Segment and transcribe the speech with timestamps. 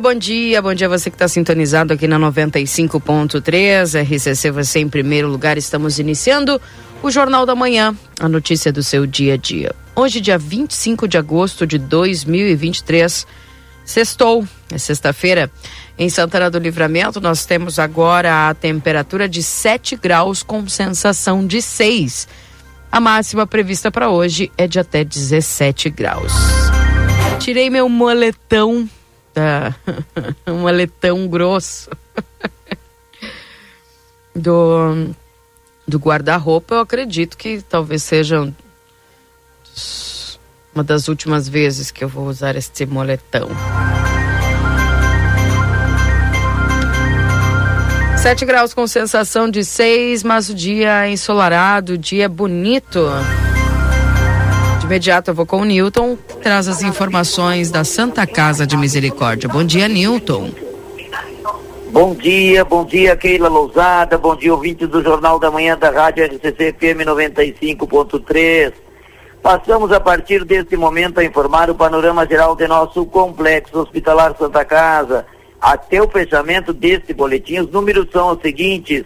[0.00, 5.28] Bom dia, bom dia você que está sintonizado aqui na 95.3, RCC você em primeiro
[5.28, 6.58] lugar, estamos iniciando
[7.02, 9.74] o Jornal da Manhã, a notícia do seu dia a dia.
[9.94, 13.26] Hoje, dia 25 de agosto de 2023,
[13.84, 15.50] sextou, é sexta-feira,
[15.98, 21.60] em Santana do Livramento, nós temos agora a temperatura de 7 graus com sensação de
[21.60, 22.26] 6.
[22.90, 26.32] A máxima prevista para hoje é de até 17 graus.
[27.38, 28.88] Tirei meu moletão
[29.32, 29.74] Tá.
[30.46, 31.90] um aletão grosso.
[34.34, 35.14] do
[35.86, 38.52] do guarda-roupa, eu acredito que talvez seja
[40.72, 43.48] uma das últimas vezes que eu vou usar este moletão.
[48.16, 53.00] 7 graus com sensação de 6, mas o dia é ensolarado, o dia é bonito
[54.90, 59.48] imediato eu vou com o Newton, traz as informações da Santa Casa de Misericórdia.
[59.48, 60.50] Bom dia, Newton.
[61.92, 66.24] Bom dia, bom dia, Keila Lousada, bom dia, ouvinte do Jornal da Manhã da Rádio
[66.24, 68.72] RCC FM 95.3.
[69.40, 74.64] Passamos a partir deste momento a informar o panorama geral de nosso complexo hospitalar Santa
[74.64, 75.24] Casa.
[75.60, 79.04] Até o fechamento deste boletim, os números são os seguintes.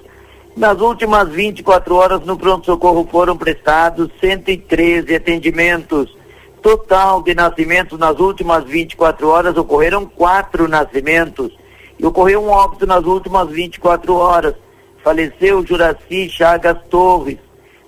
[0.56, 6.16] Nas últimas 24 horas no pronto-socorro foram prestados 113 atendimentos.
[6.62, 11.52] Total de nascimentos nas últimas 24 horas ocorreram quatro nascimentos.
[11.98, 14.54] E ocorreu um óbito nas últimas 24 horas.
[15.02, 17.38] Faleceu Juraci Chagas Torres.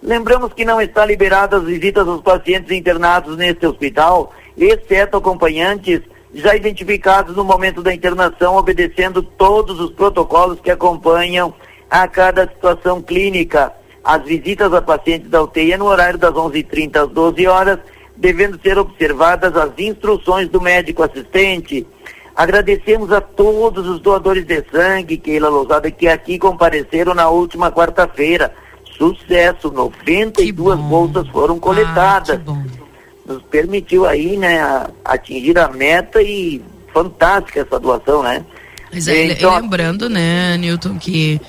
[0.03, 6.03] Lembramos que não está liberadas as visitas aos pacientes internados neste hospital, exceto acompanhantes
[6.35, 11.55] já identificados no momento da internação, obedecendo todos os protocolos que acompanham
[11.91, 13.73] a cada situação clínica.
[14.05, 17.79] As visitas a pacientes da UTI é no horário das 11h30 às 12 horas,
[18.17, 21.87] devendo ser observadas as instruções do médico assistente.
[22.37, 28.53] Agradecemos a todos os doadores de sangue, Keila Lousada, que aqui compareceram na última quarta-feira.
[28.97, 32.41] Sucesso, 92 bolsas foram coletadas.
[32.47, 32.63] Ah,
[33.27, 38.45] Nos permitiu aí, né, atingir a meta e fantástica essa doação, né?
[38.93, 41.41] Mas é, então, lembrando, né, Newton, que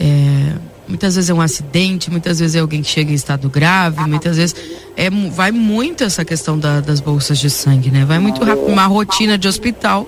[0.00, 0.54] é,
[0.88, 4.38] muitas vezes é um acidente, muitas vezes é alguém que chega em estado grave, muitas
[4.38, 4.56] vezes
[4.96, 8.04] é, vai muito essa questão da, das bolsas de sangue, né?
[8.06, 10.06] Vai muito rápido, uma rotina de hospital.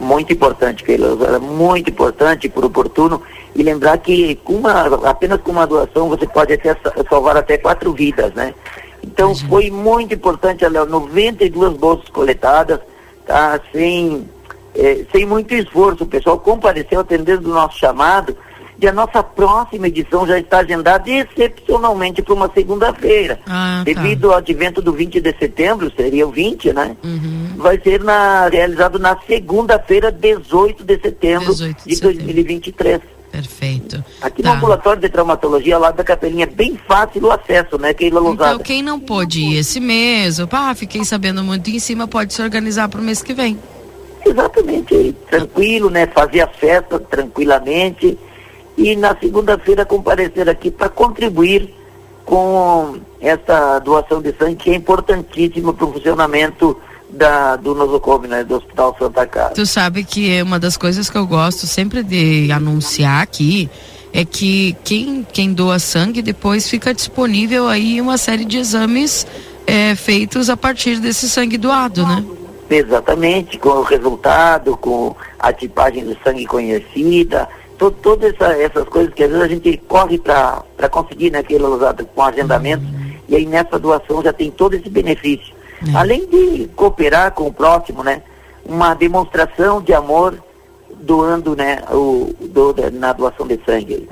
[0.00, 3.22] Muito importante, Keila, muito importante por oportuno
[3.54, 6.76] e lembrar que com uma, apenas com uma doação você pode até
[7.08, 8.54] salvar até quatro vidas, né?
[9.02, 9.48] Então Imagina.
[9.48, 12.80] foi muito importante, 92 bolsas coletadas,
[13.26, 13.60] tá?
[13.72, 14.28] Sem,
[14.74, 18.36] é, sem muito esforço, o pessoal compareceu atendendo o nosso chamado
[18.80, 23.40] e a nossa próxima edição já está agendada excepcionalmente para uma segunda-feira.
[23.44, 23.84] Ah, tá.
[23.84, 26.96] Devido ao advento do 20 de setembro, seria o 20, né?
[27.02, 27.54] Uhum.
[27.56, 32.24] Vai ser na, realizado na segunda-feira, 18 de setembro 18 de, de setembro.
[32.24, 33.00] 2023.
[33.32, 34.02] Perfeito.
[34.22, 34.50] Aqui tá.
[34.50, 38.54] no ambulatório de traumatologia lá da Capelinha é bem fácil o acesso, né, Keila Lousada?
[38.54, 42.40] Então, quem não pôde ir esse mês, opa, fiquei sabendo muito em cima, pode se
[42.40, 43.58] organizar para o mês que vem.
[44.24, 48.18] Exatamente, tranquilo, né, fazer a festa tranquilamente
[48.78, 51.74] e na segunda-feira comparecer aqui para contribuir
[52.24, 56.78] com essa doação de sangue que é importantíssima para o funcionamento
[57.10, 59.54] da, do nosocomio, né, do Hospital Santa Casa.
[59.54, 63.68] Tu sabe que é uma das coisas que eu gosto sempre de anunciar aqui
[64.12, 69.26] é que quem, quem doa sangue depois fica disponível aí uma série de exames
[69.66, 72.24] é, feitos a partir desse sangue doado, né?
[72.70, 77.48] Exatamente, com o resultado, com a tipagem do sangue conhecida,
[77.78, 81.68] to, todas essa, essas coisas que às vezes a gente corre para conseguir naquele né,
[81.68, 83.12] usado com agendamento, uhum.
[83.28, 85.54] e aí nessa doação já tem todo esse benefício.
[85.86, 85.96] Uhum.
[85.96, 88.22] Além de cooperar com o próximo, né?
[88.64, 90.36] Uma demonstração de amor
[91.00, 94.08] doando, né, o, do, na doação de sangue.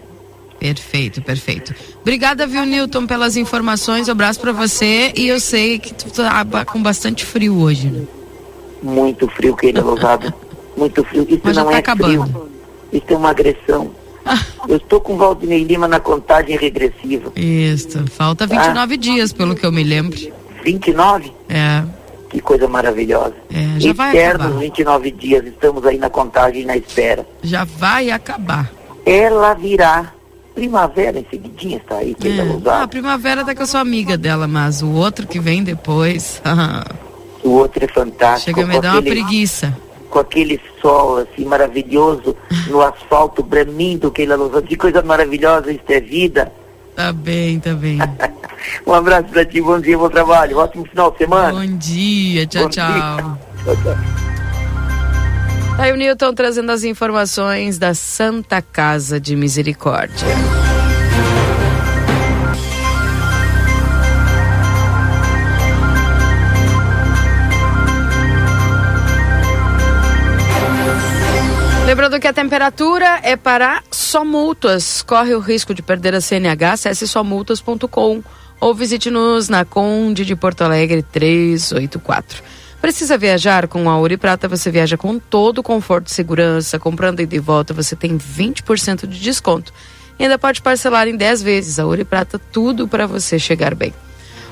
[0.59, 1.75] Perfeito, perfeito.
[2.01, 4.09] Obrigada, viu, Newton, pelas informações.
[4.09, 5.13] Um abraço para você.
[5.15, 8.07] E eu sei que tu tá com bastante frio hoje, né?
[8.83, 10.33] Muito frio, querido Rosado.
[10.77, 11.27] Muito frio.
[11.29, 12.27] Isso Mas não tá é acabando.
[12.27, 12.56] frio.
[12.97, 13.91] Isso é uma agressão.
[14.69, 17.31] Eu estou com o Valdinei Lima na contagem regressiva.
[17.37, 20.19] Isso, falta 29 dias, pelo que eu me lembro.
[20.65, 21.33] 29?
[21.49, 21.85] É,
[22.29, 23.35] Que coisa maravilhosa.
[23.55, 24.61] É, já vai Eternos acabar.
[24.61, 27.25] 29 dias, estamos aí na contagem e na espera.
[27.43, 28.71] já vai acabar.
[29.05, 30.13] Ela virá.
[30.57, 32.39] Primavera em seguidinha está aí, É.
[32.39, 32.89] Ah, a Lousada.
[32.89, 36.41] primavera até que eu sou amiga dela, mas o outro que vem depois,
[37.45, 38.59] O outro é fantástico.
[38.59, 39.77] chega a me dar uma preguiça.
[40.17, 42.35] Com aquele sol assim maravilhoso
[42.69, 44.67] no asfalto bramindo, Keila Lousada.
[44.67, 46.51] Que coisa maravilhosa, isso é vida.
[46.95, 47.99] Tá bem, tá bem.
[48.85, 50.57] Um abraço pra ti, bom dia, bom trabalho.
[50.59, 51.53] Ótimo final de semana.
[51.53, 52.83] Bom dia, tchau, Bom dia.
[52.83, 53.39] tchau.
[53.65, 53.97] Tchau, tchau.
[55.79, 60.27] Aí o Newton trazendo as informações da Santa Casa de Misericórdia.
[71.87, 75.03] Lembrando que a temperatura é para só multas.
[75.03, 78.25] Corre o risco de perder a CNH, acesse somultas.com
[78.61, 82.43] ou visite-nos na Conde de Porto Alegre 384.
[82.81, 86.77] Precisa viajar com a Ouro e Prata, você viaja com todo o conforto e segurança.
[86.77, 89.73] Comprando ida e volta, você tem 20% de desconto.
[90.19, 91.79] E ainda pode parcelar em 10 vezes.
[91.79, 93.95] A Ouro e Prata, tudo para você chegar bem.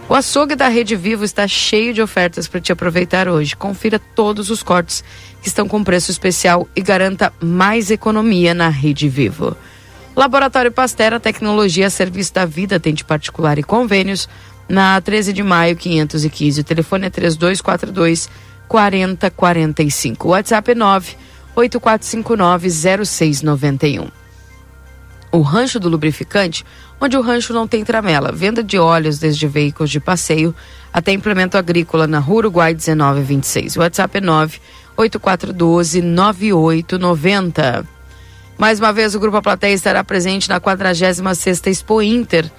[0.07, 3.57] O açougue da Rede Vivo está cheio de ofertas para te aproveitar hoje.
[3.57, 5.03] Confira todos os cortes
[5.41, 9.57] que estão com preço especial e garanta mais economia na Rede Vivo.
[10.15, 14.29] Laboratório Pastera, tecnologia a serviço da vida, tem de particular e convênios.
[14.69, 16.61] Na 13 de maio, 515.
[16.61, 18.29] O telefone é 3242
[18.69, 20.29] 4045.
[20.29, 21.17] O WhatsApp é 9
[21.57, 24.25] 8459 0691
[25.35, 26.65] o Rancho do Lubrificante,
[27.01, 28.33] onde o rancho não tem tramela.
[28.33, 30.55] Venda de óleos desde veículos de passeio
[30.93, 33.77] até implemento agrícola na Rua Uruguai 1926.
[33.77, 34.21] O WhatsApp é
[34.97, 37.87] 98412-9890.
[38.57, 42.51] Mais uma vez, o Grupo A Plateia estará presente na 46ª Expo Inter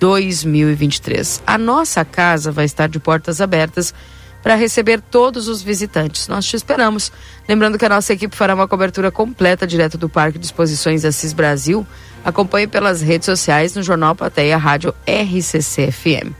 [0.00, 1.42] 2023.
[1.46, 3.94] A nossa casa vai estar de portas abertas
[4.42, 6.28] para receber todos os visitantes.
[6.28, 7.12] Nós te esperamos.
[7.48, 11.32] Lembrando que a nossa equipe fará uma cobertura completa direto do Parque de Exposições Assis
[11.32, 11.86] Brasil.
[12.24, 16.32] Acompanhe pelas redes sociais no Jornal Plateia Rádio RCC FM.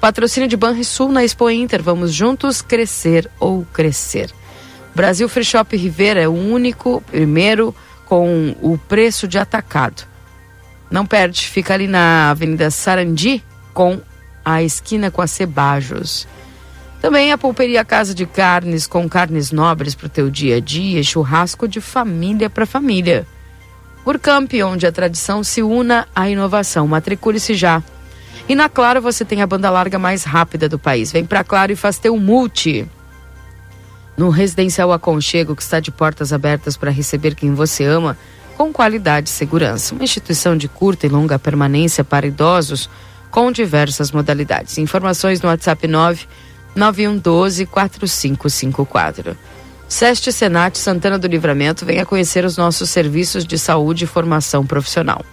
[0.00, 1.82] Patrocínio de Banrisul na Expo Inter.
[1.82, 4.30] Vamos juntos crescer ou crescer.
[4.94, 7.74] Brasil Free Shop Rivera é o único, primeiro,
[8.06, 10.04] com o preço de atacado.
[10.90, 13.44] Não perde, fica ali na Avenida Sarandi
[13.74, 14.00] com
[14.44, 16.26] a esquina com a Cebajos.
[17.06, 21.00] Também a Pulperia Casa de Carnes, com carnes nobres para o teu dia a dia,
[21.04, 23.24] churrasco de família para família.
[24.04, 26.84] Urcamp, onde a tradição se una à inovação.
[26.88, 27.80] Matricule-se já.
[28.48, 31.12] E na Claro você tem a banda larga mais rápida do país.
[31.12, 32.84] Vem para Claro e faz teu multi.
[34.16, 38.18] No Residencial Aconchego, que está de portas abertas para receber quem você ama,
[38.56, 39.94] com qualidade e segurança.
[39.94, 42.90] Uma instituição de curta e longa permanência para idosos
[43.30, 44.76] com diversas modalidades.
[44.78, 46.26] Informações no WhatsApp 9
[46.76, 49.36] 9112 4554.
[49.88, 55.24] Seste Senat Santana do Livramento venha conhecer os nossos serviços de saúde e formação profissional.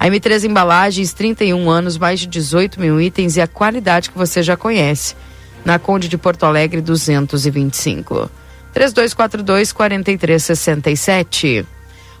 [0.00, 4.42] A M3 Embalagens, 31 anos, mais de 18 mil itens e a qualidade que você
[4.42, 5.14] já conhece.
[5.64, 8.28] Na Conde de Porto Alegre, 225.
[8.72, 11.64] 3242 4367.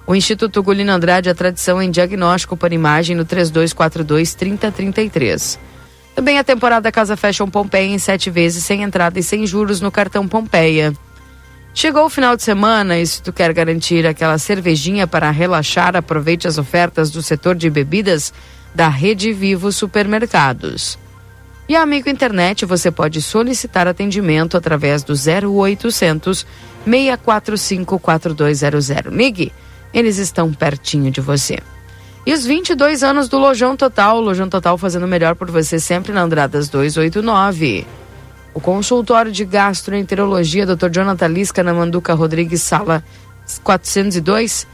[0.06, 5.71] O Instituto Gulino Andrade, a tradição em diagnóstico por imagem no 3242 3033.
[6.14, 9.90] Também a temporada Casa Fashion Pompeia em sete vezes, sem entrada e sem juros no
[9.90, 10.92] cartão Pompeia.
[11.74, 16.46] Chegou o final de semana e se tu quer garantir aquela cervejinha para relaxar, aproveite
[16.46, 18.32] as ofertas do setor de bebidas
[18.74, 20.98] da Rede Vivo Supermercados.
[21.66, 26.46] E amigo internet, você pode solicitar atendimento através do 0800
[26.84, 29.06] 645 4200.
[29.06, 29.52] Ligue,
[29.94, 31.58] eles estão pertinho de você.
[32.24, 36.22] E os 22 anos do Lojão Total, Lojão Total fazendo melhor por você sempre na
[36.22, 37.84] Andradas 289.
[38.54, 40.88] O consultório de gastroenterologia Dr.
[40.92, 43.02] Jonathan Lisca na Manduca Rodrigues, sala
[43.64, 44.68] 402.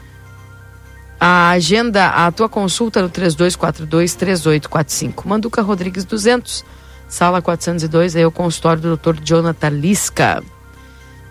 [1.19, 5.25] A agenda, a tua consulta no 3242-3845.
[5.25, 6.63] Manduca Rodrigues 200,
[7.07, 9.15] sala 402, aí é o consultório do Dr.
[9.23, 10.43] Jonathan Lisca.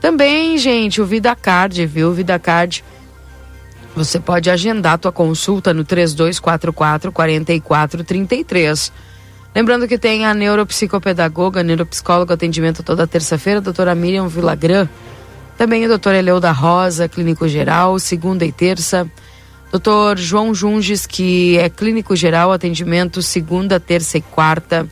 [0.01, 2.09] Também, gente, o VidaCard, viu?
[2.09, 2.83] O VidaCard,
[4.05, 8.93] você pode agendar a tua consulta no 3244 4433.
[9.55, 14.89] Lembrando que tem a neuropsicopedagoga, neuropsicóloga, atendimento toda terça-feira, doutora Miriam Vilagran.
[15.57, 19.11] Também o doutor Eleu da Rosa, clínico geral, segunda e terça.
[19.71, 24.87] Doutor João Junges, que é clínico geral, atendimento segunda, terça e quarta.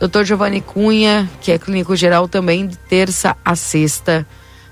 [0.00, 4.26] Doutor Giovanni Cunha, que é clínico geral também de terça a sexta.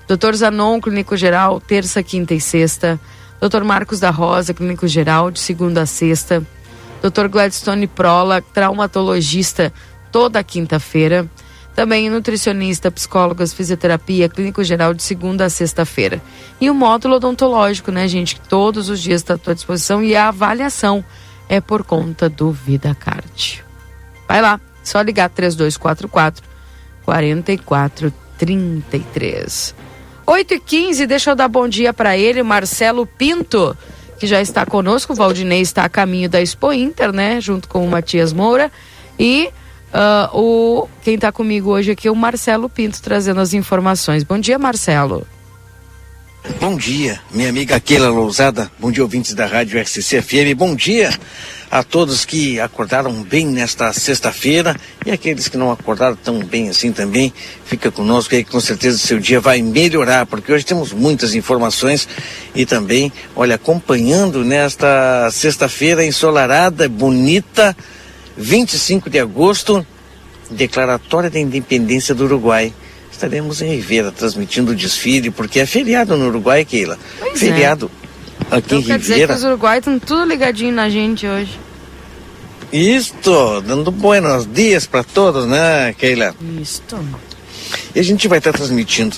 [0.07, 0.33] Dr.
[0.33, 2.99] Zanon, clínico geral, terça, quinta e sexta.
[3.41, 3.63] Dr.
[3.63, 6.45] Marcos da Rosa, clínico geral, de segunda a sexta.
[7.01, 7.29] Dr.
[7.29, 9.71] Gladstone Prola, traumatologista,
[10.11, 11.25] toda quinta-feira.
[11.73, 16.21] Também nutricionista, psicólogas, fisioterapia, clínico geral de segunda a sexta-feira.
[16.59, 20.13] E o módulo odontológico, né, gente, que todos os dias está à tua disposição e
[20.13, 21.05] a avaliação
[21.47, 23.63] é por conta do VidaCard.
[24.27, 26.43] Vai lá, só ligar 3244
[27.05, 29.73] 4433.
[30.29, 33.75] 8 e 15 deixa eu dar bom dia para ele, Marcelo Pinto,
[34.19, 35.13] que já está conosco.
[35.13, 37.41] O Valdinei está a caminho da Expo Inter, né?
[37.41, 38.71] Junto com o Matias Moura.
[39.17, 39.49] E
[39.91, 44.23] uh, o quem está comigo hoje aqui é o Marcelo Pinto, trazendo as informações.
[44.23, 45.25] Bom dia, Marcelo.
[46.59, 48.71] Bom dia, minha amiga Keila Lousada.
[48.77, 50.55] Bom dia, ouvintes da Rádio RCC FM.
[50.55, 51.09] Bom dia
[51.71, 56.91] a todos que acordaram bem nesta sexta-feira e aqueles que não acordaram tão bem assim
[56.91, 57.31] também.
[57.65, 62.07] Fica conosco aí, com certeza o seu dia vai melhorar, porque hoje temos muitas informações
[62.55, 67.75] e também, olha, acompanhando nesta sexta-feira ensolarada, bonita,
[68.35, 69.85] 25 de agosto,
[70.49, 72.73] declaratória da independência do Uruguai
[73.19, 76.97] estaremos em Ribeira transmitindo o desfile, porque é feriado no Uruguai, Keila.
[77.19, 77.37] Pois é.
[77.37, 77.91] feriado.
[78.51, 78.99] Aqui então, em quer.
[78.99, 81.59] Dizer que os uruguaios estão tudo ligadinho na gente hoje.
[82.71, 86.35] Isto, dando buenos dias para todos, né, Keila?
[86.61, 86.97] Isto.
[87.95, 89.17] E a gente vai estar transmitindo.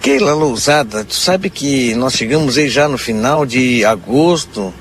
[0.00, 4.72] Keila Lousada, tu sabe que nós chegamos aí já no final de agosto,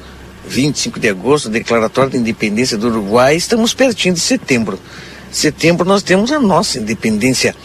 [0.47, 4.79] 25 de agosto, declaratório da independência do Uruguai, estamos pertinho de setembro.
[5.31, 7.55] Setembro nós temos a nossa independência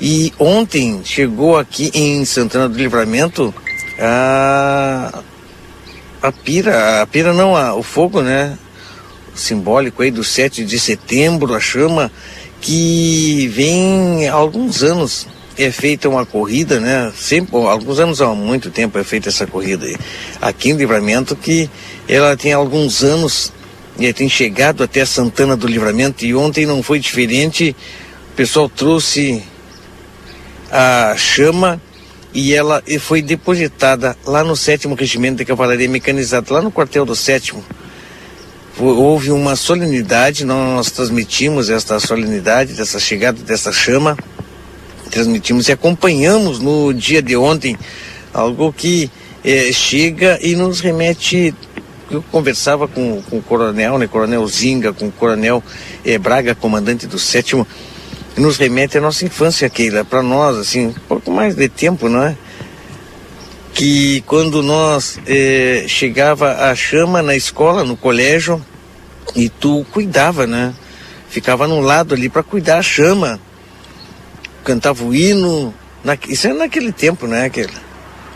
[0.00, 3.54] e ontem chegou aqui em Santana do Livramento
[3.98, 5.22] a,
[6.22, 8.58] a pira, a pira não, a, o fogo, né?
[9.34, 12.10] Simbólico aí do 7 de setembro, a chama,
[12.60, 15.26] que vem há alguns anos
[15.58, 17.12] é feita uma corrida, né?
[17.16, 19.96] Sempre, alguns anos há muito tempo é feita essa corrida aí.
[20.40, 21.70] Aqui em Livramento que
[22.08, 23.52] ela tem alguns anos
[23.98, 27.74] e tem chegado até Santana do Livramento e ontem não foi diferente.
[28.32, 29.42] O pessoal trouxe
[30.70, 31.80] a chama
[32.36, 37.16] e ela foi depositada lá no sétimo regimento de cavalaria mecanizada, lá no quartel do
[37.16, 37.64] sétimo.
[38.78, 44.18] Houve uma solenidade, nós transmitimos esta solenidade, dessa chegada dessa chama,
[45.10, 47.74] transmitimos e acompanhamos no dia de ontem
[48.34, 49.10] algo que
[49.42, 51.54] eh, chega e nos remete
[52.10, 55.64] eu conversava com, com o coronel, né, coronel Zinga, com o coronel
[56.04, 57.66] eh, Braga, comandante do sétimo,
[58.36, 62.22] nos remete à nossa infância, Keila, para nós, assim, um pouco mais de tempo, não
[62.22, 62.36] é?
[63.72, 68.64] Que quando nós eh, chegava a chama na escola, no colégio,
[69.34, 70.74] e tu cuidava, né?
[71.28, 73.40] Ficava no lado ali para cuidar a chama,
[74.64, 75.74] cantava o hino,
[76.04, 77.86] na, isso é naquele tempo, né, Keila?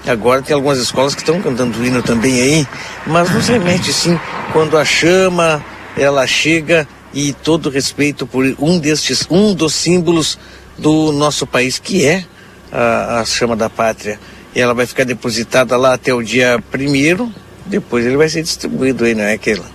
[0.07, 2.67] Agora tem algumas escolas que estão cantando hino também aí,
[3.07, 4.19] mas nos remete sim,
[4.53, 5.63] quando a chama
[5.97, 10.39] ela chega e todo respeito por um destes, um dos símbolos
[10.79, 12.25] do nosso país, que é
[12.73, 14.19] a, a chama da pátria.
[14.55, 17.33] E ela vai ficar depositada lá até o dia primeiro,
[17.67, 19.67] depois ele vai ser distribuído aí, não é aquela?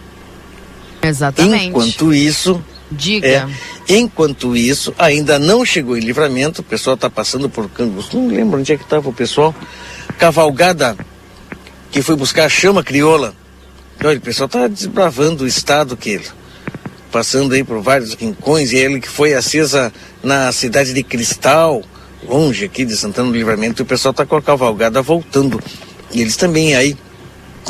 [1.02, 1.68] Exatamente.
[1.68, 2.64] Enquanto isso.
[2.92, 3.28] Diga.
[3.28, 3.48] É,
[3.90, 8.12] enquanto isso, ainda não chegou em livramento, o pessoal está passando por Cangus.
[8.14, 9.56] Não lembro onde é que estava o pessoal.
[10.20, 10.96] Cavalgada
[11.92, 13.34] que foi buscar a chama crioula.
[14.04, 16.26] Olha, o pessoal está desbravando o estado que ele
[17.16, 19.90] passando aí por vários rincões, e ele que foi acesa
[20.22, 21.82] na cidade de Cristal,
[22.28, 25.64] longe aqui de Santana do Livramento, e o pessoal está com a cavalgada voltando.
[26.12, 26.94] E eles também aí,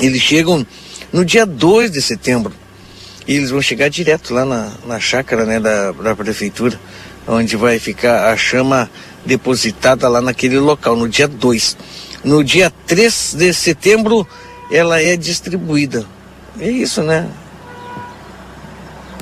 [0.01, 0.65] eles chegam
[1.13, 2.51] no dia 2 de setembro,
[3.27, 6.79] e eles vão chegar direto lá na, na chácara né, da, da prefeitura,
[7.27, 8.89] onde vai ficar a chama
[9.23, 11.77] depositada lá naquele local, no dia 2.
[12.23, 14.27] No dia 3 de setembro,
[14.71, 16.03] ela é distribuída.
[16.59, 17.29] É isso, né?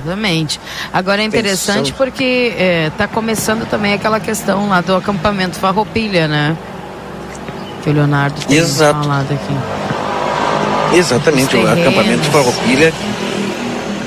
[0.04, 0.60] Exatamente.
[0.92, 2.54] Agora é interessante porque
[2.88, 6.58] está é, começando também aquela questão lá do acampamento Farroupilha, né?
[7.84, 9.02] Que o Leonardo tem Exato.
[9.02, 10.98] falado aqui.
[10.98, 12.94] Exatamente, o acampamento Farroupilha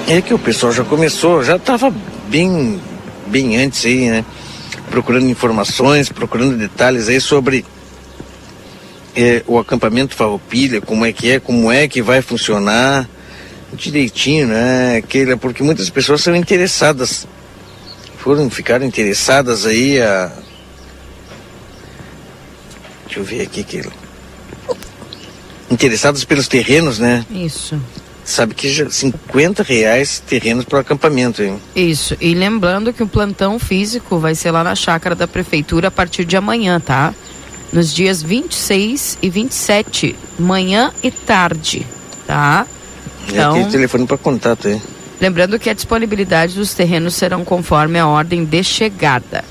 [0.07, 1.93] é que o pessoal já começou, já estava
[2.29, 2.81] bem,
[3.27, 4.25] bem antes aí, né?
[4.91, 7.65] Procurando informações, procurando detalhes aí sobre
[9.17, 13.09] é, o acampamento Farroupilha, como é que é, como é que vai funcionar
[13.77, 15.37] direitinho, né, Keila?
[15.37, 17.27] Porque muitas pessoas são interessadas,
[18.19, 20.33] foram ficar interessadas aí a.
[23.05, 23.93] Deixa eu ver aqui, Keila.
[25.71, 27.25] Interessadas pelos terrenos, né?
[27.31, 27.81] Isso.
[28.25, 31.61] Sabe que já 50 reais terrenos para acampamento, hein?
[31.77, 32.17] Isso.
[32.21, 36.25] E lembrando que o plantão físico vai ser lá na chácara da prefeitura a partir
[36.25, 37.15] de amanhã, tá?
[37.73, 41.87] nos dias 26 e 27, manhã e tarde,
[42.27, 42.67] tá?
[43.29, 44.81] Então, tem telefone para contato aí.
[45.21, 49.43] Lembrando que a disponibilidade dos terrenos serão conforme a ordem de chegada,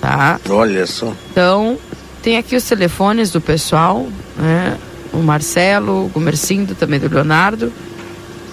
[0.00, 0.40] tá?
[0.48, 1.12] Olha só.
[1.30, 1.76] Então,
[2.22, 4.78] tem aqui os telefones do pessoal, né?
[5.12, 7.72] O Marcelo, o Gumercindo, também do Leonardo.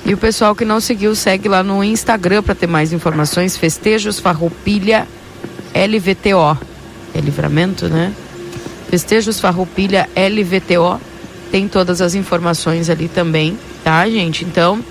[0.06, 3.56] E o pessoal que não seguiu, segue lá no Instagram para ter mais informações.
[3.56, 5.08] Festejos Farroupilha
[5.74, 6.58] LVTO.
[7.14, 8.12] É livramento, né?
[8.90, 11.00] Festejos Farroupilha LVTO.
[11.52, 14.46] Tem todas as informações ali também, tá, gente?
[14.46, 14.84] Então,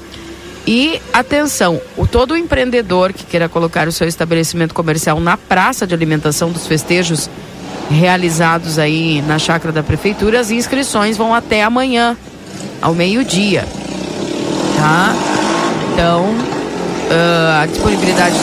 [0.66, 5.94] e atenção, o todo empreendedor que queira colocar o seu estabelecimento comercial na praça de
[5.94, 7.30] alimentação dos festejos
[7.90, 12.16] realizados aí na chácara da prefeitura, as inscrições vão até amanhã,
[12.82, 13.64] ao meio-dia.
[14.76, 15.14] Tá?
[15.92, 18.36] Então, uh, a disponibilidade.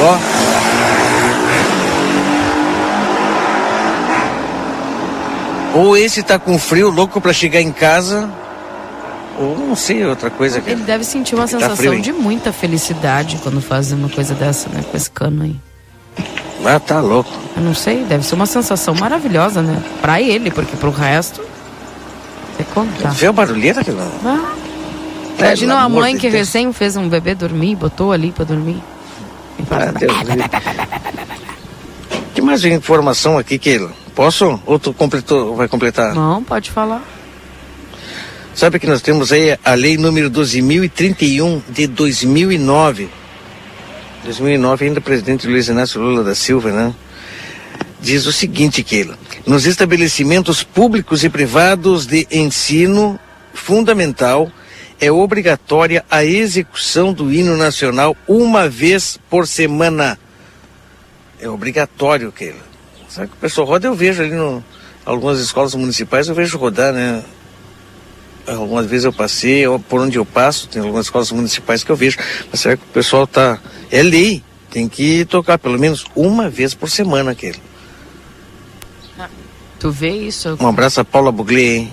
[0.00, 0.51] Ó.
[5.74, 8.28] Ou esse tá com frio, louco para chegar em casa,
[9.38, 10.70] ou não sei, outra coisa que.
[10.70, 14.68] Ele deve sentir uma tá sensação frio, de muita felicidade quando faz uma coisa dessa,
[14.68, 14.84] né?
[14.90, 15.56] Com esse cano aí.
[16.64, 17.30] Ah, tá louco.
[17.56, 19.82] Eu não sei, deve ser uma sensação maravilhosa, né?
[20.00, 21.42] Pra ele, porque pro resto.
[22.56, 23.08] Você conta.
[23.10, 24.10] Vê o barulheira que não.
[24.24, 24.54] Ah.
[25.38, 26.46] É, Imagina uma mãe que Deus.
[26.46, 28.80] recém fez um bebê dormir, botou ali pra dormir.
[29.70, 30.12] Ah, Deus
[32.34, 33.90] que mais informação aqui, Keila?
[34.14, 34.60] Posso?
[34.66, 36.14] Ou tu completou, vai completar?
[36.14, 37.02] Não, pode falar.
[38.54, 43.08] Sabe que nós temos aí a lei número 12.031 de 2009
[44.24, 46.94] 2009, ainda presidente Luiz Inácio Lula da Silva, né?
[48.00, 49.18] Diz o seguinte, Keila.
[49.46, 53.18] Nos estabelecimentos públicos e privados de ensino
[53.52, 54.50] fundamental,
[55.00, 60.18] é obrigatória a execução do hino nacional uma vez por semana.
[61.40, 62.71] É obrigatório, Keila.
[63.12, 64.64] Sabe que o pessoal roda, eu vejo ali no
[65.04, 67.22] algumas escolas municipais, eu vejo rodar, né?
[68.46, 72.16] Algumas vezes eu passei, por onde eu passo, tem algumas escolas municipais que eu vejo.
[72.50, 73.58] Mas será que o pessoal tá.
[73.90, 77.60] É lei, tem que tocar pelo menos uma vez por semana aquele.
[79.18, 79.28] Ah,
[79.78, 80.56] tu vê isso?
[80.58, 81.88] Um abraço a Paula Buglé.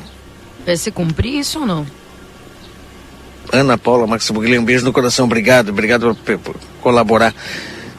[0.66, 1.86] Vai se cumprir isso ou não?
[3.52, 7.36] Ana Paula Max Buglé, um beijo no coração, obrigado, obrigado por, por colaborar.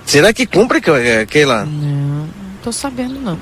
[0.07, 0.81] Será que cumpre,
[1.29, 1.67] Keila?
[1.67, 2.30] Não, não
[2.63, 3.39] tô sabendo não.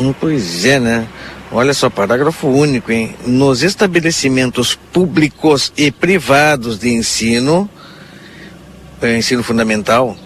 [0.00, 1.06] Hum, pois é, né?
[1.50, 3.14] Olha só, parágrafo único, hein?
[3.26, 7.68] Nos estabelecimentos públicos e privados de ensino,
[9.02, 10.16] é, ensino fundamental,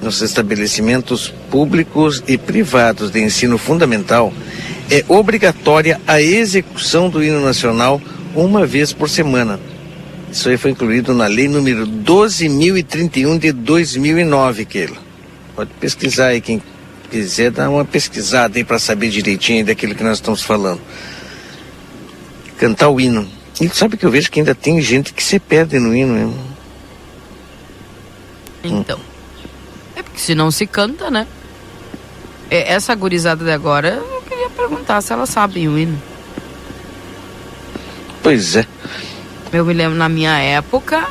[0.00, 4.32] nos estabelecimentos públicos e privados de ensino fundamental,
[4.90, 8.00] é obrigatória a execução do hino nacional
[8.34, 9.60] uma vez por semana.
[10.32, 15.05] Isso aí foi incluído na lei número 12.031 de 2009, Keila.
[15.56, 16.62] Pode pesquisar aí quem
[17.10, 20.80] quiser dar uma pesquisada aí para saber direitinho daquilo que nós estamos falando.
[22.58, 23.26] Cantar o hino.
[23.58, 26.18] E sabe que eu vejo que ainda tem gente que se perde no hino.
[26.18, 26.34] Hein?
[28.62, 29.00] Então.
[29.94, 31.26] É porque se não se canta, né?
[32.50, 36.00] É, essa gurizada de agora, eu queria perguntar se ela sabe o hino.
[38.22, 38.66] Pois é.
[39.50, 41.08] Eu me lembro na minha época.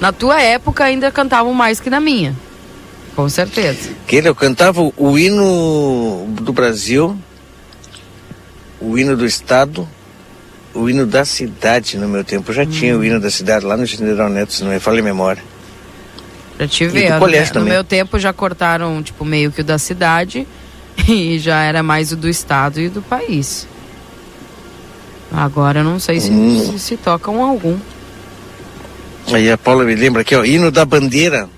[0.00, 2.34] Na tua época ainda cantavam mais que na minha.
[3.14, 3.90] Com certeza.
[4.06, 7.16] Que ele, eu cantava o hino do Brasil,
[8.80, 9.88] o hino do Estado,
[10.74, 12.50] o hino da cidade no meu tempo.
[12.50, 12.70] Eu já hum.
[12.70, 15.42] tinha o hino da cidade lá no General Neto, se não me falha a memória.
[16.56, 17.50] Pra te ver, no, né?
[17.54, 20.46] no meu tempo já cortaram, tipo, meio que o da cidade
[21.08, 23.66] e já era mais o do estado e do país.
[25.32, 26.72] Agora eu não sei se, hum.
[26.72, 27.76] se, se tocam algum.
[29.32, 31.48] Aí a Paula me lembra aqui, ó, hino da bandeira.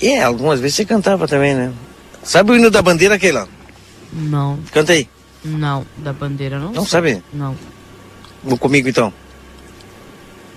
[0.00, 1.72] É, algumas vezes você cantava também, né?
[2.22, 3.46] Sabe o hino da bandeira lá?
[4.12, 4.58] Não.
[4.72, 5.08] Canta aí.
[5.44, 6.72] Não, da bandeira não.
[6.72, 6.90] Não sei.
[6.90, 7.22] sabe?
[7.32, 7.56] Não.
[8.42, 9.12] Vou comigo então.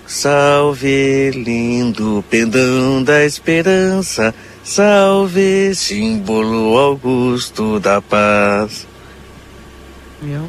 [0.06, 8.86] Salve, lindo pendão da esperança, salve, símbolo augusto da paz.
[10.20, 10.42] Viu?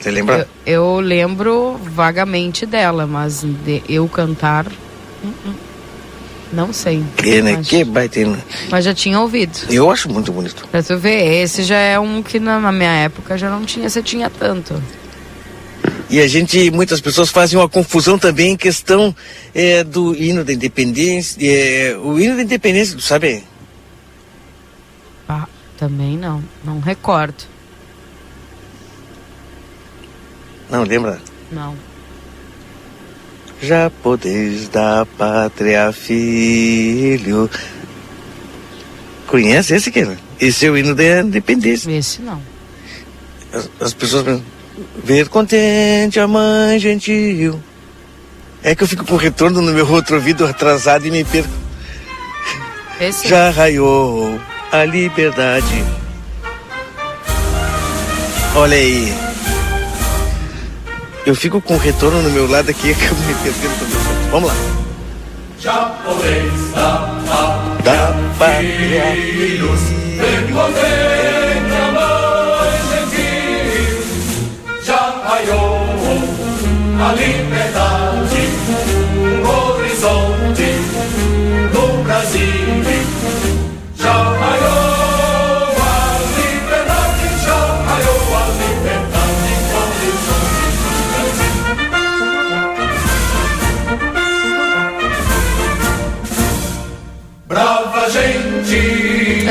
[0.00, 0.48] Você lembra?
[0.64, 4.66] Eu, eu lembro vagamente dela, mas de eu cantar.
[4.66, 5.71] Uh -uh.
[6.52, 7.02] Não sei.
[7.16, 7.56] Que, né?
[7.56, 8.20] Mas, que baita.
[8.70, 9.58] Mas já tinha ouvido.
[9.70, 10.68] Eu acho muito bonito.
[10.70, 13.88] Pra tu ver, esse já é um que na, na minha época já não tinha,
[13.88, 14.80] você tinha tanto.
[16.10, 19.16] E a gente, muitas pessoas fazem uma confusão também em questão
[19.54, 21.38] é, do hino da independência.
[21.40, 23.42] É, o hino da independência, tu sabe?
[25.26, 25.46] Ah,
[25.78, 26.44] também não.
[26.62, 27.44] Não recordo.
[30.70, 31.18] Não, lembra?
[31.50, 31.91] Não
[33.62, 37.48] já podeis da pátria filho
[39.32, 40.14] Conhece esse, Keila?
[40.38, 41.90] Esse é o hino da independência.
[41.90, 42.38] Esse não.
[43.50, 44.44] As, as pessoas pensam,
[45.02, 47.58] ver contente a mãe gentil.
[48.62, 51.48] É que eu fico com retorno no meu outro ouvido atrasado e me perco.
[53.00, 54.38] Esse Já raiou
[54.70, 55.82] a liberdade.
[58.54, 59.31] Olha aí.
[61.24, 64.30] Eu fico com retorno no meu lado aqui eu me perdendo também.
[64.30, 64.56] Vamos lá.
[65.60, 67.22] Japonês da
[67.84, 68.32] Da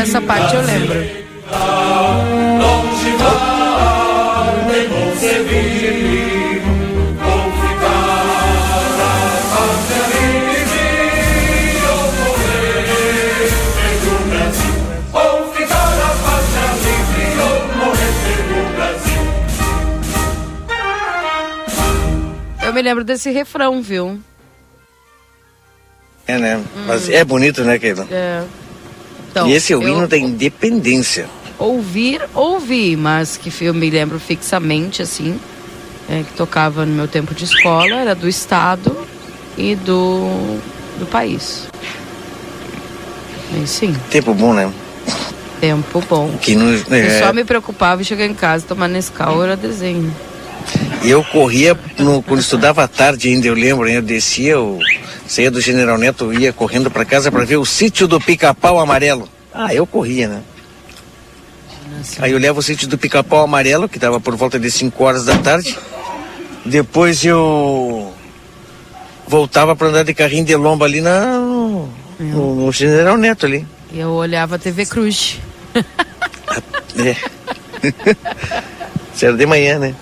[0.06, 0.10] gente.
[0.10, 1.00] Essa parte eu lembro.
[2.60, 6.62] Longe vai, nem vou servir,
[7.22, 7.88] vou ficar
[22.62, 22.66] a.
[22.66, 24.20] Eu me lembro desse refrão, viu?
[26.26, 26.64] É, né?
[26.88, 28.08] Mas é bonito, né, Keila?
[28.10, 28.44] É.
[29.32, 31.26] Então, e esse é o hino da independência.
[31.58, 35.40] Ouvir, ouvi, mas que eu me lembro fixamente, assim,
[36.10, 38.96] é, que tocava no meu tempo de escola, era do Estado
[39.58, 40.60] e do,
[41.00, 41.68] do país.
[43.54, 44.72] E sim, Tempo bom, né?
[45.62, 46.36] tempo bom.
[46.42, 50.14] Que Eu é, só me preocupava em chegar em casa tomar Nescau, era desenho.
[51.04, 53.98] Eu corria, no, quando estudava à tarde ainda, eu lembro, né?
[53.98, 54.80] eu descia, eu
[55.32, 59.30] saía do General Neto, ia correndo para casa para ver o sítio do pica-pau amarelo.
[59.54, 60.42] Ah, eu corria, né?
[62.20, 65.26] Aí eu levo o sítio do pica-pau amarelo, que estava por volta de 5 horas
[65.26, 65.78] da tarde.
[66.66, 68.14] Depois eu
[69.28, 71.90] voltava para andar de carrinho de lomba ali na, no,
[72.20, 73.66] no- no General Neto ali.
[73.92, 75.40] E eu olhava a TV Cruz.
[77.00, 77.16] É.
[79.16, 79.96] Isso era de manhã, né?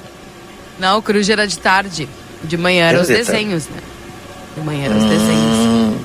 [0.79, 2.09] Não, o Cruz era de tarde.
[2.43, 3.31] De manhã eram Era os de tarde.
[3.31, 3.77] desenhos, né?
[4.59, 5.57] Manhã eram os desenhos.
[5.57, 5.97] Hum,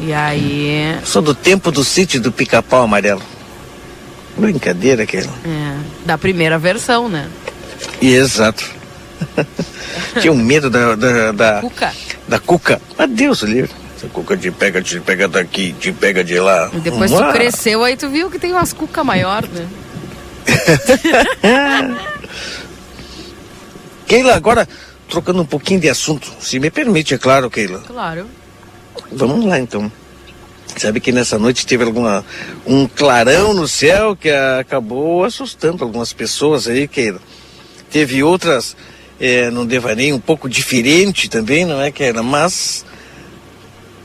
[0.00, 0.98] E aí.
[1.04, 3.22] sou do tempo do sítio do pica-pau amarelo.
[4.36, 5.32] Brincadeira aquela.
[5.44, 7.28] É, da primeira versão, né?
[8.00, 8.64] E exato.
[10.20, 11.92] Tinha um medo da, da, da, Cuca.
[12.26, 12.80] da cuca.
[12.96, 13.70] Mas Deus livre.
[13.96, 16.70] Essa cuca te pega, te pega daqui, te pega de lá.
[16.72, 19.66] E depois tu Ah, cresceu, aí tu viu que tem umas cuca maior, né?
[24.06, 24.66] Keila, agora
[25.10, 27.80] trocando um pouquinho de assunto, se me permite, é claro, Keila.
[27.80, 28.26] Claro.
[29.12, 29.90] Vamos lá então.
[30.76, 32.24] Sabe que nessa noite teve alguma
[32.64, 37.20] um clarão no céu que acabou assustando algumas pessoas aí, Keila.
[37.90, 38.76] Teve outras
[39.18, 42.22] é, num devaneio um pouco diferente também, não é, Keila?
[42.22, 42.84] Mas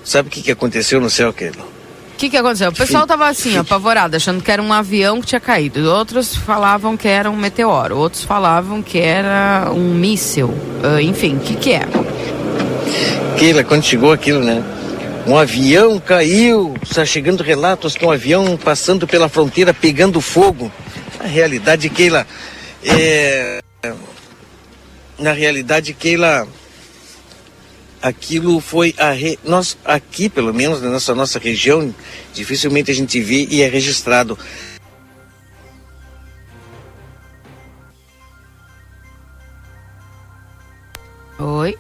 [0.04, 1.75] sabe o que, que aconteceu no céu, Keila?
[2.16, 2.70] O que, que aconteceu?
[2.70, 5.92] O pessoal tava assim, apavorado, achando que era um avião que tinha caído.
[5.92, 7.98] Outros falavam que era um meteoro.
[7.98, 10.54] Outros falavam que era um míssil.
[10.82, 11.82] Ah, enfim, o que, que é?
[13.38, 14.64] Keila, quando chegou aquilo, né?
[15.28, 20.72] Um avião caiu, está chegando relatos que um avião passando pela fronteira pegando fogo.
[21.20, 22.26] Na realidade, Keila,
[22.82, 23.60] é...
[25.20, 26.48] na realidade, Keila,
[28.06, 29.40] aquilo foi a re...
[29.44, 31.94] nós aqui, pelo menos na nossa nossa região,
[32.36, 34.38] dificilmente a gente vê e é registrado.
[41.40, 41.76] Oi?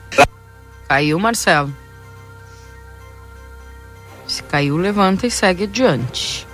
[0.90, 1.72] Caiu, Marcelo.
[4.28, 6.48] Se caiu, levanta e segue adiante.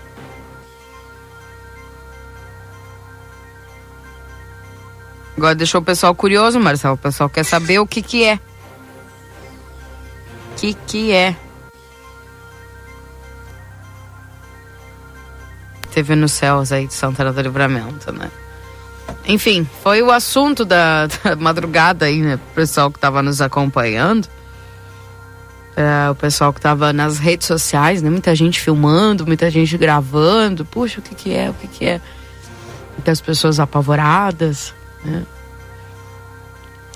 [5.38, 6.95] Agora deixou o pessoal curioso, Marcelo.
[6.95, 8.38] O pessoal quer saber o que que é.
[10.62, 11.36] Que que é?
[15.91, 18.30] Teve nos céus aí de Santana do Livramento, né?
[19.26, 22.36] Enfim, foi o assunto da, da madrugada aí, né?
[22.36, 24.28] O pessoal que estava nos acompanhando.
[25.76, 28.12] É, o pessoal que estava nas redes sociais, né?
[28.12, 30.63] Muita gente filmando, muita gente gravando.
[30.63, 31.50] Puxa, o que que é?
[31.50, 32.00] O que que é?
[32.93, 35.26] Muitas pessoas apavoradas, né?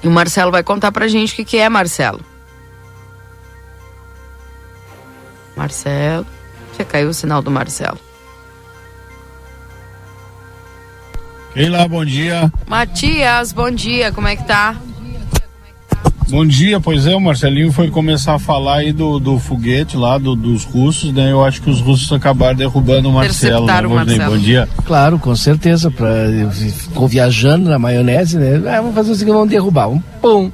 [0.03, 2.34] E o Marcelo vai contar pra gente o que que é, Marcelo.
[5.55, 6.25] Marcelo.
[6.77, 7.97] Já caiu o sinal do Marcelo.
[11.53, 12.51] Keila, bom dia.
[12.67, 14.75] Matias, bom dia, como é que tá?
[16.27, 20.17] Bom dia, pois é, o Marcelinho foi começar a falar aí do, do foguete lá,
[20.17, 21.31] do, dos russos, né?
[21.31, 23.91] Eu acho que os russos acabaram derrubando o Marcelo, né, o?
[23.91, 24.31] Marcelo.
[24.31, 24.67] Bom dia.
[24.85, 25.91] Claro, com certeza.
[25.91, 26.09] Pra,
[26.51, 28.61] ficou viajando na maionese, né?
[28.67, 29.87] Ah, vamos fazer o seguinte, vamos derrubar.
[29.87, 30.51] Um pum.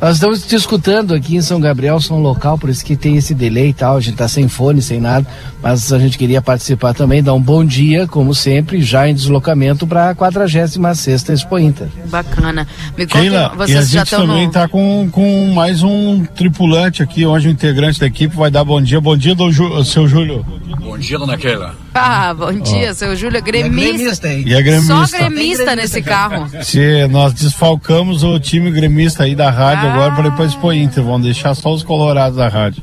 [0.00, 3.34] Nós estamos te escutando aqui em São Gabriel, som local, por isso que tem esse
[3.34, 3.96] delay e tal.
[3.96, 5.26] A gente tá sem fone, sem nada,
[5.62, 9.86] mas a gente queria participar também, dar um bom dia, como sempre, já em deslocamento
[9.86, 11.88] para a 46 Expo Inter.
[12.06, 12.68] Bacana.
[12.96, 14.52] Me conta, Keila, e a vocês já gente estão também no.
[14.52, 18.80] tá com, com mais um tripulante aqui, hoje um integrante da equipe vai dar bom
[18.82, 19.00] dia.
[19.00, 20.44] Bom dia, do Ju, seu Júlio.
[20.78, 21.85] Bom dia, dona Keila.
[21.98, 24.28] Ah, bom dia, seu Júlio, gremista.
[24.28, 25.18] E a Só gremista.
[25.18, 26.46] gremista nesse carro.
[26.62, 29.92] Se nós desfalcamos o time gremista aí da rádio Ah.
[29.94, 32.82] agora para depois Expo Inter, vão deixar só os colorados da rádio.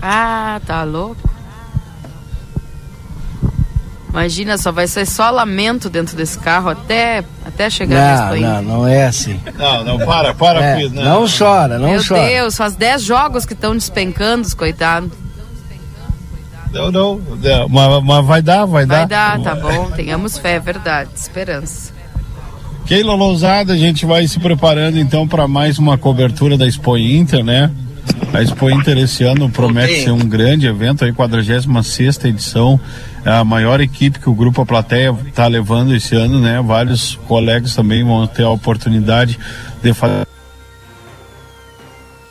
[0.00, 1.28] Ah, tá louco.
[4.10, 8.62] Imagina, só vai ser só lamento dentro desse carro até, até chegar na Não, não,
[8.78, 9.38] não é assim.
[9.56, 10.94] Não, não, para, para É, com isso.
[10.94, 12.22] não chora, não Meu chora.
[12.26, 15.10] Deus, faz 10 jogos que estão despencando, os coitados.
[16.72, 19.38] Não, não, não, mas, mas vai dar, vai, Vai dar.
[19.38, 19.90] dar, tá bom.
[19.92, 21.10] Tenhamos fé, é verdade.
[21.14, 21.92] Esperança.
[22.86, 27.44] Keila Lousada, a gente vai se preparando então para mais uma cobertura da Expo Inter,
[27.44, 27.70] né?
[28.32, 30.04] A Expo Inter esse ano promete Ok.
[30.04, 32.80] ser um grande evento, aí 46 edição,
[33.24, 36.62] é a maior equipe que o Grupo A Plateia está levando esse ano, né?
[36.62, 39.38] Vários colegas também vão ter a oportunidade
[39.82, 40.26] de fazer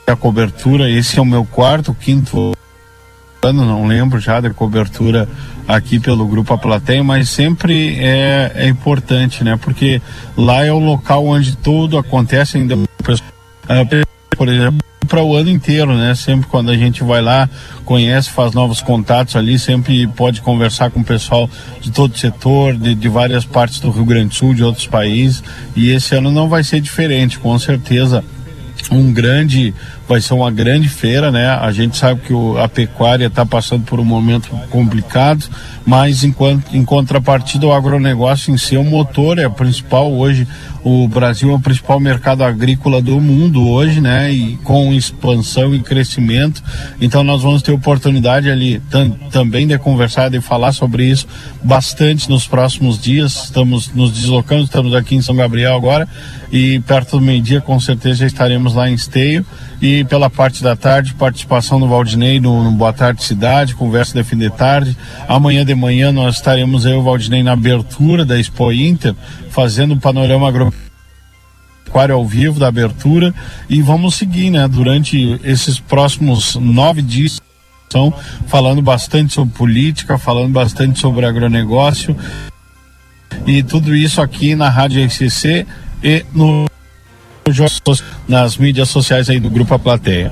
[0.07, 0.89] a cobertura.
[0.89, 2.53] Esse é o meu quarto, quinto
[3.43, 5.27] ano, não lembro já da cobertura
[5.67, 9.57] aqui pelo Grupo A Plateia, mas sempre é, é importante, né?
[9.61, 10.01] Porque
[10.35, 12.75] lá é o local onde tudo acontece ainda,
[13.67, 13.85] ah,
[14.35, 16.13] por exemplo, para o ano inteiro, né?
[16.15, 17.49] Sempre quando a gente vai lá,
[17.85, 21.49] conhece, faz novos contatos ali, sempre pode conversar com o pessoal
[21.81, 24.87] de todo o setor, de, de várias partes do Rio Grande do Sul, de outros
[24.87, 25.43] países,
[25.75, 28.23] e esse ano não vai ser diferente, com certeza
[28.91, 29.73] um grande,
[30.07, 31.49] vai ser uma grande feira, né?
[31.49, 35.45] A gente sabe que o, a pecuária está passando por um momento complicado,
[35.85, 40.47] mas enquanto, em contrapartida o agronegócio em si é o motor, é o principal hoje.
[40.83, 44.31] O Brasil é o principal mercado agrícola do mundo hoje, né?
[44.31, 46.63] E com expansão e crescimento.
[47.01, 51.27] Então nós vamos ter oportunidade ali tam, também de conversar, de falar sobre isso
[51.61, 53.45] bastante nos próximos dias.
[53.45, 56.07] Estamos nos deslocando, estamos aqui em São Gabriel agora
[56.51, 59.45] e perto do meio-dia com certeza estaremos lá em Esteio
[59.81, 64.23] e pela parte da tarde participação do Valdinei no, no Boa Tarde Cidade, conversa de
[64.23, 64.97] fim de tarde.
[65.27, 69.13] Amanhã de manhã nós estaremos e o Valdinei na abertura da Expo Inter,
[69.49, 73.33] fazendo um panorama agropecuário ao vivo da abertura.
[73.69, 77.39] E vamos seguir, né, durante esses próximos nove dias.
[77.89, 78.13] São
[78.47, 82.17] falando bastante sobre política, falando bastante sobre agronegócio.
[83.45, 85.65] E tudo isso aqui na Rádio RCC
[86.03, 86.67] e no
[88.27, 90.31] nas mídias sociais aí do Grupo A Plateia.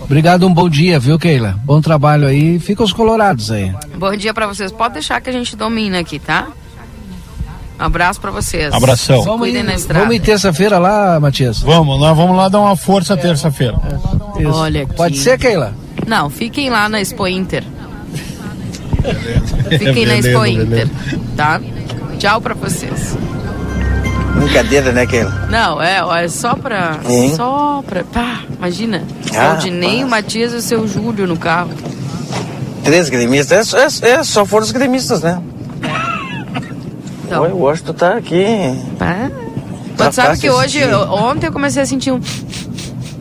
[0.00, 1.56] Obrigado, um bom dia, viu, Keila?
[1.64, 2.58] Bom trabalho aí.
[2.58, 3.72] Fica os colorados aí.
[3.96, 4.72] Bom dia pra vocês.
[4.72, 6.48] Pode deixar que a gente domina aqui, tá?
[7.78, 8.74] Um abraço pra vocês.
[8.74, 9.22] Abração.
[9.22, 10.00] Vamos Cuidem ir, na estrada.
[10.00, 11.60] vamos ir terça-feira lá, Matias?
[11.60, 13.76] Vamos, nós vamos lá dar uma força terça-feira.
[14.38, 14.50] Isso.
[14.50, 14.94] Olha aqui.
[14.94, 15.74] Pode ser, Keila?
[16.06, 17.62] Não, fiquem lá na Expo Inter.
[19.70, 20.90] Fiquem na Beleza, Expo Inter, beleza.
[21.36, 21.60] tá?
[22.18, 23.16] Tchau pra vocês.
[24.40, 25.30] Brincadeira, né, Keila?
[25.50, 26.98] Não, é, é só pra.
[27.08, 27.34] Hein?
[27.36, 28.02] Só pra.
[28.04, 29.02] Pá, imagina.
[29.34, 29.58] Ah,
[30.04, 31.70] o Matias e o seu Júlio no carro.
[32.82, 33.74] Três gremistas.
[33.74, 35.40] É, é, é, só foram os gremistas, né?
[37.26, 37.42] Então.
[37.42, 38.44] Oi, o Washington tá aqui.
[38.98, 39.30] Pá.
[39.96, 42.20] Tá sabe que hoje, ontem eu comecei a sentir um.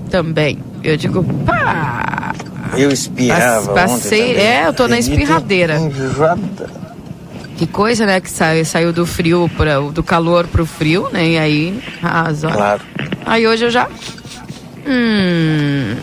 [0.10, 0.58] Também.
[0.84, 2.34] Eu digo, pá.
[2.76, 4.48] Eu espirrava Pass- ontem passei- também.
[4.48, 5.78] é, eu tô na espirradeira.
[5.78, 6.70] Enjoada.
[7.60, 8.22] Que coisa, né?
[8.22, 11.28] Que saiu, saiu do frio, pra, do calor pro frio, né?
[11.32, 12.48] E aí, arrasa.
[12.50, 12.82] Claro.
[13.26, 13.90] Aí hoje eu já.
[14.88, 15.98] Hum.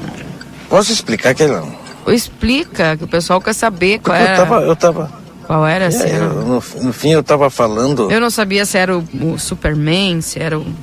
[0.68, 1.66] Posso explicar, Keila?
[2.08, 4.36] Explica, que o pessoal quer saber qual Eu era.
[4.36, 5.10] tava, eu tava.
[5.46, 8.10] Qual era, se é, era- eu, no, no fim eu tava falando.
[8.10, 10.66] Eu não sabia se era o, o Superman, se era o.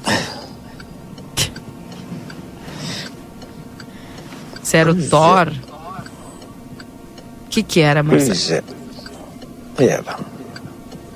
[4.63, 5.09] Se era o Pois é.
[5.09, 5.53] Thor.
[7.45, 8.29] O que que era, Marcelo?
[8.33, 8.63] Pois é.
[9.75, 10.32] Pera.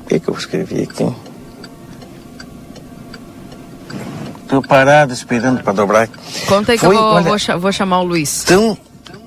[0.08, 1.06] O que, que eu escrevi aqui?
[4.48, 6.08] Tô parado esperando pra dobrar.
[6.48, 8.46] Conta aí que Foi, eu vou, olha- vou cha- vou chamar o Luiz.
[8.46, 8.78] Tão,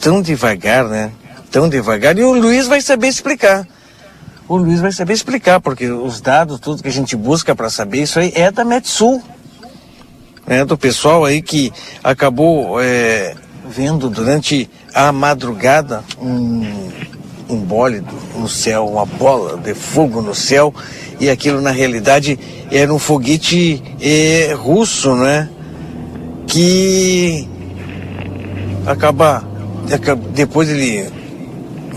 [0.01, 1.11] tão devagar, né?
[1.51, 2.17] Tão devagar.
[2.17, 3.69] E o Luiz vai saber explicar.
[4.49, 8.01] O Luiz vai saber explicar, porque os dados, tudo que a gente busca para saber,
[8.05, 9.23] isso aí é da Metsul.
[10.47, 10.65] Né?
[10.65, 11.71] Do pessoal aí que
[12.03, 13.35] acabou é,
[13.69, 16.91] vendo durante a madrugada um,
[17.51, 20.73] um bólido no céu, uma bola de fogo no céu,
[21.19, 22.39] e aquilo na realidade
[22.71, 25.49] era um foguete é, russo, né?
[26.51, 27.49] que
[28.85, 29.45] acaba,
[30.35, 31.09] depois ele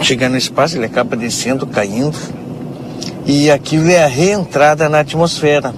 [0.02, 2.16] chegar no espaço, ele acaba descendo, caindo,
[3.26, 5.74] e aquilo é a reentrada na atmosfera.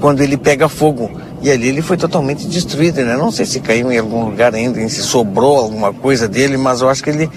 [0.00, 1.10] Quando ele pega fogo.
[1.42, 3.16] E ali ele foi totalmente destruído, né?
[3.16, 6.88] Não sei se caiu em algum lugar ainda, se sobrou alguma coisa dele, mas eu
[6.88, 7.28] acho que ele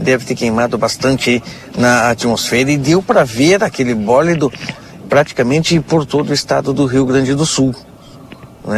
[0.00, 1.42] deve ter queimado bastante
[1.76, 4.52] na atmosfera e deu para ver aquele bólido
[5.08, 7.74] praticamente por todo o estado do Rio Grande do Sul.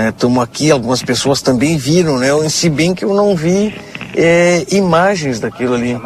[0.09, 0.45] Estamos né?
[0.45, 2.29] aqui, algumas pessoas também viram, né?
[2.49, 3.75] Se bem que eu não vi
[4.15, 6.01] é, imagens daquilo ali.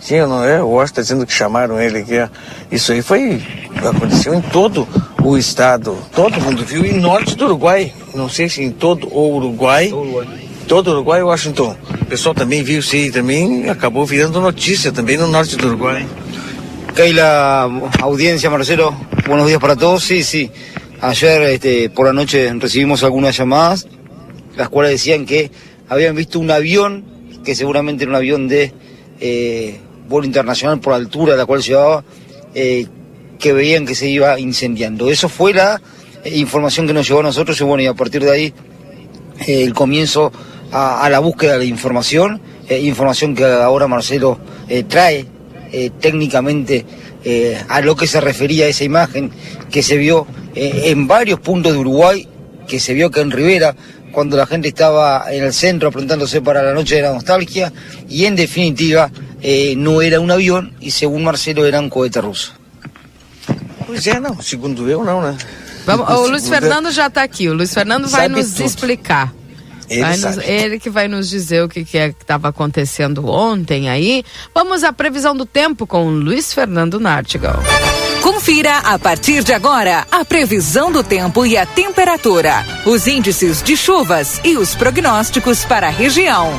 [0.00, 2.30] Sim, eu não é, o Washington está dizendo que chamaram ele aqui.
[2.70, 3.42] Isso aí foi.
[3.76, 4.86] aconteceu em todo
[5.22, 5.98] o estado.
[6.14, 6.84] Todo mundo viu.
[6.84, 7.92] E norte do Uruguai.
[8.14, 9.90] Não sei se em todo o Uruguai.
[10.68, 11.74] Todo o Uruguai, Washington.
[12.02, 16.06] O pessoal também viu isso aí também acabou virando notícia também no norte do Uruguai.
[16.94, 17.66] Keila,
[18.02, 18.94] audiencia, Marcelo,
[19.26, 20.04] buenos días para todos.
[20.04, 20.50] Sí, sí.
[21.00, 23.88] Ayer este, por la noche recibimos algunas llamadas,
[24.56, 25.50] las cuales decían que
[25.88, 27.02] habían visto un avión,
[27.42, 28.74] que seguramente era un avión de
[29.20, 32.04] eh, vuelo internacional por altura la cual llevaba,
[32.54, 32.86] eh,
[33.38, 35.08] que veían que se iba incendiando.
[35.08, 35.80] Eso fue la
[36.24, 38.54] eh, información que nos llegó a nosotros y bueno, y a partir de ahí
[39.46, 40.32] eh, el comienzo
[40.72, 45.26] a, a, la búsqueda de información, eh, información que ahora Marcelo eh, trae
[46.00, 46.86] técnicamente
[47.68, 49.30] a lo que se refería a esa imagen
[49.70, 52.26] que se vio en varios puntos de Uruguay,
[52.66, 53.76] que se vio que en Rivera,
[54.10, 57.70] cuando la gente estaba en el centro preguntándose para la noche de la nostalgia,
[58.08, 62.52] y en definitiva eh, no era un avión y según Marcelo era um cohete russo.
[63.86, 64.40] Pois é, não.
[64.42, 65.36] Segundo eu, não, né?
[65.86, 67.48] Vamos, o Luiz Fernando já está aqui.
[67.48, 68.66] O Luiz Fernando vai nos tudo.
[68.66, 69.32] explicar.
[69.88, 73.88] Ele, nos, ele, que vai nos dizer o que, que é que estava acontecendo ontem
[73.88, 74.24] aí.
[74.54, 77.62] Vamos à previsão do tempo com o Luiz Fernando Nartigal.
[78.22, 83.76] Confira a partir de agora a previsão do tempo e a temperatura, os índices de
[83.76, 86.52] chuvas e os prognósticos para a região.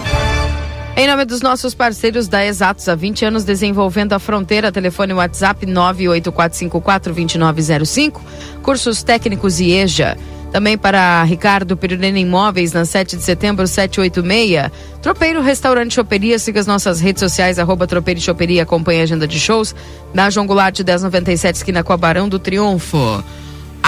[1.00, 5.65] Em nome dos nossos parceiros da Exatos, há 20 anos desenvolvendo a fronteira, telefone WhatsApp
[5.65, 8.20] 984542905,
[8.62, 10.18] cursos técnicos e EJA.
[10.52, 14.72] Também para Ricardo Pirulena Imóveis, na 7 de setembro, 786.
[15.02, 19.28] Tropeiro Restaurante Choperia, siga as nossas redes sociais, arroba Tropeiro e Choperia, acompanhe a agenda
[19.28, 19.76] de shows
[20.14, 21.94] na João Goulart 1097, esquina com
[22.28, 23.24] do Triunfo.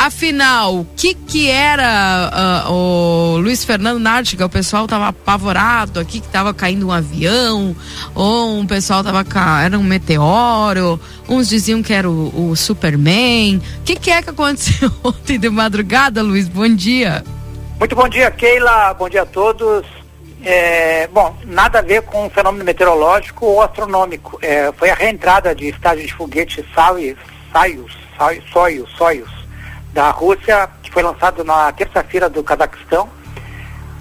[0.02, 4.44] Afinal, o que que era uh, o Luiz Fernando Nártica?
[4.44, 7.76] O pessoal tava apavorado aqui que tava caindo um avião,
[8.16, 9.24] ou um pessoal tava
[9.64, 13.58] era um meteoro, uns diziam que era o, o Superman.
[13.58, 16.48] O que que é que aconteceu ontem de madrugada, Luiz?
[16.48, 17.24] Bom dia.
[17.78, 18.96] Muito bom dia, Keila.
[18.96, 19.86] Bom dia a todos.
[20.44, 24.40] É, bom, nada a ver com o fenômeno meteorológico ou astronômico.
[24.42, 27.18] É, foi a reentrada de estágio de foguete Soyuz,
[27.54, 27.94] Soyuz,
[28.52, 29.41] Soyuz, Soyuz
[29.94, 33.10] da Rússia, que foi lançado na terça-feira do Cazaquistão.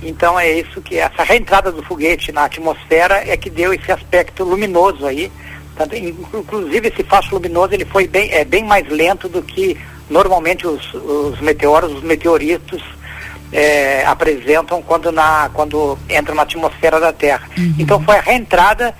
[0.02, 4.44] Então é isso que essa reentrada do foguete na atmosfera é que deu esse aspecto
[4.44, 5.30] luminoso aí.
[5.76, 10.66] Tanto, inclusive esse facho luminoso ele foi bem, é bem mais lento do que normalmente
[10.66, 12.82] os, os meteoros, os meteoritos
[13.52, 17.48] é, apresentam quando, na, quando entram na atmosfera da Terra.
[17.56, 17.74] Uhum.
[17.78, 18.94] Então foi a reentrada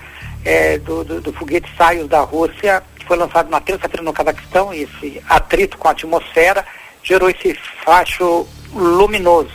[0.44, 5.20] é, do, do, do foguete Soyuz da Rússia, foi lançado na terça-feira no Cazaquistão, esse
[5.28, 6.64] atrito com a atmosfera
[7.02, 9.50] gerou esse facho luminoso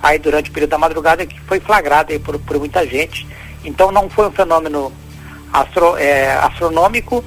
[0.00, 3.26] aí durante o período da madrugada que foi flagrado aí por, por muita gente.
[3.64, 4.92] Então não foi um fenômeno
[5.52, 7.24] astro, é, astronômico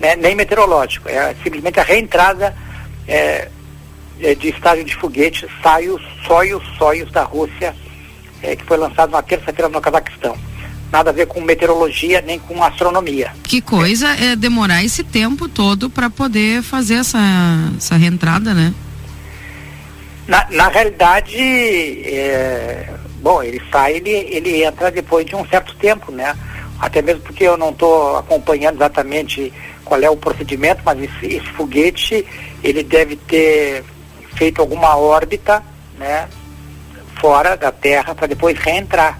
[0.00, 2.56] né, nem meteorológico, é simplesmente a reentrada
[3.06, 3.50] é,
[4.18, 7.76] é de estágio de foguete Soyuz, Soyuz, Soyuz da Rússia,
[8.42, 10.34] é, que foi lançado na terça-feira no Cazaquistão.
[10.92, 13.32] Nada a ver com meteorologia nem com astronomia.
[13.42, 17.18] Que coisa é demorar esse tempo todo para poder fazer essa,
[17.76, 18.72] essa reentrada, né?
[20.26, 22.88] Na, na realidade, é,
[23.20, 26.36] bom, ele sai, ele, ele entra depois de um certo tempo, né?
[26.78, 29.52] Até mesmo porque eu não estou acompanhando exatamente
[29.84, 32.26] qual é o procedimento, mas esse, esse foguete,
[32.62, 33.84] ele deve ter
[34.34, 35.62] feito alguma órbita,
[35.98, 36.28] né?
[37.20, 39.18] Fora da Terra para depois reentrar,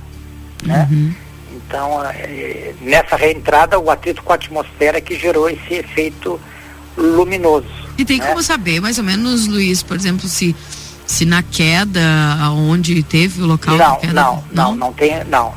[0.63, 0.87] né?
[0.91, 1.15] Uhum.
[1.67, 6.41] Então, é, nessa reentrada, o atrito com a atmosfera que gerou esse efeito
[6.97, 7.67] luminoso.
[7.99, 8.27] E tem né?
[8.27, 10.55] como saber, mais ou menos, Luiz, por exemplo, se
[11.07, 12.03] se na queda,
[12.41, 14.13] aonde teve o local não, da queda?
[14.13, 15.55] Não, não, não, não tem, não.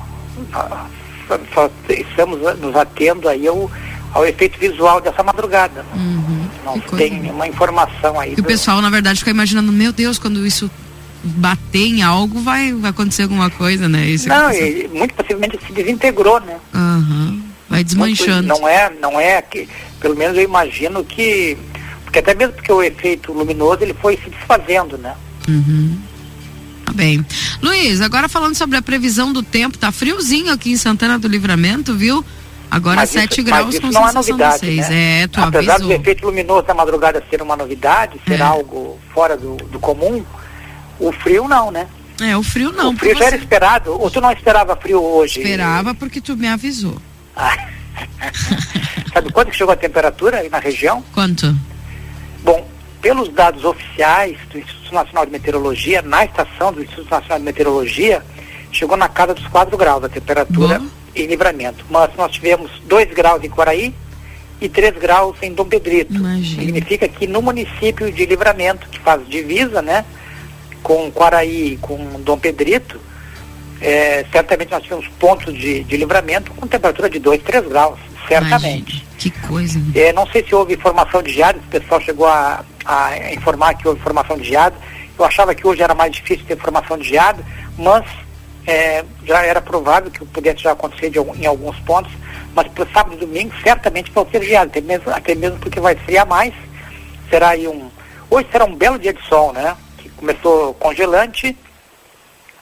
[1.27, 3.69] Só, só estamos nos atendo aí ao,
[4.13, 5.83] ao efeito visual dessa madrugada.
[5.95, 6.47] Uhum.
[6.63, 8.33] Não tem nenhuma informação aí.
[8.33, 8.41] E do...
[8.41, 10.69] o pessoal, na verdade, fica imaginando, meu Deus, quando isso
[11.23, 14.05] bater em algo, vai, vai acontecer alguma coisa, né?
[14.05, 16.57] Isso não, e, muito possivelmente se desintegrou, né?
[16.73, 17.41] Uhum.
[17.69, 18.47] Vai desmanchando.
[18.47, 19.67] Muito, não é, não é que,
[19.99, 21.57] pelo menos eu imagino que,
[22.03, 25.13] porque até mesmo porque o efeito luminoso ele foi se desfazendo, né?
[25.47, 25.97] Uhum.
[26.93, 27.23] bem.
[27.61, 31.95] Luiz, agora falando sobre a previsão do tempo, tá friozinho aqui em Santana do Livramento,
[31.95, 32.25] viu?
[32.71, 34.89] Agora Mas 7 isso- graus isso com não é novidade, de 6.
[34.89, 35.21] né?
[35.23, 35.87] É, tu Apesar avisou.
[35.95, 38.41] do efeito luminoso da madrugada ser uma novidade, ser É.
[38.43, 40.23] algo fora do, do comum,
[40.99, 41.87] o frio não, né?
[42.21, 42.91] É, o frio não.
[42.91, 43.91] o frio já era você esperado.
[43.99, 45.39] Ou tu não esperava frio hoje?
[45.39, 46.97] esperava porque tu me avisou.
[47.35, 47.69] Ah.
[49.13, 51.03] Sabe quanto que chegou a temperatura aí na região?
[51.13, 51.55] Quanto?
[52.43, 52.67] Bom,
[53.01, 58.23] pelos dados oficiais do Instituto Nacional de Meteorologia, na estação do Instituto Nacional de Meteorologia,
[58.71, 60.87] chegou na casa dos 4 graus a temperatura Bom.
[61.15, 61.85] em livramento.
[61.89, 63.93] Mas nós tivemos 2 graus em Quaraí
[64.61, 66.13] e 3 graus em Dom Pedrito.
[66.13, 66.61] Imagina.
[66.61, 70.05] Significa que no município de livramento, que faz divisa, né,
[70.83, 72.99] com Quaraí e com Dom Pedrito,
[73.81, 78.91] eh, certamente nós tivemos pontos de, de livramento com temperatura de 2, 3 graus, certamente.
[78.91, 79.09] Imagina.
[79.19, 79.81] Que coisa.
[79.93, 83.87] É, não sei se houve formação de geada, o pessoal chegou a, a informar que
[83.87, 84.75] houve formação de geada.
[85.17, 87.43] Eu achava que hoje era mais difícil ter formação de geada,
[87.77, 88.05] mas
[88.65, 92.11] é, já era provável que pudesse já acontecer de em alguns pontos.
[92.55, 95.93] Mas para sábado e domingo certamente vão ter geada, até mesmo, até mesmo porque vai
[95.95, 96.53] esfriar mais.
[97.29, 97.89] Será aí um.
[98.29, 99.75] Hoje será um belo dia de sol, né?
[100.19, 101.55] Começou congelante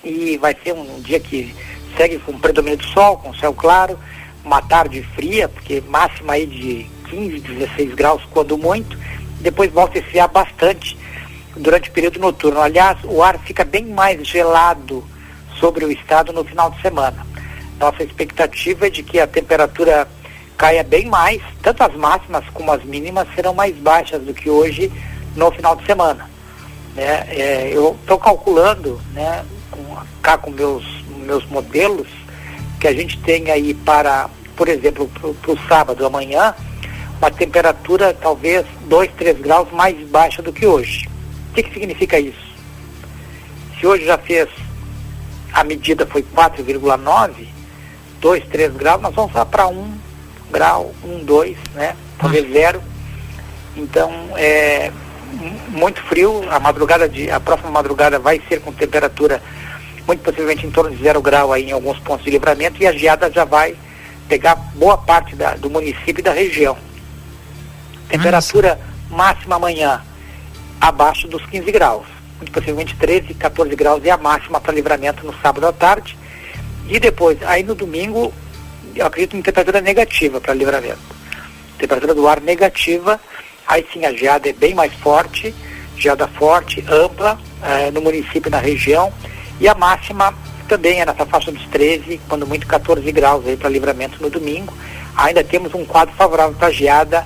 [0.04, 1.56] e vai ser um dia que
[1.98, 3.98] segue com predomínio do sol, com céu claro,
[4.46, 8.96] uma tarde fria, porque máxima aí de 15, 16 graus quando muito,
[9.42, 10.96] depois volta a esfriar bastante
[11.56, 12.62] durante o período noturno.
[12.62, 15.04] Aliás, o ar fica bem mais gelado
[15.60, 17.26] sobre o estado no final de semana.
[17.80, 20.08] Nossa expectativa é de que a temperatura
[20.56, 24.92] caia bem mais, tanto as máximas como as mínimas serão mais baixas do que hoje
[25.36, 26.37] no final de semana
[26.98, 27.28] né?
[27.30, 29.84] É, eu estou calculando, né, com,
[30.20, 30.84] cá com meus,
[31.26, 32.08] meus modelos,
[32.80, 35.10] que a gente tem aí para, por exemplo,
[35.42, 36.56] para o sábado amanhã,
[37.20, 41.08] uma temperatura talvez 2, 3 graus mais baixa do que hoje.
[41.52, 42.48] O que, que significa isso?
[43.80, 44.50] Se hoje já fez,
[45.54, 47.48] a medida foi 4,9,
[48.20, 49.98] 2, 3 graus, nós vamos lá para 1
[50.52, 51.96] grau, 1, 2, né?
[52.18, 52.82] Talvez zero.
[53.76, 54.92] Então, é
[55.70, 59.42] muito frio, a madrugada de, a próxima madrugada vai ser com temperatura
[60.08, 62.92] muito possivelmente em torno de zero grau aí em alguns pontos de livramento e a
[62.94, 63.76] geada já vai
[64.30, 66.78] pegar boa parte da- do município e da região.
[68.10, 70.02] Temperatura máxima amanhã
[70.80, 72.06] abaixo dos 15 graus,
[72.38, 76.18] muito possivelmente 13, 14 graus é a máxima para livramento no sábado à tarde.
[76.88, 78.34] E depois, aí no domingo,
[78.96, 81.00] eu acredito em temperatura negativa para livramento.
[81.78, 83.20] Temperatura do ar negativa,
[83.68, 85.54] aí sim a geada é bem mais forte,
[85.98, 89.12] geada forte, ampla, eh, no município e na região.
[89.60, 90.34] E a máxima
[90.68, 94.74] também é nessa faixa dos 13, quando muito 14 graus aí para livramento no domingo.
[95.16, 97.26] Ainda temos um quadro favorável para geada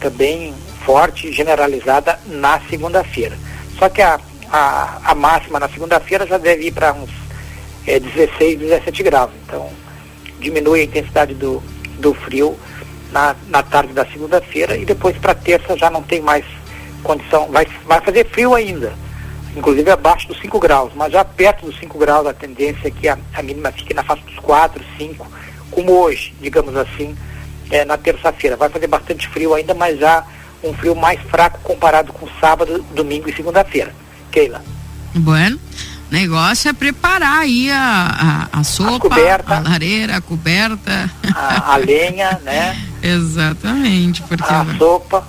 [0.00, 3.36] também forte, generalizada na segunda-feira.
[3.78, 4.18] Só que a,
[4.50, 7.10] a, a máxima na segunda-feira já deve ir para uns
[7.86, 9.30] é, 16, 17 graus.
[9.46, 9.70] Então,
[10.38, 11.62] diminui a intensidade do,
[11.98, 12.58] do frio
[13.12, 16.44] na, na tarde da segunda-feira e depois para terça já não tem mais
[17.02, 17.48] condição.
[17.48, 18.92] Vai, vai fazer frio ainda,
[19.56, 23.08] inclusive abaixo dos 5 graus, mas já perto dos 5 graus a tendência é que
[23.08, 25.26] a, a mínima fique na faixa dos 4, 5,
[25.70, 27.16] como hoje, digamos assim,
[27.70, 28.56] é, na terça-feira.
[28.56, 30.24] Vai fazer bastante frio ainda, mas já
[30.62, 33.92] um frio mais fraco comparado com sábado, domingo e segunda-feira.
[34.30, 34.62] Keila.
[35.14, 35.60] Bueno,
[36.12, 39.56] negócio é preparar aí a, a, a sopa, coberta.
[39.56, 41.10] a lareira, a coberta.
[41.34, 42.78] A, a lenha, né?
[43.02, 45.26] Exatamente, porque A sopa.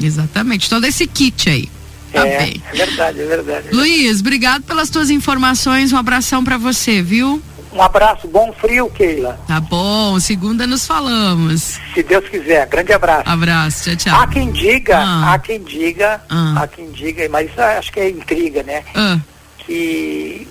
[0.00, 1.68] exatamente todo esse kit aí.
[2.12, 2.62] Tá é, bem.
[2.72, 3.68] é verdade, é verdade.
[3.72, 5.92] Luiz, obrigado pelas tuas informações.
[5.92, 7.42] Um abração pra você, viu?
[7.72, 9.38] Um abraço, bom frio, Keila.
[9.46, 11.78] Tá bom, segunda nos falamos.
[11.92, 13.24] Se Deus quiser, grande abraço.
[13.28, 14.20] Abraço, tchau, tchau.
[14.22, 15.34] Há quem diga, Ah.
[15.34, 16.54] há quem diga, Ah.
[16.62, 18.82] há quem diga, mas isso acho que é intriga, né?
[18.94, 19.18] Ah,
[19.66, 20.46] Que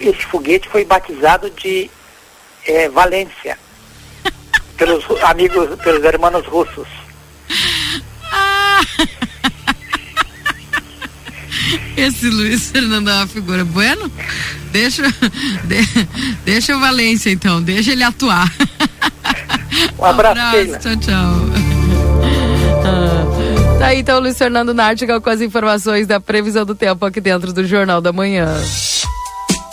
[0.00, 1.90] esse foguete foi batizado de
[2.66, 3.58] eh, Valência
[4.76, 6.88] pelos amigos, pelos irmãos russos.
[8.32, 8.80] Ah!
[11.96, 14.10] Esse Luiz Fernando é uma figura bueno.
[14.72, 15.02] Deixa,
[15.64, 16.06] de-
[16.44, 18.50] deixa o Valência então, deixa ele atuar.
[19.98, 20.78] Um abraço, Keila.
[20.78, 21.67] tchau, tchau.
[23.78, 27.20] Tá aí então o Luiz Fernando Nártiga com as informações da previsão do tempo aqui
[27.20, 28.60] dentro do Jornal da Manhã.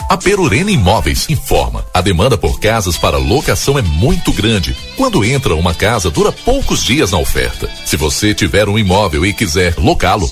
[0.07, 1.83] A Perurena Imóveis informa.
[1.91, 4.77] A demanda por casas para locação é muito grande.
[4.95, 7.67] Quando entra uma casa, dura poucos dias na oferta.
[7.83, 10.31] Se você tiver um imóvel e quiser locá-lo,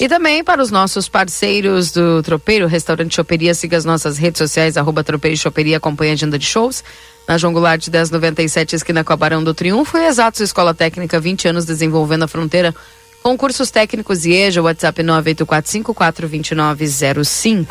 [0.00, 4.76] E também para os nossos parceiros do Tropeiro, Restaurante Choperia, siga as nossas redes sociais,
[4.76, 6.84] arroba Tropeiro Choperia, acompanhe a agenda de shows
[7.28, 11.48] na João Goulart 1097, esquina com a Barão do Triunfo, e Exatos Escola Técnica, 20
[11.48, 12.74] anos desenvolvendo a fronteira.
[13.22, 17.66] Concursos técnicos e EJA, WhatsApp 984542905.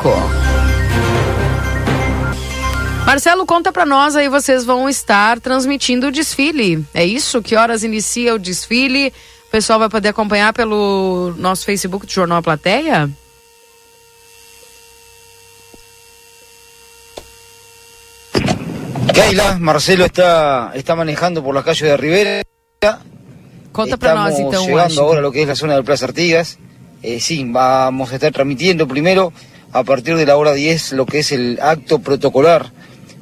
[3.04, 6.84] Marcelo, conta para nós aí, vocês vão estar transmitindo o desfile.
[6.94, 7.42] É isso?
[7.42, 9.12] Que horas inicia o desfile?
[9.48, 13.08] O pessoal vai poder acompanhar pelo nosso Facebook do Jornal A Plateia?
[19.14, 22.42] Keila, Marcelo está, está manejando por la calle de Rivera.
[23.72, 25.04] Conta para nós Estamos então, llegando Washington.
[25.04, 26.58] ahora a lo que es la zona del Plaza Artigas.
[27.02, 29.32] Eh, sí, vamos a estar transmitiendo primero
[29.72, 32.70] a partir de la hora 10 lo que es el acto protocolar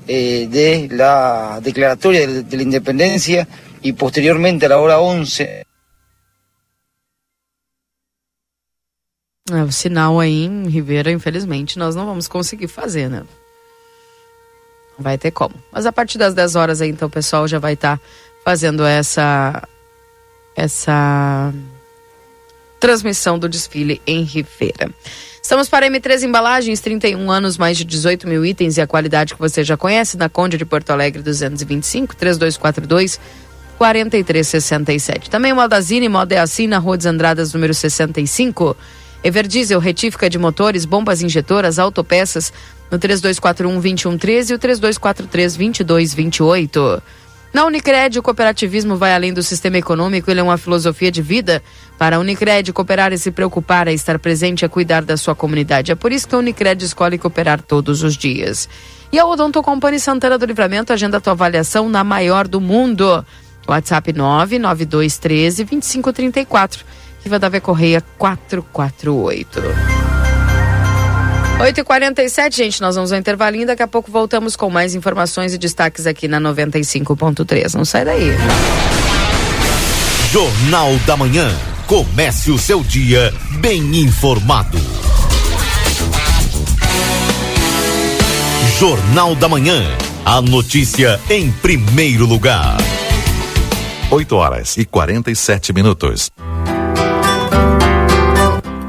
[0.08, 3.46] eh, de la declaratoria de, de la independencia
[3.80, 5.65] y posteriormente a la hora 11
[9.50, 13.22] É, o sinal aí em Ribeira, infelizmente, nós não vamos conseguir fazer, né?
[14.98, 15.54] Vai ter como.
[15.70, 18.00] Mas a partir das 10 horas aí, então, o pessoal já vai estar
[18.44, 19.62] fazendo essa
[20.56, 21.52] essa
[22.80, 24.90] transmissão do desfile em Ribeira.
[25.42, 29.38] Estamos para M3 Embalagens, 31 anos, mais de 18 mil itens e a qualidade que
[29.40, 33.20] você já conhece, na Conde de Porto Alegre 225, 3242
[33.78, 35.30] 4367.
[35.30, 38.76] Também Modazine, Moda é assim, na Rua dos Andradas, número 65.
[39.26, 42.52] Everdiesel, retífica de motores, bombas injetoras, autopeças,
[42.88, 47.02] no 3241-2113 e o 3243-2228.
[47.52, 51.60] Na Unicred, o cooperativismo vai além do sistema econômico, ele é uma filosofia de vida.
[51.98, 55.90] Para a Unicred, cooperar e se preocupar é estar presente, é cuidar da sua comunidade.
[55.90, 58.68] É por isso que a Unicred escolhe cooperar todos os dias.
[59.10, 63.26] E a Odonto Company Santana do Livramento agenda a tua avaliação na maior do mundo.
[63.66, 66.84] WhatsApp 99213 2534.
[67.26, 69.60] Riva Davi Correia 448.
[71.58, 73.66] 8h47, gente, nós vamos ao intervalinho.
[73.66, 77.74] Daqui a pouco voltamos com mais informações e destaques aqui na 95.3.
[77.74, 78.30] Não sai daí.
[80.30, 81.52] Jornal da Manhã.
[81.88, 84.78] Comece o seu dia bem informado.
[88.78, 89.82] Jornal da Manhã.
[90.24, 92.76] A notícia em primeiro lugar.
[94.12, 96.30] 8 horas e 47 minutos.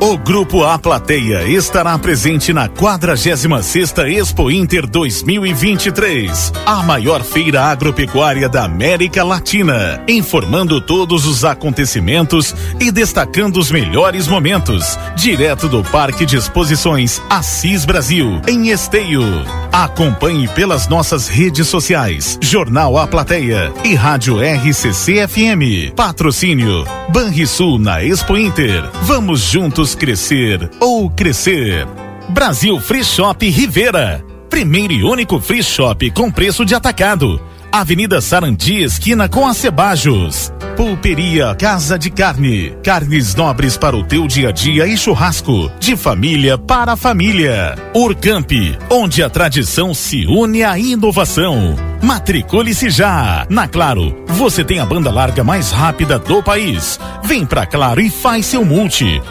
[0.08, 8.47] O Grupo A Plateia estará presente na 46ª Expo Inter 2023, a maior feira agropecuária
[8.47, 16.26] da América Latina, informando todos os acontecimentos e destacando os melhores momentos, direto do Parque
[16.26, 19.26] de Exposições Assis Brasil, em Esteio.
[19.74, 25.93] Acompanhe pelas nossas redes sociais, Jornal A Plateia e Rádio RCC FM.
[25.93, 28.84] Patrocínio Banrisul na Expo Inter.
[29.03, 31.86] Vamos juntos crescer ou crescer.
[32.30, 34.24] Brasil Free Shop Rivera.
[34.50, 37.41] Primeiro e único free shop com preço de atacado.
[37.72, 40.54] Avenida Sarandi, esquina com a Cebajos.
[40.76, 42.74] Pulperia Casa de Carne.
[42.84, 45.70] Carnes nobres para o teu dia a dia e churrasco.
[45.80, 47.76] De família para família.
[47.93, 48.52] Urcamp,
[48.89, 51.76] onde a tradição se une à inovação.
[52.02, 53.45] Matricule-se já.
[53.50, 57.00] Na Claro, você tem a banda larga mais rápida do país.
[57.24, 59.22] Vem pra Claro e faz seu multi.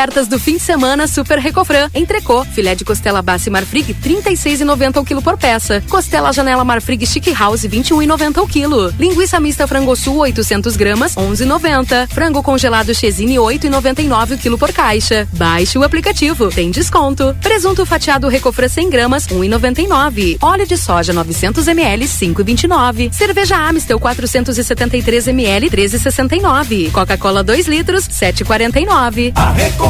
[0.00, 1.90] Ofertas do fim de semana Super Recofran.
[1.94, 5.82] Entrecô, filé de costela Bassi Marfrig, 36,90 o quilo por peça.
[5.90, 8.94] Costela Janela Marfrig Chic House, 21,90 o quilo.
[8.98, 12.08] Linguiça mista frango sul, 800 gramas, 11,90.
[12.08, 15.28] Frango congelado Chesine, 8,99 o quilo por caixa.
[15.34, 17.36] Baixe o aplicativo, tem desconto.
[17.42, 20.38] Presunto fatiado Recofran 100 gramas, 1,99.
[20.40, 23.12] Óleo de soja 900 ml, 5,29.
[23.12, 26.90] Cerveja Amistel 473 ml, 13,69.
[26.90, 29.32] Coca-Cola 2 litros, 7,49.
[29.36, 29.89] A Recofran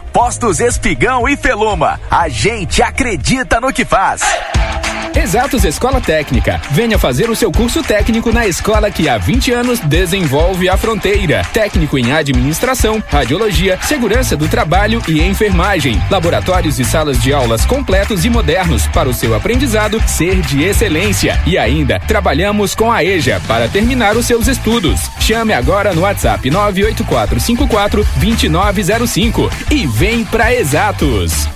[0.11, 1.99] Postos Espigão e Feluma.
[2.09, 4.21] A gente acredita no que faz.
[5.15, 6.61] Exatos Escola Técnica.
[6.71, 11.45] Venha fazer o seu curso técnico na escola que há 20 anos desenvolve a fronteira.
[11.53, 16.01] Técnico em administração, radiologia, segurança do trabalho e enfermagem.
[16.09, 21.39] Laboratórios e salas de aulas completos e modernos para o seu aprendizado ser de excelência.
[21.45, 25.01] E ainda, trabalhamos com a EJA para terminar os seus estudos.
[25.19, 31.47] Chame agora no WhatsApp 98454 2905 e vem para Exatos.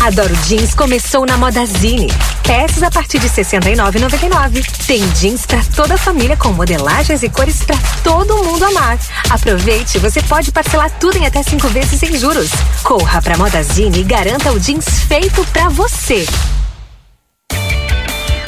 [0.00, 2.10] Adoro Jeans começou na Modazine.
[2.42, 4.86] Peças a partir de R$ 69,99.
[4.86, 8.98] Tem jeans para toda a família com modelagens e cores para todo mundo amar.
[9.28, 12.48] Aproveite, você pode parcelar tudo em até cinco vezes sem juros.
[12.82, 16.24] Corra para Modazine e garanta o jeans feito para você.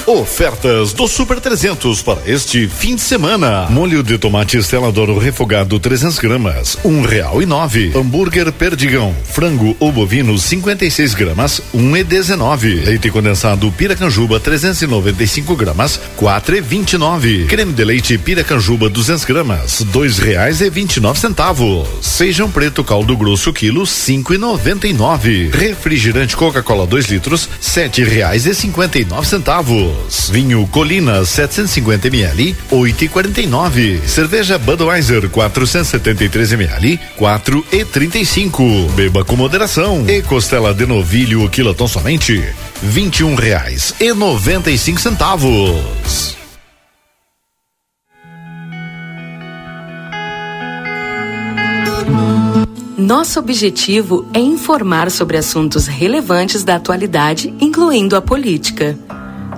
[0.09, 3.67] Ofertas do Super 300 para este fim de semana.
[3.69, 7.93] Molho de tomate Estela Doro refogado 300 gramas, um real e nove.
[7.95, 12.77] Hambúrguer Perdigão, frango ou bovino 56 gramas, um e dezenove.
[12.77, 17.45] Leite condensado Piracanjuba 395 gramas, quatro e vinte e nove.
[17.45, 21.87] Creme de leite Piracanjuba 200 gramas, dois reais e vinte e nove centavos.
[22.01, 25.51] Feijão preto caldo grosso quilo cinco e noventa e nove.
[25.53, 29.98] Refrigerante Coca-Cola 2 litros sete reais e cinquenta e nove centavos.
[30.31, 34.07] Vinho Colina 750 ml, 8,49.
[34.07, 38.91] Cerveja Budweiser 473 ml, 4,35.
[38.93, 40.05] Beba com moderação.
[40.09, 42.43] E costela de novilho quilotão somente,
[42.83, 46.39] 21 reais e 95 centavos.
[53.09, 58.99] Nosso objetivo é informar sobre assuntos relevantes da atualidade, incluindo a política.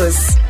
[0.00, 0.49] O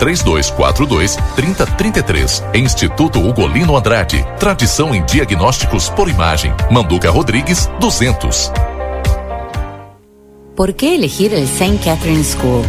[0.00, 2.44] 3242 3033.
[2.54, 4.26] Instituto Ugolino Andrade.
[4.38, 6.52] Tradição em diagnósticos por imagem.
[6.70, 8.50] Manduca Rodrigues 200.
[10.56, 11.78] ¿Por qué elegir el St.
[11.84, 12.64] Catherine School?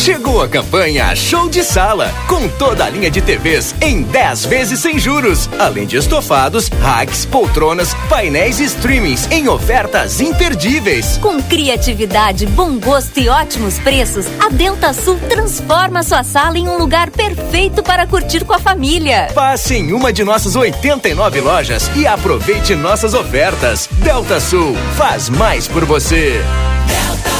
[0.00, 4.80] Chegou a campanha Show de Sala, com toda a linha de TVs em 10 vezes
[4.80, 11.18] sem juros, além de estofados, racks, poltronas, painéis e streamings em ofertas imperdíveis.
[11.18, 16.78] Com criatividade, bom gosto e ótimos preços, a Delta Sul transforma sua sala em um
[16.78, 19.28] lugar perfeito para curtir com a família.
[19.34, 23.86] Passe em uma de nossas 89 lojas e aproveite nossas ofertas.
[24.02, 26.42] Delta Sul faz mais por você.
[26.88, 27.39] Delta Sul.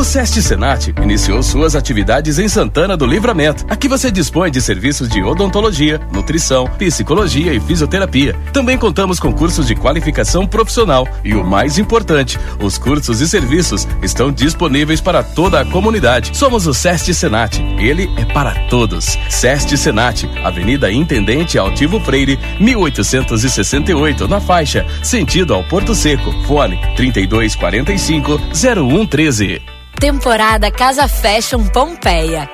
[0.00, 3.66] O SEST Senat iniciou suas atividades em Santana do Livramento.
[3.68, 8.34] Aqui você dispõe de serviços de odontologia, nutrição, psicologia e fisioterapia.
[8.50, 13.86] Também contamos com cursos de qualificação profissional e o mais importante, os cursos e serviços
[14.02, 16.34] estão disponíveis para toda a comunidade.
[16.34, 17.60] Somos o SEST Senat.
[17.78, 19.18] Ele é para todos.
[19.28, 26.32] SEST Senat, Avenida Intendente Altivo Freire, 1868, na faixa, sentido ao Porto Seco.
[26.46, 29.79] Fone 3245 0113.
[30.00, 32.48] Temporada Casa Fashion Pompeia.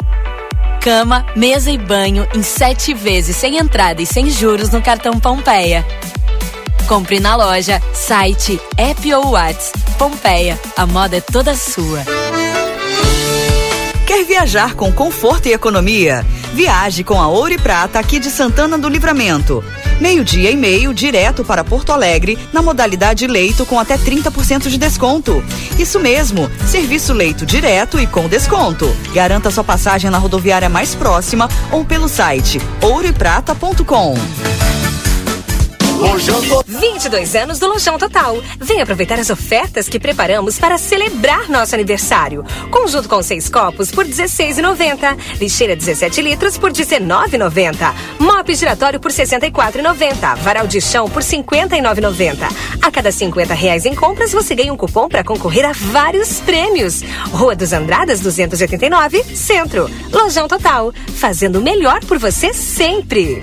[0.82, 5.86] Cama, mesa e banho em sete vezes sem entrada e sem juros no cartão Pompeia.
[6.88, 9.78] Compre na loja, site, app ou WhatsApp.
[9.96, 12.00] Pompeia, a moda é toda sua.
[14.08, 16.26] Quer viajar com conforto e economia?
[16.56, 19.62] Viaje com a Ouro e Prata aqui de Santana do Livramento.
[20.00, 25.44] Meio-dia e meio, direto para Porto Alegre, na modalidade leito com até 30% de desconto.
[25.78, 28.88] Isso mesmo, serviço leito direto e com desconto.
[29.12, 34.14] Garanta sua passagem na rodoviária mais próxima ou pelo site ouroeprata.com.
[35.96, 36.64] Lojão Total.
[36.66, 38.36] 22 anos do Lojão Total.
[38.60, 42.44] Vem aproveitar as ofertas que preparamos para celebrar nosso aniversário.
[42.70, 45.16] Conjunto com seis copos por 16,90.
[45.40, 47.94] Lixeira 17 litros por 19,90.
[48.18, 50.36] Mop giratório por 64,90.
[50.36, 52.36] Varal de chão por 59,90.
[52.82, 57.02] A cada 50 reais em compras você ganha um cupom para concorrer a vários prêmios.
[57.30, 59.90] Rua dos Andradas 289, Centro.
[60.12, 60.92] Lojão Total.
[61.14, 63.42] Fazendo o melhor por você sempre.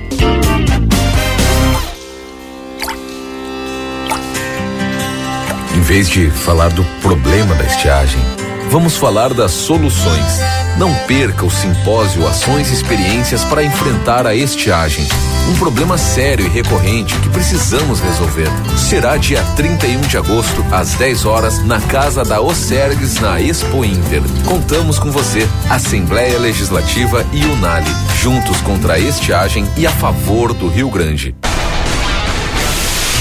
[5.84, 8.22] Vez de falar do problema da estiagem,
[8.70, 10.40] vamos falar das soluções.
[10.78, 15.06] Não perca o simpósio Ações e Experiências para enfrentar a estiagem.
[15.50, 18.48] Um problema sério e recorrente que precisamos resolver.
[18.78, 24.22] Será dia 31 de agosto, às 10 horas, na Casa da Osergues, na Expo Inter.
[24.46, 30.70] Contamos com você, Assembleia Legislativa e Unali, juntos contra a estiagem e a favor do
[30.70, 31.36] Rio Grande.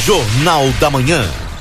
[0.04, 1.28] Jornal da Manhã.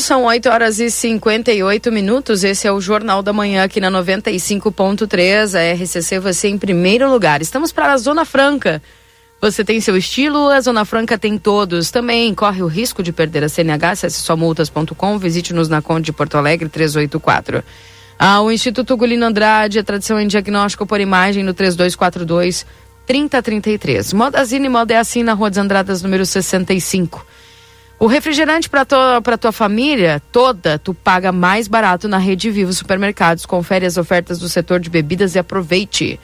[0.00, 2.44] São 8 horas e 58 minutos.
[2.44, 5.54] Esse é o Jornal da Manhã aqui na 95.3.
[5.54, 7.42] A RCC, você em primeiro lugar.
[7.42, 8.80] Estamos para a Zona Franca.
[9.40, 11.90] Você tem seu estilo, a Zona Franca tem todos.
[11.90, 13.90] Também corre o risco de perder a CNH.
[13.90, 17.62] Acesse somultas.com, visite-nos na Conde de Porto Alegre 384.
[18.18, 22.66] Ah, o Instituto Gulino Andrade, a tradição em diagnóstico por imagem no 3242
[23.06, 24.12] 3033.
[24.12, 27.24] Modazine Moda é assim na Rua dos Andradas, número 65.
[28.00, 33.44] O refrigerante para tua, tua família toda, tu paga mais barato na Rede Vivo Supermercados.
[33.44, 36.20] Confere as ofertas do setor de bebidas e aproveite.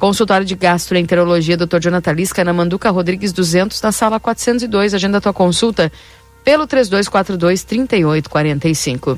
[0.00, 1.78] Consultório de Gastroenterologia, Dr.
[1.78, 4.92] Jonathan Lisca, na Manduca Rodrigues 200, na sala 402.
[4.92, 5.90] Agenda tua consulta
[6.42, 9.16] pelo 3242 3845.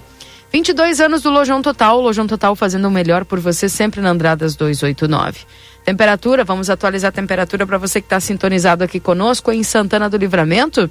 [0.52, 1.98] 22 anos do Lojão Total.
[1.98, 5.40] Lojão Total fazendo o melhor por você sempre na Andradas 289.
[5.82, 10.16] Temperatura, vamos atualizar a temperatura para você que está sintonizado aqui conosco em Santana do
[10.18, 10.90] Livramento.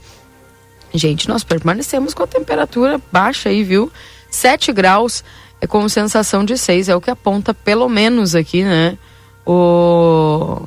[0.97, 3.91] Gente, nós permanecemos com a temperatura baixa aí, viu?
[4.29, 5.23] 7 graus
[5.59, 8.97] é com sensação de 6, é o que aponta pelo menos aqui, né?
[9.45, 10.65] O.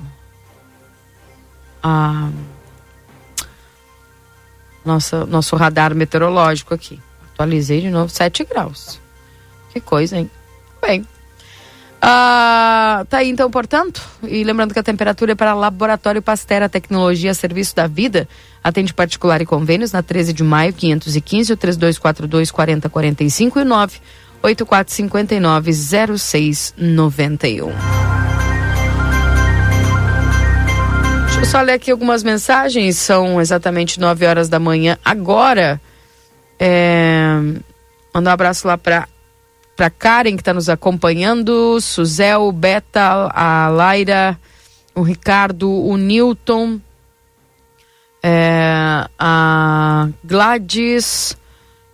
[1.82, 2.30] A.
[4.84, 7.00] Nossa, nosso radar meteorológico aqui.
[7.32, 9.00] Atualizei de novo, 7 graus.
[9.70, 10.30] Que coisa, hein?
[10.80, 11.06] Bem.
[12.00, 17.34] Ah, tá aí então, portanto, e lembrando que a temperatura é para Laboratório Pastera Tecnologia
[17.34, 18.28] Serviço da Vida,
[18.62, 25.72] atende particular e convênios na 13 de maio, 515, o 3242 4045 e o 98459
[26.16, 27.72] 0691.
[31.24, 35.80] Deixa eu só ler aqui algumas mensagens, são exatamente 9 horas da manhã agora.
[36.60, 37.38] É,
[38.14, 39.08] mandar um abraço lá para
[39.78, 44.36] para Karen que está nos acompanhando, Suzel, Beta, a Laira,
[44.92, 46.80] o Ricardo, o Newton,
[48.20, 51.38] é, a Gladys,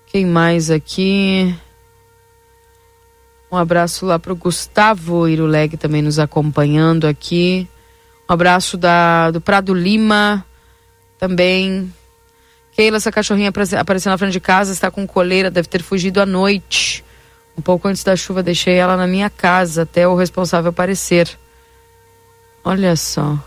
[0.07, 1.55] quem mais aqui?
[3.53, 7.69] Um abraço lá para o Gustavo Iruleg também nos acompanhando aqui.
[8.27, 10.43] Um abraço da, do Prado Lima
[11.19, 11.93] também.
[12.73, 16.25] Keila, essa cachorrinha apareceu na frente de casa, está com coleira, deve ter fugido à
[16.25, 17.04] noite.
[17.57, 21.39] Um pouco antes da chuva, deixei ela na minha casa até o responsável aparecer.
[22.65, 23.39] Olha só.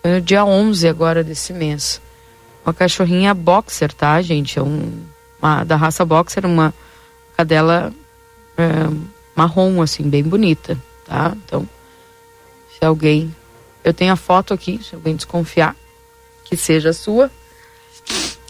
[0.00, 2.00] Foi no dia 11 agora desse mês.
[2.64, 4.58] Uma cachorrinha boxer, tá, gente?
[4.58, 5.04] É um,
[5.40, 6.72] uma, da raça boxer, uma
[7.36, 7.92] cadela
[8.56, 8.64] é,
[9.34, 11.34] marrom, assim, bem bonita, tá?
[11.44, 11.68] Então,
[12.76, 13.34] se alguém.
[13.84, 15.74] Eu tenho a foto aqui, se alguém desconfiar
[16.44, 17.30] que seja sua,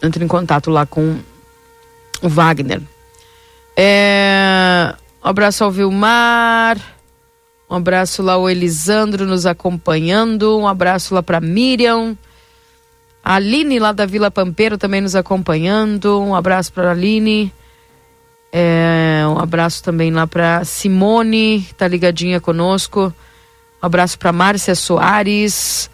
[0.03, 1.19] entre em contato lá com
[2.23, 2.81] o Wagner.
[3.81, 4.93] É,
[5.25, 6.77] um abraço ao Vilmar.
[7.71, 10.59] Um abraço lá ao Elisandro nos acompanhando.
[10.59, 12.19] Um abraço lá para Miriam.
[13.23, 16.21] A Aline lá da Vila Pampeiro também nos acompanhando.
[16.21, 17.53] Um abraço para Aline.
[18.51, 23.15] É, um abraço também lá para Simone, que tá ligadinha conosco.
[23.81, 25.89] Um abraço para Márcia Soares.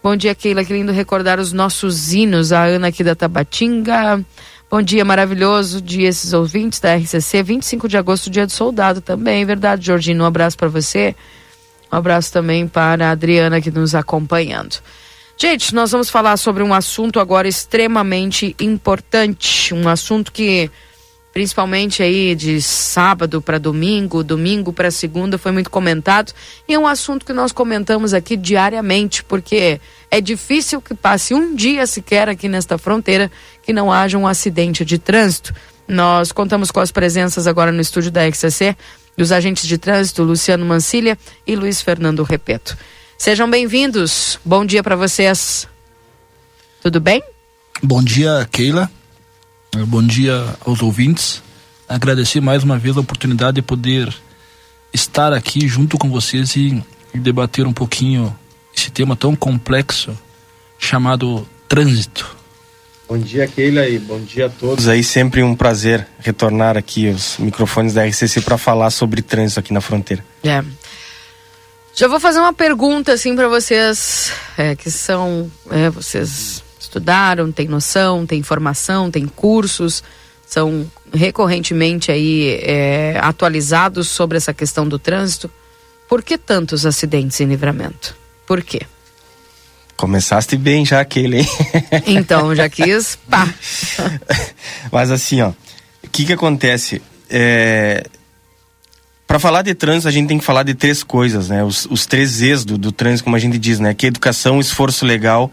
[0.00, 0.64] Bom dia, Keila.
[0.64, 2.52] Que lindo recordar os nossos hinos.
[2.52, 4.24] A Ana aqui da Tabatinga.
[4.74, 7.44] Bom dia, maravilhoso dia esses ouvintes da RCC.
[7.44, 10.24] 25 de agosto, dia do soldado também, verdade, Georgino?
[10.24, 11.14] Um abraço para você.
[11.92, 14.80] Um abraço também para a Adriana que nos acompanhando.
[15.36, 20.68] Gente, nós vamos falar sobre um assunto agora extremamente importante, um assunto que
[21.34, 26.32] principalmente aí de sábado para domingo, domingo para segunda, foi muito comentado.
[26.68, 31.56] E é um assunto que nós comentamos aqui diariamente, porque é difícil que passe um
[31.56, 33.32] dia sequer aqui nesta fronteira
[33.64, 35.54] que não haja um acidente de trânsito.
[35.88, 38.76] Nós contamos com as presenças agora no estúdio da XCC
[39.16, 42.76] dos agentes de trânsito Luciano Mancilha e Luiz Fernando Repeto.
[43.16, 44.38] Sejam bem-vindos.
[44.44, 45.68] Bom dia para vocês.
[46.82, 47.22] Tudo bem?
[47.82, 48.90] Bom dia, Keila.
[49.86, 51.42] Bom dia aos ouvintes.
[51.88, 54.14] Agradecer mais uma vez a oportunidade de poder
[54.92, 56.82] estar aqui junto com vocês e,
[57.14, 58.36] e debater um pouquinho
[58.76, 60.16] esse tema tão complexo
[60.78, 62.43] chamado trânsito.
[63.06, 64.88] Bom dia, Keila, e bom dia a todos.
[64.88, 69.72] Aí sempre um prazer retornar aqui os microfones da RCC para falar sobre trânsito aqui
[69.72, 70.24] na fronteira.
[70.42, 70.64] É.
[71.94, 77.68] Já vou fazer uma pergunta assim para vocês é, que são é, vocês estudaram, têm
[77.68, 80.02] noção, têm informação, têm cursos,
[80.46, 85.50] são recorrentemente aí é, atualizados sobre essa questão do trânsito.
[86.08, 88.16] Por que tantos acidentes em livramento?
[88.46, 88.80] Por quê?
[89.96, 91.48] Começaste bem já aquele, hein?
[92.06, 93.48] Então, já quis, pá.
[94.90, 97.00] Mas assim, ó, o que que acontece?
[97.30, 98.04] É,
[99.26, 101.64] para falar de trânsito, a gente tem que falar de três coisas, né?
[101.64, 103.94] Os, os três E's do, do trânsito, como a gente diz, né?
[103.94, 105.50] Que é educação, esforço legal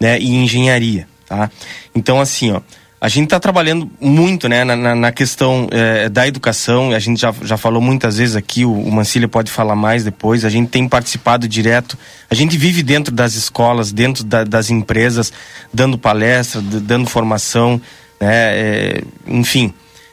[0.00, 1.50] né, e engenharia, tá?
[1.94, 2.60] Então, assim, ó,
[3.00, 7.32] a gente está trabalhando muito né, na, na questão é, da educação, a gente já,
[7.42, 10.86] já falou muitas vezes aqui, o, o Mancília pode falar mais depois, a gente tem
[10.86, 11.96] participado direto,
[12.28, 15.32] a gente vive dentro das escolas, dentro da, das empresas,
[15.72, 17.80] dando palestra, dando formação,
[18.20, 19.72] né, é, enfim,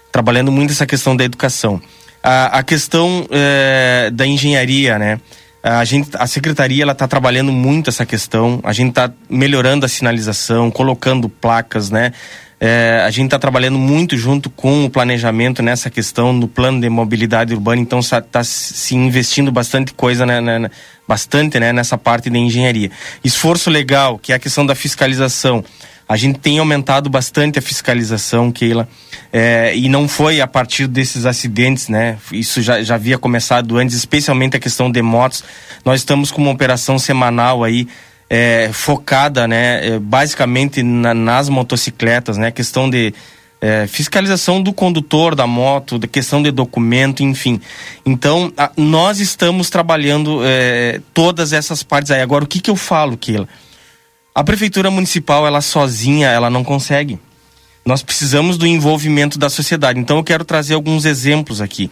[0.10, 1.82] trabalhando muito essa questão da educação.
[2.24, 5.20] A, a questão é, da engenharia, né?
[5.68, 8.60] A, gente, a secretaria ela está trabalhando muito essa questão.
[8.64, 12.14] A gente está melhorando a sinalização, colocando placas, né?
[12.60, 16.90] É, a gente está trabalhando muito junto com o planejamento nessa questão no plano de
[16.90, 20.72] mobilidade urbana, então está se investindo bastante coisa, né, né,
[21.08, 22.90] bastante né, nessa parte de engenharia.
[23.24, 25.64] Esforço legal, que é a questão da fiscalização.
[26.10, 28.88] A gente tem aumentado bastante a fiscalização, Keila,
[29.32, 32.18] é, e não foi a partir desses acidentes, né?
[32.32, 35.44] Isso já, já havia começado antes, especialmente a questão de motos.
[35.84, 37.88] Nós estamos com uma operação semanal aí,
[38.30, 42.52] é, focada, né, é, basicamente na, nas motocicletas, né?
[42.52, 43.14] Questão de
[43.60, 47.60] é, fiscalização do condutor da moto, da questão de documento, enfim.
[48.06, 52.22] Então, a, nós estamos trabalhando é, todas essas partes aí.
[52.22, 53.48] Agora, o que que eu falo, Keila?
[54.38, 57.18] A prefeitura municipal, ela sozinha, ela não consegue.
[57.84, 60.00] Nós precisamos do envolvimento da sociedade.
[60.00, 61.90] Então eu quero trazer alguns exemplos aqui.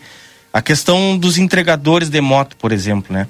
[0.54, 3.26] A questão dos entregadores de moto, por exemplo, né?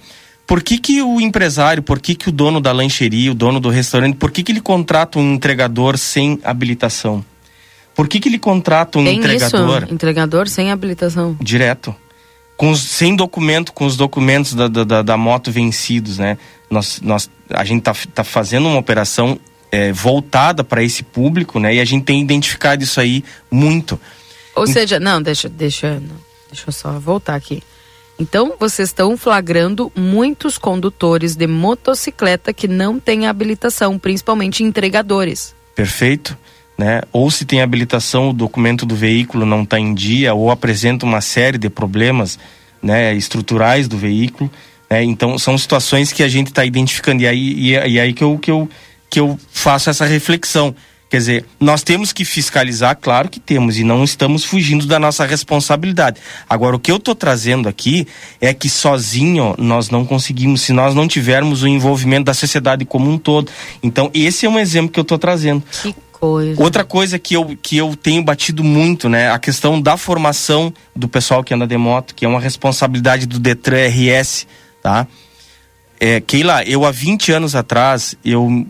[0.46, 3.70] Por que, que o empresário, por que, que o dono da lancheria, o dono do
[3.70, 7.24] restaurante, por que, que ele contrata um entregador sem habilitação?
[7.96, 9.84] Por que, que ele contrata um Tem entregador?
[9.84, 11.38] Isso, entregador sem habilitação.
[11.40, 11.96] Direto.
[12.58, 16.38] Com sem documento, com os documentos da, da, da moto vencidos, né?
[16.76, 19.40] Nós, nós, a gente está tá fazendo uma operação
[19.72, 21.76] é, voltada para esse público, né?
[21.76, 24.00] E a gente tem identificado isso aí muito.
[24.54, 26.02] Ou seja, não, deixa, deixa,
[26.50, 27.64] deixa eu só voltar aqui.
[28.20, 35.56] Então, vocês estão flagrando muitos condutores de motocicleta que não têm habilitação, principalmente entregadores.
[35.74, 36.38] Perfeito.
[36.78, 37.02] Né?
[37.14, 41.22] Ou se tem habilitação, o documento do veículo não está em dia, ou apresenta uma
[41.22, 42.38] série de problemas
[42.82, 44.52] né, estruturais do veículo.
[44.90, 48.24] É, então são situações que a gente está identificando e aí, e, e, aí que,
[48.24, 48.70] eu, que, eu,
[49.10, 50.76] que eu faço essa reflexão.
[51.10, 55.24] Quer dizer, nós temos que fiscalizar, claro que temos, e não estamos fugindo da nossa
[55.24, 56.20] responsabilidade.
[56.50, 58.08] Agora, o que eu estou trazendo aqui
[58.42, 63.10] é que sozinho nós não conseguimos, se nós não tivermos o envolvimento da sociedade como
[63.10, 63.52] um todo.
[63.84, 65.64] Então, esse é um exemplo que eu estou trazendo.
[65.84, 66.62] Que coisa.
[66.62, 69.30] Outra coisa que eu, que eu tenho batido muito, né?
[69.30, 73.40] A questão da formação do pessoal que anda de moto, que é uma responsabilidade do
[73.40, 74.48] Detran RS
[74.86, 75.08] tá?
[76.00, 78.68] É, Keila, eu há 20 anos atrás, eu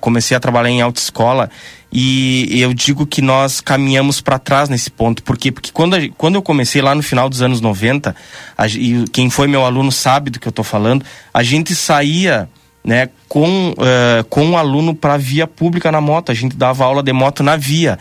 [0.00, 1.50] comecei a trabalhar em autoescola
[1.92, 5.22] e eu digo que nós caminhamos para trás nesse ponto.
[5.22, 5.52] Por quê?
[5.52, 8.16] Porque quando, quando eu comecei lá no final dos anos 90,
[8.56, 11.04] a, e quem foi meu aluno sabe do que eu estou falando,
[11.34, 12.48] a gente saía
[12.82, 17.02] né, com, uh, com um aluno para via pública na moto, a gente dava aula
[17.02, 17.98] de moto na via.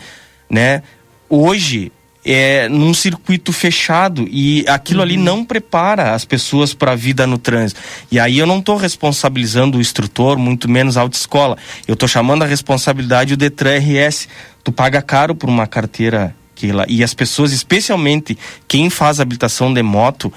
[0.49, 0.83] Né?
[1.29, 1.91] Hoje,
[2.27, 5.05] é, num circuito fechado e aquilo uhum.
[5.05, 7.79] ali não prepara as pessoas para a vida no trânsito.
[8.11, 11.57] E aí eu não estou responsabilizando o instrutor, muito menos a autoescola.
[11.87, 14.27] Eu estou chamando a responsabilidade o Detran RS.
[14.61, 19.73] Tu paga caro por uma carteira que lá, e as pessoas, especialmente quem faz habilitação
[19.73, 20.33] de moto,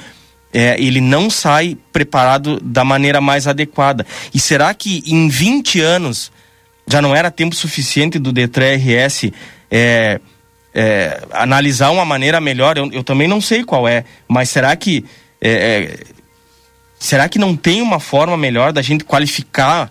[0.53, 4.07] é, ele não sai preparado da maneira mais adequada.
[4.33, 6.31] E será que em 20 anos
[6.87, 9.33] já não era tempo suficiente do Detran RS
[9.71, 10.21] é,
[10.75, 15.05] é, analisar uma maneira melhor, eu, eu, também não sei qual é, mas será que
[15.41, 16.05] é, é,
[16.99, 19.91] será que não tem uma forma melhor da gente qualificar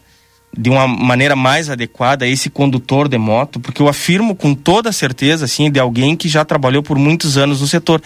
[0.55, 3.59] de uma maneira mais adequada esse condutor de moto?
[3.59, 7.61] Porque eu afirmo com toda certeza, assim, de alguém que já trabalhou por muitos anos
[7.61, 8.01] no setor.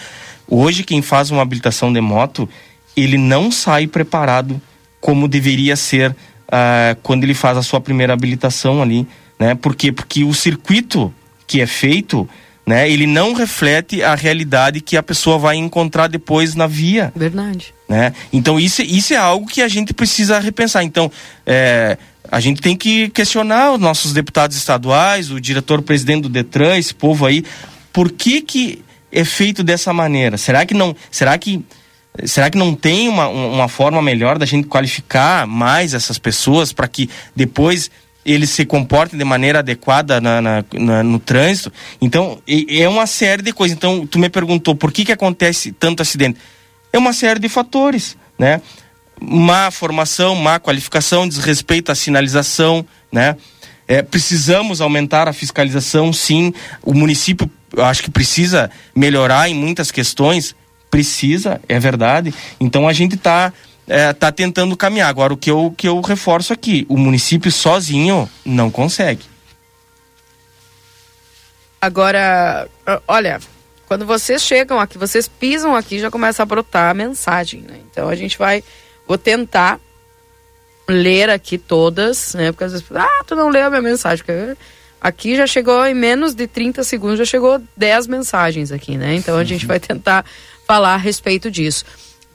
[0.47, 2.49] Hoje, quem faz uma habilitação de moto,
[2.95, 4.61] ele não sai preparado
[4.99, 9.05] como deveria ser uh, quando ele faz a sua primeira habilitação ali,
[9.37, 9.53] né?
[9.55, 9.91] Por quê?
[9.91, 11.13] Porque o circuito
[11.45, 12.27] que é feito
[12.65, 12.89] né?
[12.89, 17.11] Ele não reflete a realidade que a pessoa vai encontrar depois na via.
[17.15, 17.73] Verdade.
[17.87, 18.13] Né?
[18.31, 20.83] Então isso, isso é algo que a gente precisa repensar.
[20.83, 21.11] Então
[21.45, 21.97] é,
[22.31, 27.25] a gente tem que questionar os nossos deputados estaduais, o diretor-presidente do Detran, esse povo
[27.25, 27.43] aí,
[27.91, 30.37] por que que é feito dessa maneira?
[30.37, 30.95] Será que não?
[31.11, 31.63] Será que
[32.25, 36.87] Será que não tem uma, uma forma melhor da gente qualificar mais essas pessoas para
[36.87, 37.89] que depois
[38.25, 41.71] eles se comportem de maneira adequada na, na, na, no trânsito.
[42.01, 43.75] Então, é uma série de coisas.
[43.75, 46.39] Então, tu me perguntou por que, que acontece tanto acidente.
[46.91, 48.61] É uma série de fatores, né?
[49.19, 53.35] Má formação, má qualificação, desrespeito à sinalização, né?
[53.87, 56.53] É, precisamos aumentar a fiscalização, sim.
[56.81, 60.55] O município, acho que precisa melhorar em muitas questões.
[60.89, 62.33] Precisa, é verdade.
[62.59, 63.51] Então, a gente está
[63.87, 65.09] está é, tá tentando caminhar.
[65.09, 69.25] Agora, o que eu, que eu reforço aqui, o município sozinho não consegue.
[71.81, 72.67] Agora,
[73.07, 73.39] olha,
[73.87, 77.79] quando vocês chegam aqui, vocês pisam aqui, já começa a brotar a mensagem, né?
[77.91, 78.63] Então a gente vai,
[79.05, 79.79] vou tentar
[80.87, 82.51] ler aqui todas, né?
[82.51, 84.25] Porque às vezes, ah, tu não leu a minha mensagem.
[85.01, 89.15] Aqui já chegou em menos de 30 segundos, já chegou 10 mensagens aqui, né?
[89.15, 90.25] Então a gente vai tentar
[90.65, 91.83] falar a respeito disso.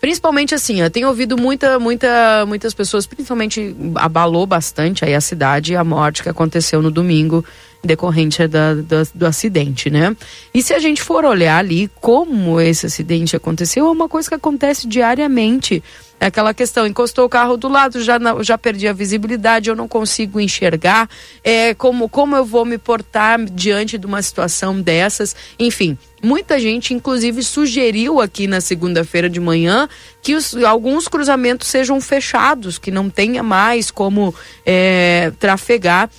[0.01, 5.75] Principalmente assim, eu tenho ouvido muita, muita, muitas pessoas, principalmente abalou bastante aí a cidade
[5.75, 7.45] a morte que aconteceu no domingo
[7.83, 8.75] decorrente da,
[9.15, 10.17] do acidente, né?
[10.53, 14.35] E se a gente for olhar ali como esse acidente aconteceu, é uma coisa que
[14.35, 15.83] acontece diariamente.
[16.21, 19.87] É aquela questão, encostou o carro do lado, já, já perdi a visibilidade, eu não
[19.87, 21.09] consigo enxergar.
[21.45, 25.37] É, como, como eu vou me portar diante de uma situação dessas?
[25.61, 29.89] Enfim, muita gente, inclusive, sugeriu aqui na segunda-feira de manhã
[30.21, 34.35] que os, alguns cruzamentos sejam fechados, que não tenha mais como
[34.67, 36.11] é, trafegar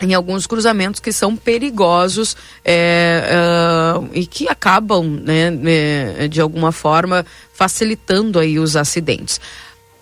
[0.00, 3.24] em alguns cruzamentos que são perigosos é,
[3.96, 9.40] uh, e que acabam, né, né, de alguma forma, facilitando aí os acidentes.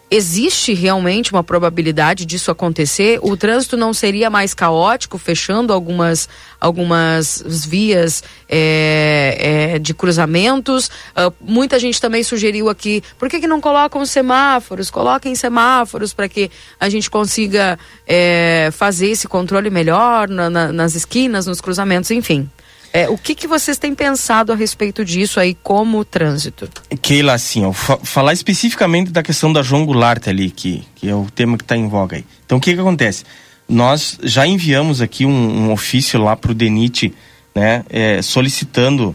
[0.08, 3.18] Existe realmente uma probabilidade disso acontecer?
[3.22, 6.28] O trânsito não seria mais caótico, fechando algumas,
[6.60, 10.86] algumas vias é, é, de cruzamentos?
[10.86, 14.90] Uh, muita gente também sugeriu aqui, por que, que não colocam semáforos?
[14.90, 17.76] Coloquem semáforos para que a gente consiga
[18.06, 22.48] é, fazer esse controle melhor na, na, nas esquinas, nos cruzamentos, enfim.
[22.96, 26.66] É, o que, que vocês têm pensado a respeito disso aí como trânsito?
[27.02, 31.14] Keila, assim, ó, fa falar especificamente da questão da João Goulart ali, que, que é
[31.14, 32.24] o tema que está em voga aí.
[32.46, 33.24] Então, o que que acontece?
[33.68, 37.12] Nós já enviamos aqui um, um ofício lá para o DENIT,
[37.54, 39.14] né, é, solicitando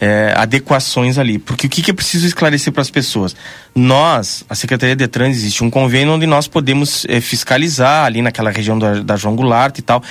[0.00, 1.38] é, adequações ali.
[1.38, 3.36] Porque o que, que é preciso esclarecer para as pessoas?
[3.74, 8.50] Nós, a Secretaria de Trânsito, existe um convênio onde nós podemos é, fiscalizar ali naquela
[8.50, 10.02] região da, da João Goulart e tal.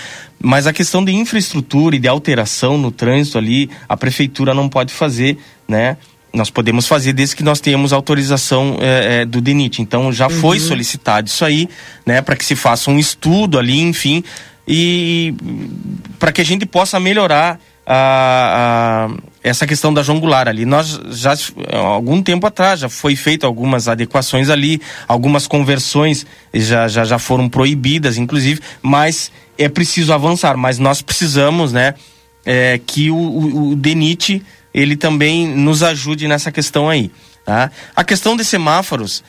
[0.42, 4.94] Mas a questão de infraestrutura e de alteração no trânsito ali, a prefeitura não pode
[4.94, 5.38] fazer,
[5.68, 5.98] né?
[6.32, 9.82] Nós podemos fazer desde que nós tenhamos autorização é, é, do DENIT.
[9.82, 10.40] Então já uhum.
[10.40, 11.68] foi solicitado isso aí,
[12.06, 12.22] né?
[12.22, 14.24] Para que se faça um estudo ali, enfim,
[14.68, 15.34] e
[16.20, 17.60] para que a gente possa melhorar
[17.92, 20.64] a, a, essa questão da jongular ali.
[20.64, 21.34] Nós já,
[21.74, 26.24] algum tempo atrás, já foi feito algumas adequações ali, algumas conversões
[26.54, 30.56] já, já, já foram proibidas, inclusive, mas é preciso avançar.
[30.56, 31.96] Mas nós precisamos, né,
[32.46, 37.10] é, que o, o, o DENIT ele também nos ajude nessa questão aí.
[37.44, 37.72] Tá?
[37.96, 39.24] A questão de semáforos,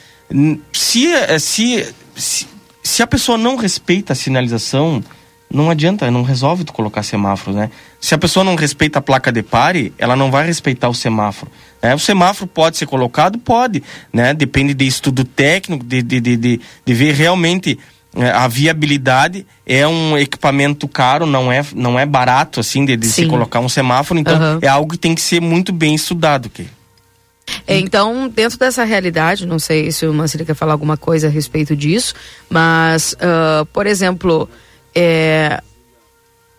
[0.70, 1.08] se,
[1.38, 2.46] se, se,
[2.82, 5.02] se a pessoa não respeita a sinalização,
[5.50, 7.70] não adianta, não resolve tu colocar semáforo, né?
[8.00, 11.52] Se a pessoa não respeita a placa de pare, ela não vai respeitar o semáforo.
[11.82, 11.94] Né?
[11.94, 13.38] O semáforo pode ser colocado?
[13.38, 13.82] Pode,
[14.12, 14.32] né?
[14.32, 17.78] Depende de estudo técnico, de, de, de, de, de ver realmente
[18.16, 19.46] é, a viabilidade.
[19.66, 23.68] É um equipamento caro, não é, não é barato, assim, de, de se colocar um
[23.68, 24.18] semáforo.
[24.18, 24.58] Então, uhum.
[24.62, 26.66] é algo que tem que ser muito bem estudado, que
[27.66, 31.30] é, então, dentro dessa realidade, não sei se o Mancini quer falar alguma coisa a
[31.30, 32.14] respeito disso,
[32.48, 34.48] mas, uh, por exemplo,
[34.94, 35.60] é,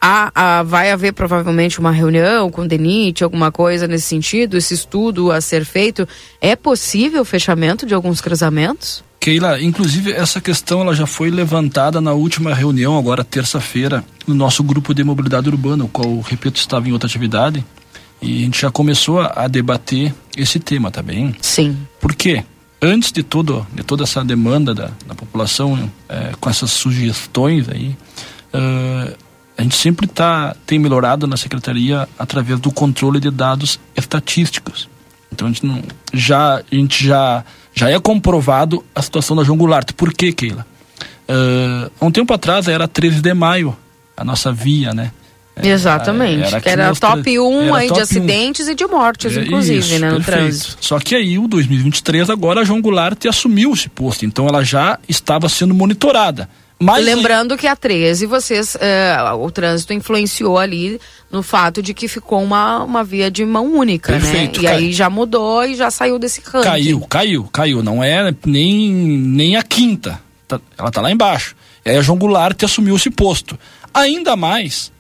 [0.02, 4.74] há, há, vai haver provavelmente uma reunião com o DENIT, alguma coisa nesse sentido, esse
[4.74, 6.08] estudo a ser feito.
[6.42, 9.04] É possível o fechamento de alguns cruzamentos?
[9.20, 14.64] Keila, inclusive essa questão ela já foi levantada na última reunião, agora terça-feira, no nosso
[14.64, 17.64] grupo de mobilidade urbana, o qual, repito, estava em outra atividade.
[18.20, 21.36] E a gente já começou a, a debater esse tema, tá bem?
[21.40, 21.78] Sim.
[22.00, 22.44] Por quê?
[22.82, 27.96] Antes de, todo, de toda essa demanda da, da população, é, com essas sugestões aí,
[28.54, 29.16] uh,
[29.62, 34.90] a gente sempre tá, tem melhorado na secretaria através do controle de dados estatísticos.
[35.32, 39.60] Então a gente, não, já, a gente já, já é comprovado a situação da João
[39.60, 39.94] Goulart.
[39.94, 40.66] Por quê, Keila?
[41.30, 43.78] Uh, há um tempo atrás era 13 de maio,
[44.18, 45.12] a nossa via, né?
[45.62, 46.56] Exatamente.
[46.56, 48.72] Era, era top 1 era aí top de acidentes 1.
[48.72, 50.78] e de mortes, é, inclusive, isso, né, no trânsito.
[50.82, 54.98] Só que aí, o 2023, agora a João Goulart assumiu esse posto, então ela já
[55.08, 56.50] estava sendo monitorada.
[56.82, 61.00] Mas Lembrando que a 13, vocês, é, o trânsito influenciou ali
[61.32, 64.20] no fato de que ficou uma, uma via de mão única, né?
[64.20, 64.64] Perfeito, né?
[64.64, 64.76] E cai...
[64.78, 66.68] aí já mudou e já saiu desse ranking.
[66.68, 67.84] Caiu, caiu, caiu.
[67.84, 70.20] Não é nem, nem a quinta.
[70.48, 71.56] Tá, ela tá lá embaixo.
[71.86, 73.60] E aí a João Goulart assumiu esse posto.
[73.94, 74.92] Ainda mais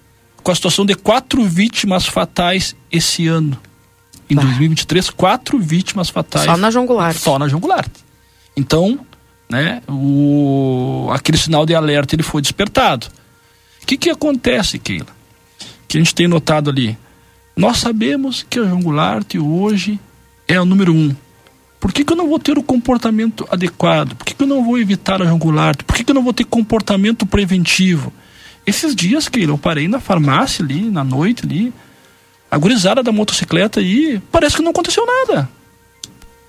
[0.43, 3.57] com a situação de quatro vítimas fatais esse ano.
[4.29, 4.41] Em ah.
[4.41, 6.45] 2023, quatro vítimas fatais.
[6.45, 7.17] Só na João Goulart.
[7.17, 7.89] Só na João Goulart.
[8.55, 8.99] Então,
[9.51, 9.81] né?
[9.87, 13.07] O, aquele sinal de alerta ele foi despertado.
[13.83, 15.07] O que, que acontece, Keila?
[15.89, 16.97] Que a gente tem notado ali.
[17.55, 19.99] Nós sabemos que a João Goulart hoje
[20.47, 21.13] é o número um.
[21.81, 24.15] Por que, que eu não vou ter o comportamento adequado?
[24.15, 25.83] Por que, que eu não vou evitar a João Goulart?
[25.83, 28.13] Por que, que eu não vou ter comportamento preventivo?
[28.65, 31.73] Esses dias, Keila, eu parei na farmácia ali, na noite ali,
[32.49, 35.49] a gurizada da motocicleta aí, parece que não aconteceu nada.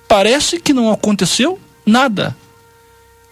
[0.07, 2.37] Parece que não aconteceu nada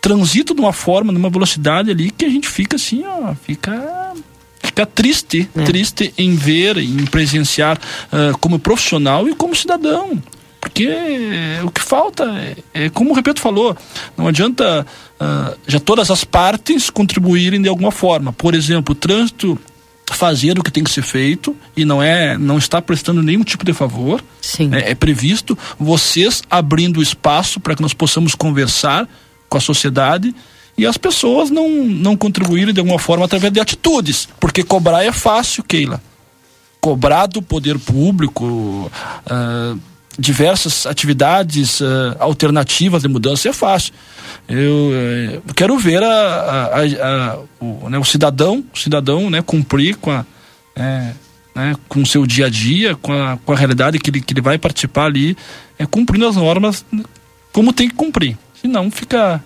[0.01, 4.15] transita de uma forma, numa velocidade ali que a gente fica assim, ó, fica
[4.63, 5.63] fica triste, é.
[5.65, 10.23] triste em ver, em presenciar uh, como profissional e como cidadão.
[10.61, 10.89] porque
[11.65, 12.25] o que falta
[12.75, 13.77] é, é como o Repeto falou,
[14.17, 14.87] não adianta
[15.21, 18.33] uh, já todas as partes contribuírem de alguma forma.
[18.33, 19.59] Por exemplo, o trânsito
[20.13, 23.65] fazer o que tem que ser feito e não é não está prestando nenhum tipo
[23.65, 24.23] de favor.
[24.41, 24.71] Sim.
[24.75, 29.09] É, é previsto vocês abrindo espaço para que nós possamos conversar
[29.51, 30.35] com a sociedade
[30.79, 35.13] e as pessoas não não contribuírem de alguma forma através de atitudes, porque cobrar é
[35.13, 36.01] fácil, Keila.
[36.81, 38.91] Cobrar do poder público
[39.27, 39.79] uh,
[40.19, 43.93] diversas atividades uh, alternativas de mudança é fácil.
[44.49, 49.97] Eu, eh, quero ver a, a, a, o, né, o, cidadão, o cidadão né, cumprir
[49.97, 50.25] com a,
[50.75, 51.13] é,
[51.55, 54.33] né, com o seu dia a dia, com a, com a realidade que ele, que
[54.33, 55.37] ele vai participar ali,
[55.79, 56.85] é, cumprindo as normas
[57.53, 58.37] como tem que cumprir.
[58.61, 59.43] Senão fica,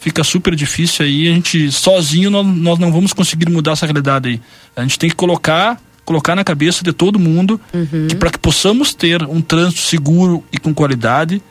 [0.00, 4.28] fica super difícil aí, a gente sozinho nós, nós não vamos conseguir mudar essa realidade
[4.28, 4.40] aí.
[4.76, 8.06] A gente tem que colocar colocar na cabeça de todo mundo uhum.
[8.08, 11.42] que para que possamos ter um trânsito seguro e com qualidade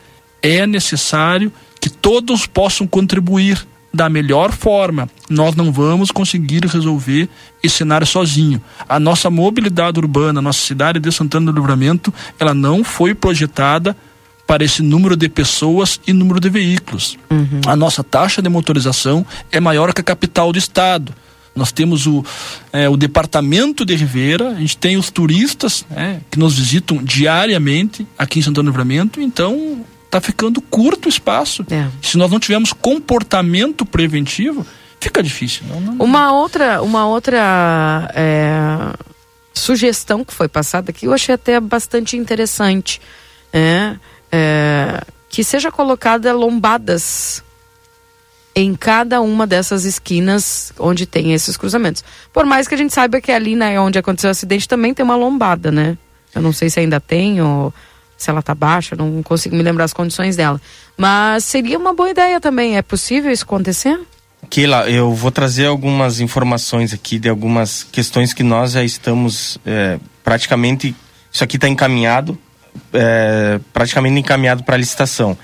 [0.42, 3.64] é necessário que todos possam contribuir
[3.94, 5.08] da melhor forma.
[5.30, 7.28] Nós não vamos conseguir resolver
[7.62, 8.60] esse cenário sozinho.
[8.88, 13.96] A nossa mobilidade urbana, a nossa cidade de Santana do Livramento, ela não foi projetada
[14.48, 17.18] para esse número de pessoas e número de veículos.
[17.28, 17.60] Uhum.
[17.66, 21.14] A nossa taxa de motorização é maior que a capital do estado.
[21.54, 22.24] Nós temos o,
[22.72, 28.06] é, o departamento de Ribeira, a gente tem os turistas é, que nos visitam diariamente
[28.16, 31.66] aqui em Santana do Livramento, então está ficando curto o espaço.
[31.70, 31.86] É.
[32.00, 34.66] Se nós não tivermos comportamento preventivo,
[34.98, 35.64] fica difícil.
[35.68, 35.94] Não, não...
[35.98, 38.94] Uma outra, uma outra é,
[39.52, 42.98] sugestão que foi passada aqui, eu achei até bastante interessante,
[43.52, 43.96] é,
[44.30, 47.42] é, que seja colocada lombadas
[48.54, 52.02] em cada uma dessas esquinas onde tem esses cruzamentos.
[52.32, 55.04] Por mais que a gente saiba que ali, né, onde aconteceu o acidente, também tem
[55.04, 55.96] uma lombada, né?
[56.34, 57.72] Eu não sei se ainda tem ou
[58.16, 60.60] se ela tá baixa, não consigo me lembrar as condições dela.
[60.96, 62.76] Mas seria uma boa ideia também.
[62.76, 63.98] É possível isso acontecer?
[64.50, 70.00] Keila, eu vou trazer algumas informações aqui de algumas questões que nós já estamos é,
[70.24, 70.96] praticamente.
[71.30, 72.36] Isso aqui está encaminhado,
[72.92, 75.36] é, praticamente encaminhado para licitação,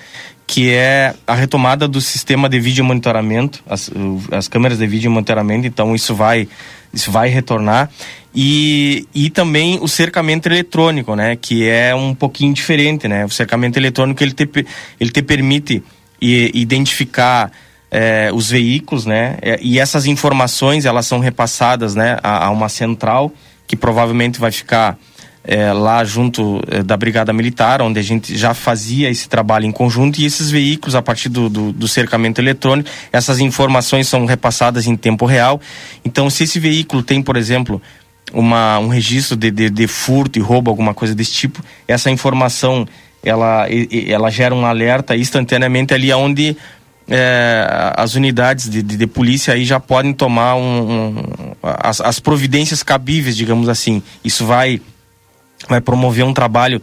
[0.46, 3.90] que é a retomada do sistema de vídeo monitoramento, as,
[4.30, 5.66] as câmeras de vídeo monitoramento.
[5.66, 6.48] Então, isso vai,
[6.92, 7.90] isso vai retornar
[8.34, 11.36] e, e também o cercamento eletrônico, né?
[11.36, 13.24] Que é um pouquinho diferente, né?
[13.24, 14.48] O cercamento eletrônico ele te,
[14.98, 15.82] ele te permite
[16.20, 17.52] identificar
[17.90, 19.36] é, os veículos, né?
[19.40, 22.18] É, e essas informações elas são repassadas, né?
[22.22, 23.32] A, a uma central
[23.68, 24.98] que provavelmente vai ficar
[25.44, 29.72] é, lá junto é, da Brigada Militar, onde a gente já fazia esse trabalho em
[29.72, 34.86] conjunto, e esses veículos, a partir do, do, do, cercamento eletrônico, essas informações são repassadas
[34.86, 35.60] em tempo real.
[36.04, 37.80] Então, se esse veículo tem, por exemplo,
[38.32, 42.86] uma, um registro de, de, de furto e roubo, alguma coisa desse tipo, essa informação
[43.22, 43.66] ela,
[44.06, 46.56] ela gera um alerta instantaneamente ali onde
[47.08, 47.66] é,
[47.96, 51.22] as unidades de, de, de, polícia aí já podem tomar um, um,
[51.62, 54.02] as, as providências cabíveis, digamos assim.
[54.24, 54.80] Isso vai,
[55.68, 56.80] vai promover um trabalho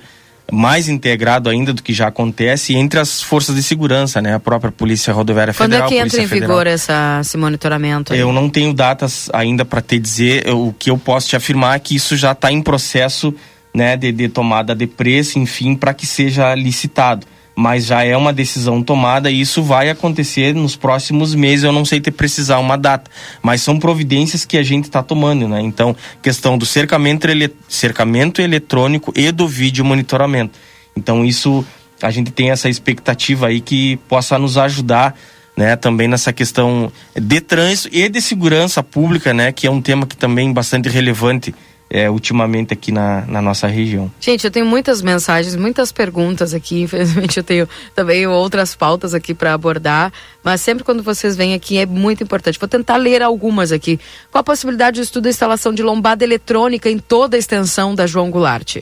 [0.51, 4.35] mais integrado ainda do que já acontece entre as forças de segurança, né?
[4.35, 5.87] A própria Polícia Rodoviária Quando Federal.
[5.87, 6.49] Quando é que entra em Federal.
[6.49, 8.11] vigor essa, esse monitoramento?
[8.11, 8.19] Aí?
[8.19, 10.49] Eu não tenho datas ainda para te dizer.
[10.49, 13.33] O que eu posso te afirmar é que isso já está em processo
[13.73, 17.25] né, de, de tomada de preço, enfim, para que seja licitado
[17.55, 21.63] mas já é uma decisão tomada e isso vai acontecer nos próximos meses.
[21.63, 23.09] Eu não sei te precisar uma data,
[23.41, 25.61] mas são providências que a gente está tomando, né?
[25.61, 30.57] Então, questão do cercamento, ele, cercamento eletrônico e do vídeo monitoramento.
[30.95, 31.65] Então, isso
[32.01, 35.15] a gente tem essa expectativa aí que possa nos ajudar.
[35.53, 40.07] Né, também nessa questão de trânsito e de segurança pública, né, que é um tema
[40.07, 41.53] que também é bastante relevante
[41.93, 44.09] é, ultimamente aqui na, na nossa região.
[44.17, 46.83] Gente, eu tenho muitas mensagens, muitas perguntas aqui.
[46.83, 50.11] Infelizmente, eu tenho também outras pautas aqui para abordar.
[50.41, 52.57] Mas sempre quando vocês vêm aqui é muito importante.
[52.57, 53.99] Vou tentar ler algumas aqui.
[54.31, 58.07] Qual a possibilidade de estudo da instalação de lombada eletrônica em toda a extensão da
[58.07, 58.77] João Goulart?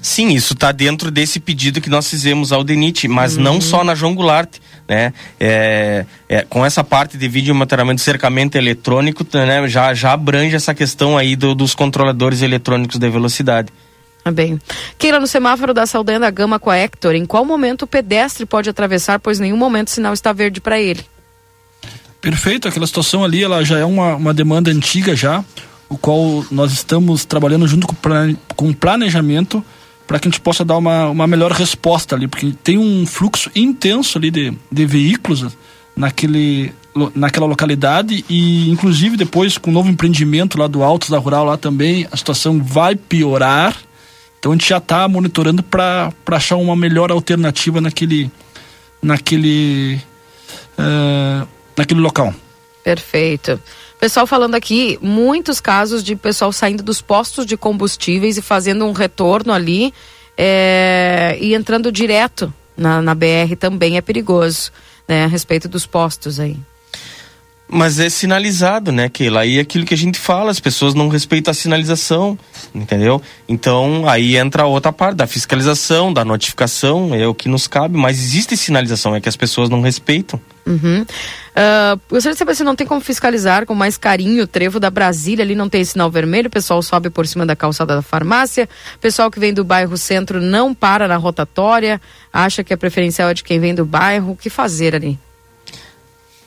[0.00, 3.42] Sim, isso está dentro desse pedido que nós fizemos ao DENIT, mas uhum.
[3.42, 4.48] não só na João Goulart,
[4.88, 5.12] né?
[5.38, 10.74] É, é, com essa parte de vídeo monitoramento cercamento eletrônico, né, já, já abrange essa
[10.74, 13.70] questão aí do, dos controladores eletrônicos de velocidade.
[14.24, 14.58] Ah, bem.
[14.98, 18.46] Queira no semáforo da Saldanha da Gama com a Hector, em qual momento o pedestre
[18.46, 21.04] pode atravessar, pois nenhum momento o sinal está verde para ele?
[22.20, 25.44] Perfeito, aquela situação ali, ela já é uma, uma demanda antiga já,
[25.88, 27.86] o qual nós estamos trabalhando junto
[28.56, 29.64] com o planejamento
[30.08, 33.50] para que a gente possa dar uma, uma melhor resposta ali, porque tem um fluxo
[33.54, 35.54] intenso ali de, de veículos
[35.94, 36.72] naquele,
[37.14, 41.58] naquela localidade e inclusive depois com o novo empreendimento lá do Altos da Rural lá
[41.58, 43.76] também a situação vai piorar
[44.38, 48.30] Então a gente já está monitorando para achar uma melhor alternativa naquele,
[49.02, 50.00] naquele,
[50.78, 52.34] uh, naquele local.
[52.82, 53.60] Perfeito.
[54.00, 58.92] Pessoal falando aqui, muitos casos de pessoal saindo dos postos de combustíveis e fazendo um
[58.92, 59.92] retorno ali
[60.36, 64.70] é, e entrando direto na, na BR também é perigoso,
[65.08, 65.24] né?
[65.24, 66.56] A respeito dos postos aí.
[67.70, 69.40] Mas é sinalizado, né, Keila?
[69.40, 72.38] Aí é aquilo que a gente fala, as pessoas não respeitam a sinalização,
[72.74, 73.20] entendeu?
[73.46, 77.98] Então, aí entra a outra parte da fiscalização, da notificação, é o que nos cabe,
[77.98, 80.40] mas existe sinalização, é que as pessoas não respeitam.
[80.68, 81.00] Uhum.
[81.02, 84.90] Uh, gostaria de saber se não tem como fiscalizar com mais carinho o trevo da
[84.90, 88.68] Brasília, ali não tem sinal vermelho, o pessoal sobe por cima da calçada da farmácia,
[88.94, 92.00] o pessoal que vem do bairro centro não para na rotatória,
[92.30, 95.18] acha que a preferencial é de quem vem do bairro, o que fazer ali?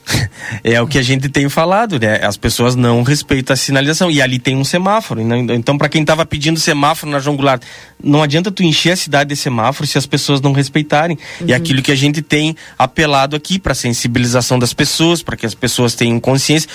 [0.64, 2.20] é o que a gente tem falado, né?
[2.24, 4.10] As pessoas não respeitam a sinalização.
[4.10, 5.20] E ali tem um semáforo.
[5.52, 7.62] Então, para quem estava pedindo semáforo na João Goulart,
[8.02, 11.18] não adianta tu encher a cidade de semáforo se as pessoas não respeitarem.
[11.40, 11.48] Uhum.
[11.48, 15.54] E aquilo que a gente tem apelado aqui para sensibilização das pessoas, para que as
[15.54, 16.68] pessoas tenham consciência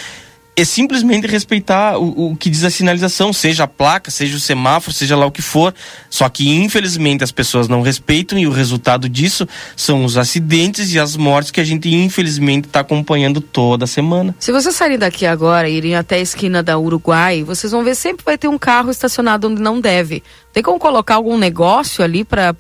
[0.58, 4.92] é simplesmente respeitar o, o, que diz a sinalização, seja a placa, seja o semáforo,
[4.92, 5.72] seja lá o que for.
[6.10, 11.00] Só que, infelizmente, as pessoas não respeitam e o resultado disso são os acidentes e
[11.00, 14.36] as mortes que a gente, infelizmente, está acompanhando toda semana.
[14.40, 17.94] Se vocês saírem daqui agora e irem até a esquina da Uruguai, vocês vão ver
[17.94, 20.24] sempre vai ter um carro estacionado onde não deve.
[20.52, 22.52] Tem como colocar algum negócio ali para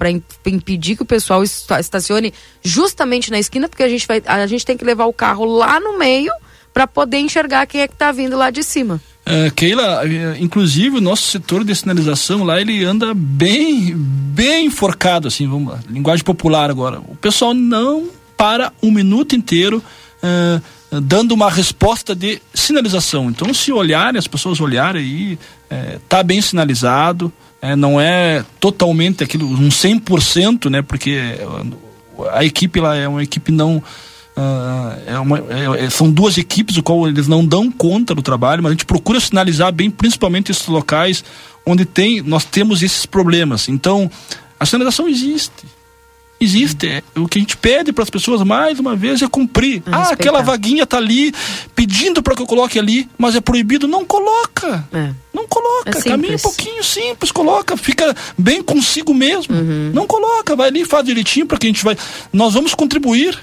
[0.45, 4.77] impedir que o pessoal estacione justamente na esquina, porque a gente, vai, a gente tem
[4.77, 6.31] que levar o carro lá no meio
[6.77, 9.01] para poder enxergar quem é que está vindo lá de cima.
[9.25, 15.27] É, Keila, é, inclusive o nosso setor de sinalização lá, ele anda bem, bem enforcado,
[15.27, 16.99] assim, vamos lá, linguagem popular agora.
[16.99, 19.83] O pessoal não para um minuto inteiro
[20.21, 20.61] é,
[21.01, 23.27] dando uma resposta de sinalização.
[23.31, 25.39] Então, se olharem, as pessoas olharem aí,
[25.71, 31.39] é, tá bem sinalizado, é, não é totalmente aquilo, um 100%, né, porque
[32.31, 33.81] a equipe lá é uma equipe não
[34.37, 38.21] Uh, é uma, é, é, são duas equipes o qual eles não dão conta do
[38.21, 41.23] trabalho, mas a gente procura sinalizar bem, principalmente esses locais
[41.65, 43.67] onde tem, nós temos esses problemas.
[43.67, 44.09] Então,
[44.59, 45.65] a sinalização existe.
[46.39, 46.87] Existe.
[46.87, 49.81] É, o que a gente pede para as pessoas, mais uma vez, é cumprir.
[49.87, 51.33] É ah, aquela vaguinha tá ali
[51.75, 53.87] pedindo para que eu coloque ali, mas é proibido.
[53.87, 54.87] Não coloca.
[54.93, 55.13] É.
[55.33, 55.97] Não coloca.
[55.97, 57.75] É Caminha um pouquinho simples, coloca.
[57.75, 59.55] Fica bem consigo mesmo.
[59.55, 59.91] Uhum.
[59.95, 60.55] Não coloca.
[60.55, 61.97] Vai ali, faz direitinho para que a gente vai.
[62.31, 63.35] Nós vamos contribuir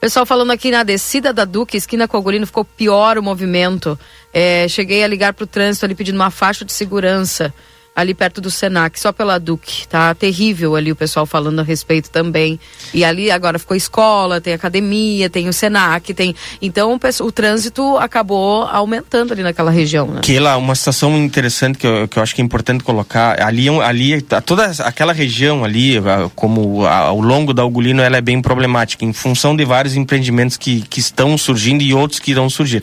[0.00, 3.98] Pessoal falando aqui na descida da Duque, esquina Cogolino, ficou pior o movimento.
[4.32, 7.52] É, cheguei a ligar para o trânsito ali pedindo uma faixa de segurança
[7.94, 9.86] ali perto do Senac, só pela Duque.
[9.88, 12.58] Tá terrível ali o pessoal falando a respeito também.
[12.94, 16.34] E ali agora ficou escola, tem academia, tem o Senac, tem.
[16.62, 20.06] Então o, o trânsito acabou aumentando ali naquela região.
[20.06, 20.20] Né?
[20.22, 23.68] Que lá, uma situação interessante que eu, que eu acho que é importante colocar, ali,
[23.68, 25.96] ali toda aquela região ali,
[26.34, 30.82] como ao longo da Ugolino, ela é bem problemática, em função de vários empreendimentos que,
[30.82, 32.82] que estão surgindo e outros que irão surgir.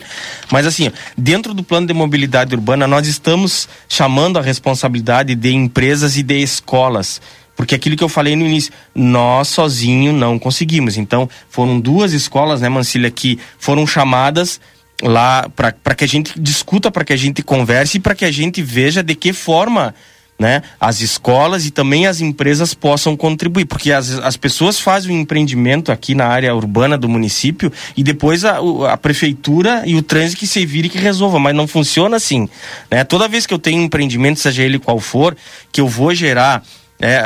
[0.50, 5.52] Mas assim, dentro do plano de mobilidade urbana, nós estamos chamando a responsabilidade responsabilidade de
[5.52, 7.20] empresas e de escolas.
[7.56, 10.96] Porque aquilo que eu falei no início, nós sozinho não conseguimos.
[10.96, 14.60] Então, foram duas escolas, né, Mancília, que foram chamadas
[15.02, 18.30] lá para que a gente discuta, para que a gente converse e para que a
[18.30, 19.94] gente veja de que forma
[20.38, 25.20] né, as escolas e também as empresas possam contribuir, porque as, as pessoas fazem um
[25.20, 28.58] empreendimento aqui na área urbana do município e depois a,
[28.88, 32.48] a prefeitura e o trânsito que se vire que resolva, mas não funciona assim.
[32.88, 33.02] Né?
[33.02, 35.36] Toda vez que eu tenho um empreendimento, seja ele qual for,
[35.72, 36.62] que eu vou gerar
[37.00, 37.22] é,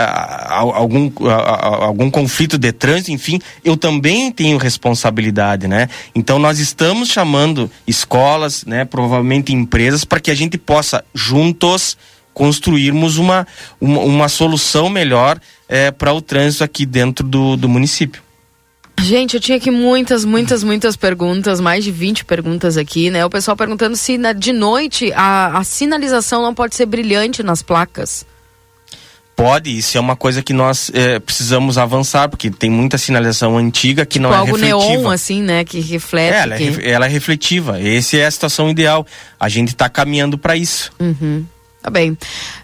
[0.50, 5.88] algum, algum conflito de trânsito, enfim, eu também tenho responsabilidade, né?
[6.14, 11.96] Então nós estamos chamando escolas, né, provavelmente empresas, para que a gente possa juntos
[12.32, 13.46] construirmos uma,
[13.80, 18.22] uma, uma solução melhor é, para o trânsito aqui dentro do, do município.
[19.00, 23.24] Gente, eu tinha aqui muitas, muitas, muitas perguntas, mais de 20 perguntas aqui, né?
[23.24, 27.62] O pessoal perguntando se na, de noite a, a sinalização não pode ser brilhante nas
[27.62, 28.24] placas.
[29.34, 34.04] Pode, isso é uma coisa que nós é, precisamos avançar, porque tem muita sinalização antiga
[34.04, 35.02] que tipo não é algo refletiva.
[35.02, 35.64] neon, assim, né?
[35.64, 36.34] Que reflete.
[36.34, 36.80] É, ela, que...
[36.80, 37.80] É, ela é refletiva.
[37.80, 39.06] Essa é a situação ideal.
[39.40, 40.92] A gente está caminhando para isso.
[41.00, 41.44] Uhum.
[41.82, 42.16] Tá bem.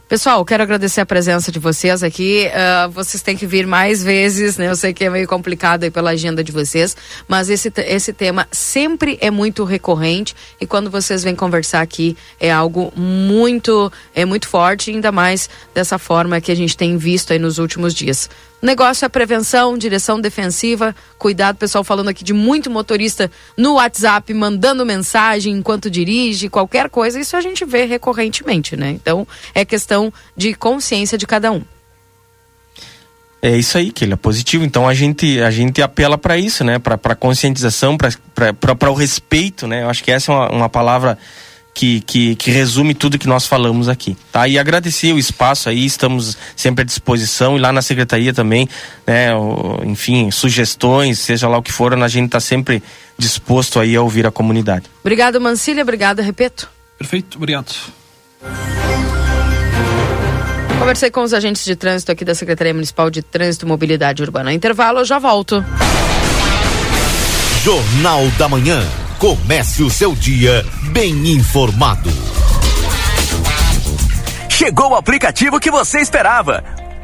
[0.08, 2.46] Pessoal, quero agradecer a presença de vocês aqui.
[2.48, 4.66] Uh, vocês têm que vir mais vezes, né?
[4.66, 6.96] Eu sei que é meio complicado aí pela agenda de vocês,
[7.28, 12.50] mas esse, esse tema sempre é muito recorrente e quando vocês vêm conversar aqui é
[12.50, 17.38] algo muito, é muito forte, ainda mais dessa forma que a gente tem visto aí
[17.38, 18.30] nos últimos dias.
[18.60, 24.84] Negócio é prevenção, direção defensiva, cuidado, pessoal falando aqui de muito motorista no WhatsApp, mandando
[24.84, 28.90] mensagem enquanto dirige, qualquer coisa, isso a gente vê recorrentemente, né?
[28.90, 29.97] Então, é questão
[30.36, 31.62] de consciência de cada um.
[33.40, 34.64] É isso aí, que ele é positivo.
[34.64, 36.78] Então a gente a gente apela para isso, né?
[36.78, 39.82] Para conscientização, para o respeito, né?
[39.82, 41.16] Eu acho que essa é uma, uma palavra
[41.78, 44.48] que, que, que, resume tudo que nós falamos aqui, tá?
[44.48, 48.68] E agradecer o espaço aí, estamos sempre à disposição e lá na secretaria também,
[49.06, 49.32] né?
[49.32, 52.82] O, enfim, sugestões, seja lá o que for, a gente está sempre
[53.16, 54.86] disposto aí a ouvir a comunidade.
[55.00, 56.68] Obrigado, Mancília, obrigado, Repeto.
[56.98, 57.72] Perfeito, obrigado.
[60.78, 64.52] Conversei com os agentes de trânsito aqui da Secretaria Municipal de Trânsito e Mobilidade Urbana.
[64.52, 65.64] Intervalo, eu já volto.
[67.62, 68.86] Jornal da Manhã.
[69.18, 72.10] Comece o seu dia bem informado.
[74.48, 76.62] Chegou o aplicativo que você esperava.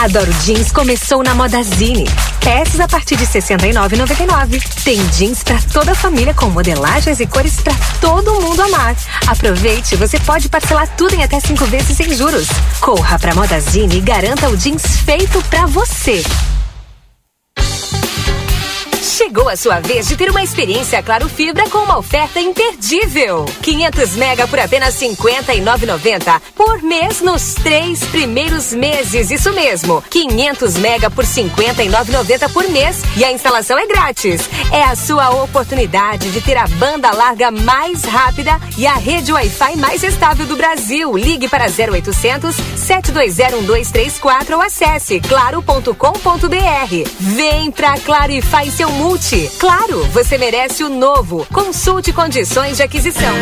[0.00, 2.06] Adoro Jeans começou na Modazine.
[2.42, 4.82] Peças a partir de R$ 69,99.
[4.82, 8.96] Tem jeans para toda a família com modelagens e cores para todo mundo amar.
[9.26, 12.48] Aproveite, você pode parcelar tudo em até cinco vezes sem juros.
[12.80, 16.22] Corra para Modazine e garanta o jeans feito para você.
[19.20, 23.44] Chegou a sua vez de ter uma experiência Claro Fibra com uma oferta imperdível.
[23.60, 29.30] 500 mega por apenas 59,90 por mês nos três primeiros meses.
[29.30, 34.48] Isso mesmo, 500 mega por 59,90 por mês e a instalação é grátis.
[34.72, 39.76] É a sua oportunidade de ter a banda larga mais rápida e a rede Wi-Fi
[39.76, 41.14] mais estável do Brasil.
[41.14, 45.94] Ligue para 0800 720 1234 ou acesse claro.com.br.
[47.20, 49.50] Vem pra Claro e faz seu multi.
[49.58, 51.44] Claro, você merece o novo.
[51.52, 53.34] Consulte condições de aquisição.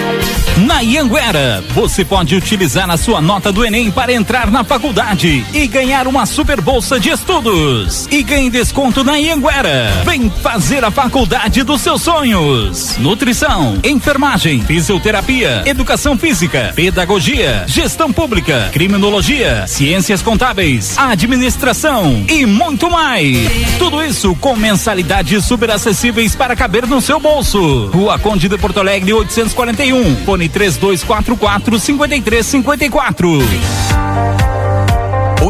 [0.64, 5.66] Na Ianguera, você pode utilizar a sua nota do Enem para entrar na faculdade e
[5.66, 8.06] ganhar uma super bolsa de estudos.
[8.10, 10.02] E ganhe desconto na Ianguera.
[10.06, 12.96] Vem fazer a faculdade dos seus sonhos.
[12.96, 23.36] Nutrição, enfermagem, fisioterapia, educação física, pedagogia, gestão pública, criminologia, ciências contábeis, administração e muito mais.
[23.78, 27.86] Tudo isso com mensalidades super acessíveis para caber no seu bolso.
[27.86, 34.47] Rua Conde de Porto Alegre 841, fone 3244 5354.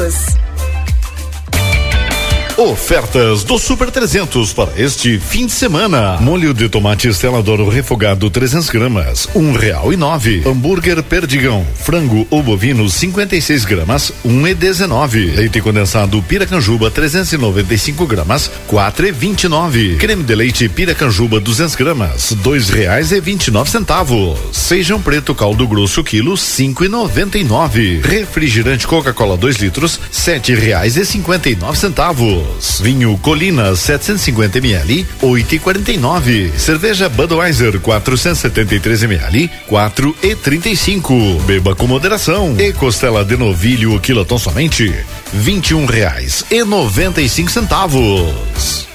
[0.00, 0.49] News.
[2.60, 6.18] Ofertas do Super 300 para este fim de semana.
[6.20, 10.42] Molho de tomate Estela Doro refogado 300 gramas, um real e nove.
[10.44, 15.30] Hambúrguer Perdigão, frango ou bovino 56 gramas, um e dezenove.
[15.30, 19.96] Leite condensado Piracanjuba 395 gramas, quatro e vinte e nove.
[19.96, 24.38] Creme de leite Piracanjuba 200 gramas, dois reais e vinte e nove centavos.
[24.52, 28.02] Feijão preto caldo grosso quilo cinco e noventa e nove.
[28.04, 32.49] Refrigerante Coca-Cola 2 litros, sete reais e cinquenta e nove centavos.
[32.80, 36.52] Vinho Colina 750 ml, 8,49.
[36.58, 41.40] Cerveja Budweiser 473 ml, 4,35.
[41.42, 42.54] Beba com moderação.
[42.58, 44.94] E costela de novilho quilotão somente,
[45.32, 48.89] 21 reais e 95 centavos.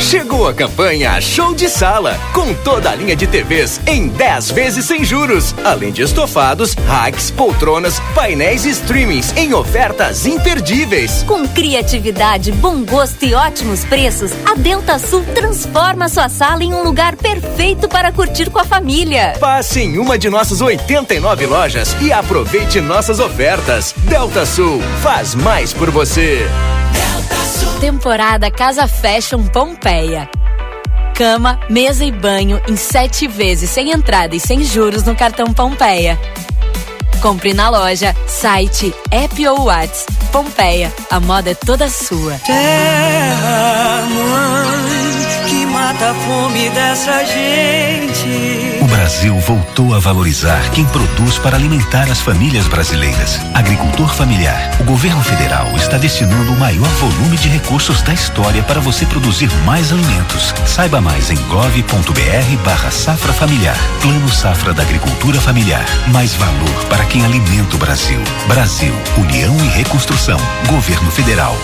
[0.00, 4.84] Chegou a campanha Show de Sala, com toda a linha de TVs em 10 vezes
[4.84, 11.24] sem juros, além de estofados, racks, poltronas, painéis e streamings em ofertas imperdíveis.
[11.24, 16.82] Com criatividade, bom gosto e ótimos preços, a Delta Sul transforma sua sala em um
[16.82, 19.32] lugar perfeito para curtir com a família.
[19.40, 23.94] Passe em uma de nossas 89 lojas e aproveite nossas ofertas.
[24.04, 26.46] Delta Sul faz mais por você.
[27.80, 30.28] Temporada Casa Fashion Pompeia.
[31.14, 36.18] Cama, mesa e banho em sete vezes sem entrada e sem juros no cartão Pompeia.
[37.20, 40.06] Compre na loja, site, app ou Whats.
[40.32, 42.38] Pompeia, a moda é toda sua.
[42.46, 48.75] Terra, mãe, que mata a fome dessa gente.
[48.86, 53.40] O Brasil voltou a valorizar quem produz para alimentar as famílias brasileiras.
[53.52, 54.70] Agricultor familiar.
[54.78, 59.50] O governo federal está destinando o maior volume de recursos da história para você produzir
[59.64, 60.54] mais alimentos.
[60.64, 63.76] Saiba mais em gov.br barra safra familiar.
[64.00, 65.84] Plano Safra da Agricultura Familiar.
[66.12, 68.20] Mais valor para quem alimenta o Brasil.
[68.46, 70.38] Brasil, União e Reconstrução.
[70.68, 71.56] Governo Federal.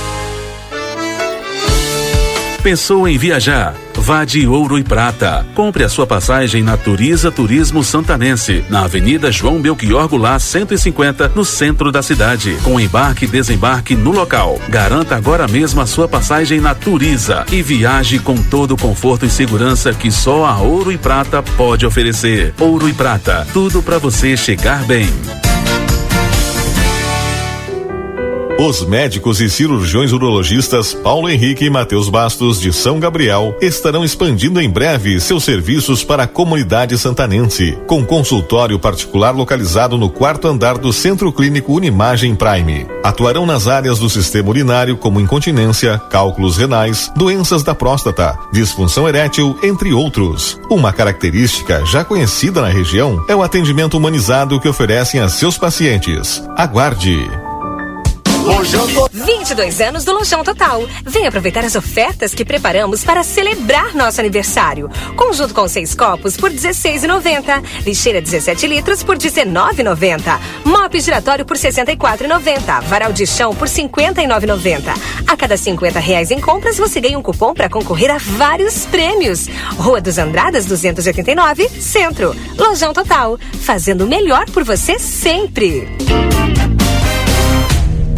[2.62, 3.74] Pensou em viajar?
[3.97, 5.44] Vá de Ouro e Prata.
[5.52, 11.44] Compre a sua passagem na Turiza Turismo Santanense, na Avenida João Belchior Goulart 150, no
[11.44, 14.60] centro da cidade, com embarque e desembarque no local.
[14.68, 19.30] Garanta agora mesmo a sua passagem na Turiza e viaje com todo o conforto e
[19.30, 22.55] segurança que só a Ouro e Prata pode oferecer.
[22.60, 25.09] Ouro e Prata, tudo para você chegar bem.
[28.58, 34.60] Os médicos e cirurgiões urologistas Paulo Henrique e Matheus Bastos de São Gabriel estarão expandindo
[34.60, 40.78] em breve seus serviços para a comunidade santanense, com consultório particular localizado no quarto andar
[40.78, 42.86] do Centro Clínico Unimagem Prime.
[43.02, 49.58] Atuarão nas áreas do sistema urinário como incontinência, cálculos renais, doenças da próstata, disfunção erétil,
[49.62, 50.60] entre outros.
[50.70, 56.42] Uma característica já conhecida na região é o atendimento humanizado que oferecem a seus pacientes.
[56.56, 57.41] Aguarde.
[58.43, 60.82] Lojão 22 anos do Lojão Total.
[61.05, 64.90] Vem aproveitar as ofertas que preparamos para celebrar nosso aniversário.
[65.16, 67.62] Conjunto com seis copos por 16,90.
[67.86, 70.40] Lixeira 17 litros por 19,90.
[70.64, 72.82] Mop giratório por 64,90.
[72.82, 74.93] Varal de chão por 59,90.
[75.28, 79.47] A cada 50 reais em compras você ganha um cupom para concorrer a vários prêmios.
[79.77, 82.35] Rua dos Andradas 289, Centro.
[82.59, 83.39] Lojão Total.
[83.60, 85.89] Fazendo o melhor por você sempre.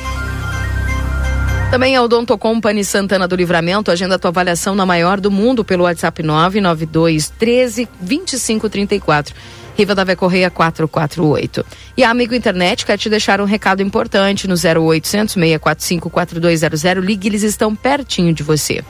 [1.71, 5.85] Também a Odonto Company Santana do Livramento, agenda tua avaliação na maior do mundo pelo
[5.85, 8.69] WhatsApp 992 13 25
[9.75, 9.77] 34.
[9.77, 11.65] Riva da Vé Correia 448.
[11.97, 16.81] E a Amigo Internet quer te deixar um recado importante no 0800 645 4200.
[17.03, 18.83] Ligue, eles estão pertinho de você.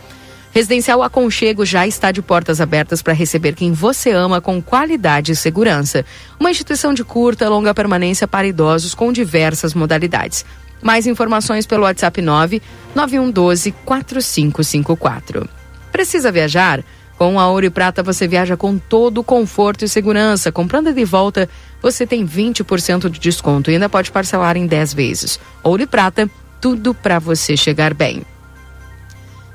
[0.53, 5.35] Residencial Aconchego já está de portas abertas para receber quem você ama com qualidade e
[5.35, 6.05] segurança.
[6.39, 10.45] Uma instituição de curta, longa permanência para idosos com diversas modalidades
[10.81, 12.61] Mais informações pelo WhatsApp 9
[12.93, 15.49] 9112 4554.
[15.91, 16.83] Precisa viajar?
[17.17, 20.51] Com a Ouro e Prata você viaja com todo o conforto e segurança.
[20.51, 21.49] Comprando de volta,
[21.81, 25.39] você tem 20% de desconto e ainda pode parcelar em 10 vezes.
[25.63, 26.29] Ouro e Prata,
[26.59, 28.23] tudo para você chegar bem.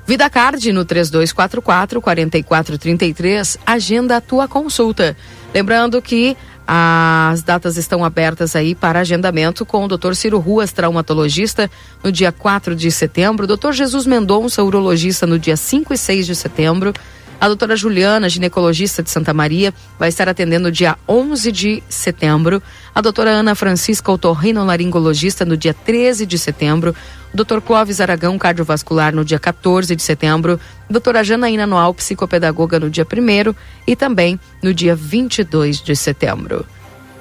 [0.07, 5.15] Vida Card no 3244 4433, agenda a tua consulta.
[5.53, 6.35] Lembrando que
[6.67, 10.13] as datas estão abertas aí para agendamento com o Dr.
[10.13, 11.69] Ciro Ruas, traumatologista,
[12.03, 13.71] no dia 4 de setembro, Dr.
[13.71, 16.93] Jesus Mendonça, urologista, no dia 5 e 6 de setembro.
[17.41, 22.61] A doutora Juliana, ginecologista de Santa Maria, vai estar atendendo no dia 11 de setembro.
[22.93, 26.95] A doutora Ana Francisca, otorrinolaringologista, no dia 13 de setembro.
[27.33, 30.59] O doutor Clóvis Aragão, cardiovascular, no dia 14 de setembro.
[30.87, 33.55] Doutora Janaína Noal, psicopedagoga, no dia 1
[33.87, 36.63] e também no dia 22 de setembro.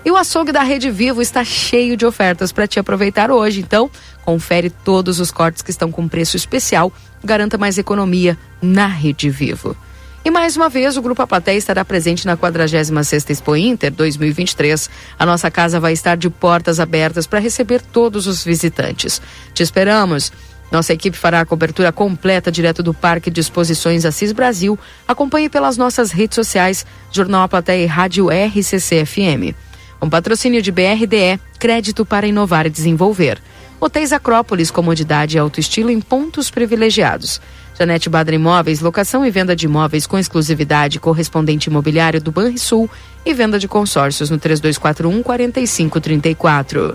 [0.05, 3.61] E o açougue da Rede Vivo está cheio de ofertas para te aproveitar hoje.
[3.61, 3.91] Então,
[4.23, 6.93] confere todos os cortes que estão com preço especial.
[7.25, 9.75] Garanta mais economia na Rede Vivo.
[10.23, 14.91] E mais uma vez, o Grupo Aplateia estará presente na 46ª Expo Inter 2023.
[15.19, 19.21] A nossa casa vai estar de portas abertas para receber todos os visitantes.
[19.55, 20.31] Te esperamos.
[20.71, 24.79] Nossa equipe fará a cobertura completa direto do Parque de Exposições Assis Brasil.
[25.09, 29.55] Acompanhe pelas nossas redes sociais, Jornal A e Rádio RCC-FM.
[30.03, 33.41] Um patrocínio de BRDE, crédito para inovar e desenvolver.
[33.81, 37.41] Hotéis Acrópolis, comodidade e alto estilo em pontos privilegiados.
[37.81, 42.90] Janete Badra Imóveis, locação e venda de imóveis com exclusividade correspondente imobiliário do Banrisul
[43.24, 46.94] e venda de consórcios no 3241 4534.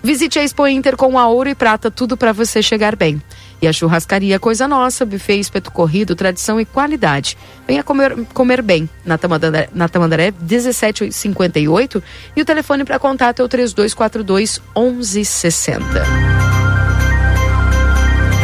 [0.00, 3.20] Visite a Expo Inter com a ouro e prata, tudo para você chegar bem.
[3.60, 7.36] E a churrascaria Coisa Nossa, buffet espeto corrido, tradição e qualidade.
[7.66, 12.00] Venha comer, comer bem na Tamandaré, na Tamandaré 1758
[12.36, 16.41] e o telefone para contato é o 3242 1160.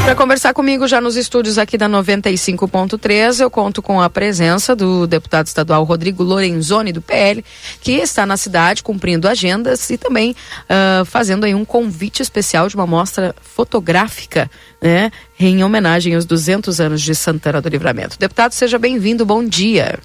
[0.08, 5.06] Para conversar comigo já nos estúdios aqui da 95.3, eu conto com a presença do
[5.06, 7.44] deputado estadual Rodrigo Lorenzoni, do PL,
[7.82, 10.30] que está na cidade cumprindo agendas e também
[10.62, 16.80] uh, fazendo aí um convite especial de uma mostra fotográfica, né, em homenagem aos 200
[16.80, 18.18] anos de Santana do Livramento.
[18.18, 19.98] Deputado, seja bem-vindo, bom dia.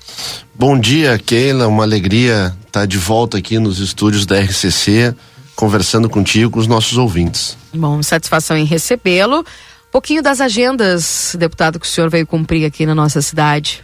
[0.53, 5.15] Bom dia, Keila, uma alegria estar de volta aqui nos estúdios da RCC,
[5.55, 7.57] conversando contigo, com os nossos ouvintes.
[7.73, 9.45] Bom, satisfação em recebê-lo
[9.93, 13.83] pouquinho das agendas, deputado, que o senhor veio cumprir aqui na nossa cidade.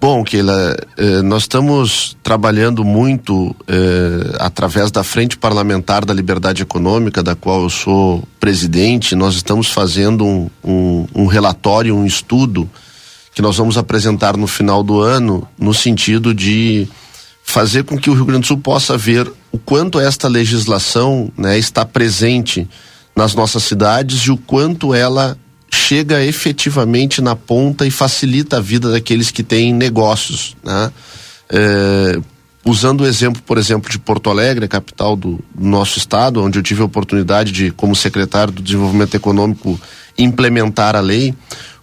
[0.00, 7.22] Bom, Keila, eh, nós estamos trabalhando muito eh, através da Frente Parlamentar da Liberdade Econômica,
[7.22, 9.14] da qual eu sou presidente.
[9.14, 12.68] Nós estamos fazendo um, um, um relatório, um estudo
[13.34, 16.88] que nós vamos apresentar no final do ano, no sentido de
[17.42, 21.58] fazer com que o Rio Grande do Sul possa ver o quanto esta legislação né,
[21.58, 22.66] está presente
[23.16, 25.38] nas nossas cidades e o quanto ela
[25.70, 30.92] chega efetivamente na ponta e facilita a vida daqueles que têm negócios, né?
[31.48, 32.20] É,
[32.64, 36.62] usando o exemplo, por exemplo, de Porto Alegre, capital do, do, nosso estado, onde eu
[36.62, 39.80] tive a oportunidade de, como secretário do Desenvolvimento Econômico,
[40.18, 41.32] implementar a lei.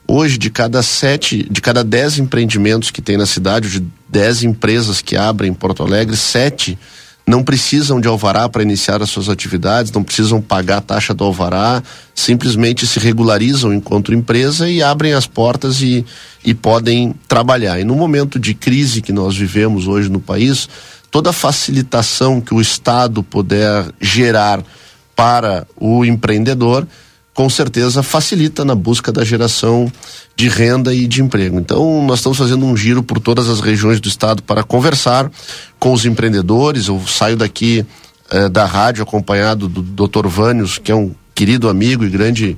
[0.06, 5.02] Hoje, de cada sete, de cada dez empreendimentos que tem na cidade, de dez empresas
[5.02, 6.78] que abrem em Porto Alegre, sete
[7.26, 11.24] não precisam de alvará para iniciar as suas atividades, não precisam pagar a taxa do
[11.24, 11.82] alvará,
[12.14, 16.06] simplesmente se regularizam enquanto empresa e abrem as portas e,
[16.44, 17.80] e podem trabalhar.
[17.80, 20.68] E no momento de crise que nós vivemos hoje no país,
[21.10, 24.62] toda facilitação que o Estado puder gerar
[25.16, 26.86] para o empreendedor,
[27.34, 29.92] com certeza facilita na busca da geração
[30.36, 31.60] de renda e de emprego.
[31.60, 35.32] Então, nós estamos fazendo um giro por todas as regiões do estado para conversar
[35.80, 36.88] com os empreendedores.
[36.88, 37.86] Eu saio daqui
[38.30, 40.28] eh, da rádio acompanhado do Dr.
[40.28, 42.58] Vânios, que é um querido amigo e grande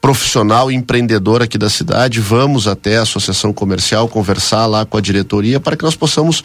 [0.00, 2.20] profissional e empreendedor aqui da cidade.
[2.20, 6.42] Vamos até a associação comercial conversar lá com a diretoria para que nós possamos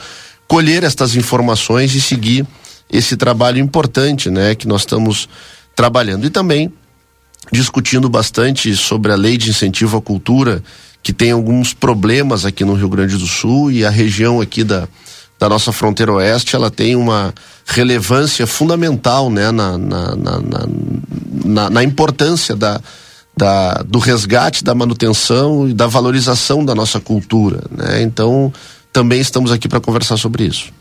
[0.47, 2.45] colher estas informações e seguir
[2.89, 5.29] esse trabalho importante, né, que nós estamos
[5.75, 6.25] trabalhando.
[6.25, 6.71] E também
[7.51, 10.63] discutindo bastante sobre a lei de incentivo à cultura,
[11.01, 14.87] que tem alguns problemas aqui no Rio Grande do Sul e a região aqui da,
[15.39, 17.33] da nossa fronteira oeste, ela tem uma
[17.65, 20.15] relevância fundamental né, na, na,
[21.45, 22.81] na, na, importância da,
[23.35, 27.63] da, do resgate, da manutenção e da valorização da nossa cultura.
[27.71, 28.01] Né?
[28.01, 28.51] Então,
[28.91, 30.73] também estamos aqui para conversar sobre isso.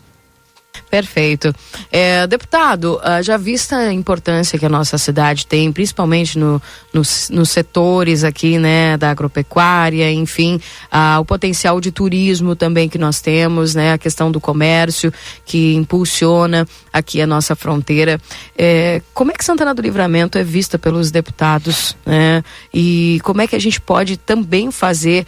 [0.91, 1.55] Perfeito.
[1.93, 6.61] É, deputado, ah, já vista a importância que a nossa cidade tem, principalmente no,
[6.93, 10.59] nos, nos setores aqui, né, da agropecuária, enfim,
[10.91, 15.13] ah, o potencial de turismo também que nós temos, né, a questão do comércio
[15.45, 18.19] que impulsiona aqui a nossa fronteira.
[18.57, 22.43] É, como é que Santana do Livramento é vista pelos deputados, né?
[22.73, 25.27] E como é que a gente pode também fazer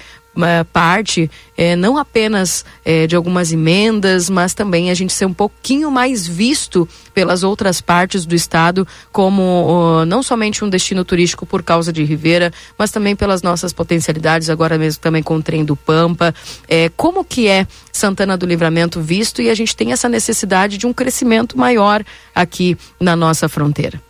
[0.72, 5.90] parte é, não apenas é, de algumas emendas, mas também a gente ser um pouquinho
[5.90, 11.92] mais visto pelas outras partes do estado como não somente um destino turístico por causa
[11.92, 16.34] de Ribeira, mas também pelas nossas potencialidades agora mesmo também com o trem do Pampa.
[16.68, 20.86] É, como que é Santana do Livramento visto e a gente tem essa necessidade de
[20.86, 22.04] um crescimento maior
[22.34, 24.00] aqui na nossa fronteira?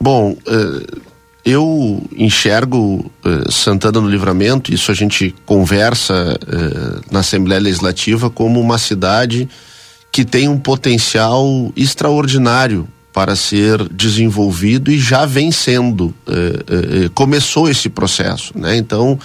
[0.00, 1.00] Bom, eh,
[1.44, 8.60] eu enxergo eh, Santana do Livramento, isso a gente conversa eh, na Assembleia Legislativa, como
[8.60, 9.48] uma cidade
[10.12, 16.14] que tem um potencial extraordinário para ser desenvolvido e já vem sendo.
[16.26, 18.76] Eh, eh, começou esse processo, né?
[18.76, 19.18] Então,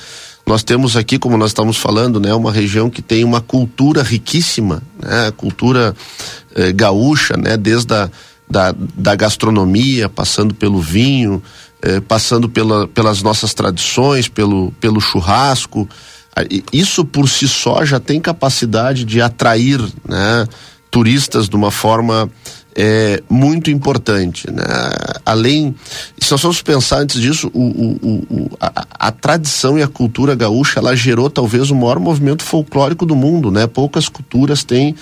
[0.46, 4.82] nós temos aqui, como nós estamos falando, né, uma região que tem uma cultura riquíssima,
[5.02, 5.32] né?
[5.36, 5.96] Cultura
[6.56, 7.58] eh, gaúcha, né?
[7.58, 8.10] Desde a
[8.50, 11.42] da, da gastronomia, passando pelo vinho,
[11.82, 15.88] eh, passando pela, pelas nossas tradições, pelo, pelo churrasco.
[16.36, 20.48] Ah, isso por si só já tem capacidade de atrair né,
[20.90, 22.30] turistas de uma forma
[22.76, 24.52] é, muito importante.
[24.52, 24.64] Né?
[25.26, 25.74] Além,
[26.20, 30.36] se nós formos pensar antes disso, o, o, o, a, a, tradição e a cultura
[30.36, 33.50] gaúcha ela gerou talvez o maior movimento folclórico do mundo.
[33.50, 33.66] Né?
[33.66, 34.96] Poucas culturas têm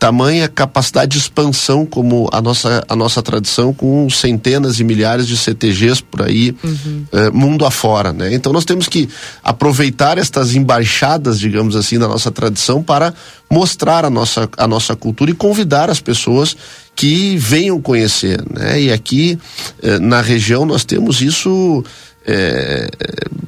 [0.00, 5.36] tamanha capacidade de expansão como a nossa, a nossa tradição com centenas e milhares de
[5.36, 7.04] CTGs por aí uhum.
[7.12, 8.32] eh, mundo afora, né?
[8.32, 9.10] Então nós temos que
[9.44, 13.12] aproveitar estas embaixadas, digamos assim, da nossa tradição para
[13.50, 16.56] mostrar a nossa, a nossa cultura e convidar as pessoas
[16.96, 18.80] que venham conhecer, né?
[18.80, 19.38] E aqui
[19.82, 21.84] eh, na região nós temos isso
[22.26, 22.88] é,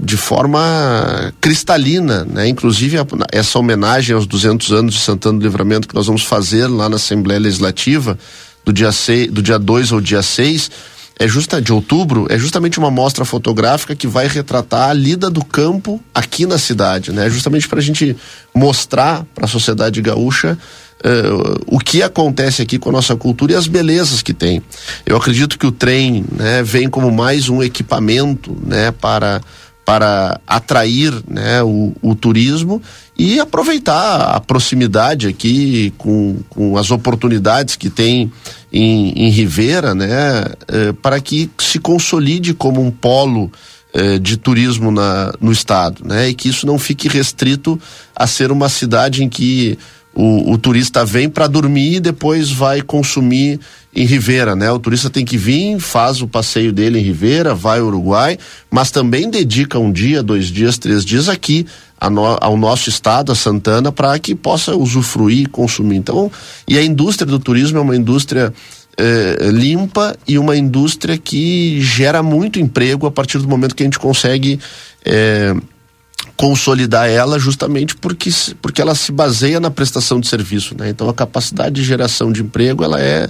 [0.00, 2.48] de forma cristalina, né?
[2.48, 6.66] Inclusive a, essa homenagem aos 200 anos de Santana do Livramento que nós vamos fazer
[6.66, 8.18] lá na Assembleia Legislativa
[8.64, 10.70] do dia 6, do dia 2 ao dia 6,
[11.18, 15.44] é justa de outubro, é justamente uma mostra fotográfica que vai retratar a lida do
[15.44, 17.28] campo aqui na cidade, né?
[17.28, 18.16] Justamente para a gente
[18.54, 20.58] mostrar para a sociedade gaúcha
[21.02, 24.62] uh, o que acontece aqui com a nossa cultura e as belezas que tem.
[25.04, 29.40] Eu acredito que o trem né, vem como mais um equipamento né, para,
[29.84, 32.80] para atrair né, o, o turismo
[33.18, 38.32] e aproveitar a proximidade aqui com, com as oportunidades que tem
[38.72, 39.46] em, em
[39.94, 43.52] né, uh, para que se consolide como um polo
[43.94, 47.78] uh, de turismo na, no estado, né, e que isso não fique restrito
[48.16, 49.78] a ser uma cidade em que
[50.14, 53.58] o, o turista vem para dormir e depois vai consumir
[53.94, 54.70] em Rivera, né?
[54.70, 58.38] O turista tem que vir, faz o passeio dele em Rivera, vai ao Uruguai,
[58.70, 61.66] mas também dedica um dia, dois dias, três dias aqui
[62.10, 65.96] no, ao nosso estado, a Santana, para que possa usufruir consumir.
[65.96, 66.30] Então,
[66.66, 68.52] e a indústria do turismo é uma indústria
[68.96, 73.86] eh, limpa e uma indústria que gera muito emprego a partir do momento que a
[73.86, 74.58] gente consegue
[75.04, 75.54] eh,
[76.36, 78.30] consolidar ela justamente porque,
[78.60, 80.88] porque ela se baseia na prestação de serviço, né?
[80.88, 83.28] Então a capacidade de geração de emprego ela é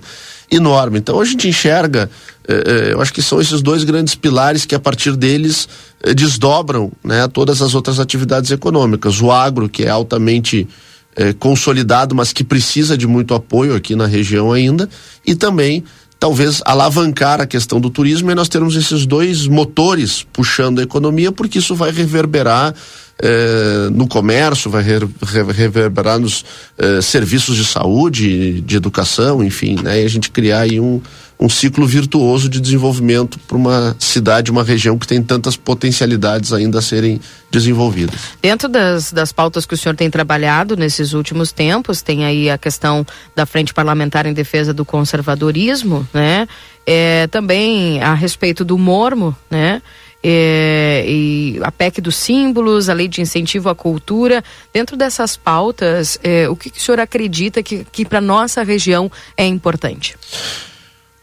[0.50, 0.98] enorme.
[0.98, 2.10] Então a gente enxerga,
[2.46, 5.68] eh, eh, eu acho que são esses dois grandes pilares que a partir deles
[6.02, 9.20] eh, desdobram, né, todas as outras atividades econômicas.
[9.20, 10.68] O agro que é altamente
[11.14, 14.88] eh, consolidado, mas que precisa de muito apoio aqui na região ainda,
[15.26, 15.84] e também
[16.22, 21.32] talvez alavancar a questão do turismo e nós termos esses dois motores puxando a economia,
[21.32, 22.72] porque isso vai reverberar
[23.20, 26.44] eh, no comércio, vai re, re, reverberar nos
[26.78, 30.00] eh, serviços de saúde, de educação, enfim, né?
[30.00, 31.00] E a gente criar aí um,
[31.42, 36.78] um ciclo virtuoso de desenvolvimento para uma cidade, uma região que tem tantas potencialidades ainda
[36.78, 37.20] a serem
[37.50, 38.14] desenvolvidas.
[38.40, 42.56] Dentro das, das pautas que o senhor tem trabalhado nesses últimos tempos, tem aí a
[42.56, 43.04] questão
[43.34, 46.46] da Frente Parlamentar em Defesa do Conservadorismo, né?
[46.86, 49.82] É, também a respeito do mormo, né?
[50.24, 54.44] É, e a PEC dos símbolos, a lei de incentivo à cultura.
[54.72, 59.10] Dentro dessas pautas, é, o que, que o senhor acredita que, que para nossa região
[59.36, 60.16] é importante?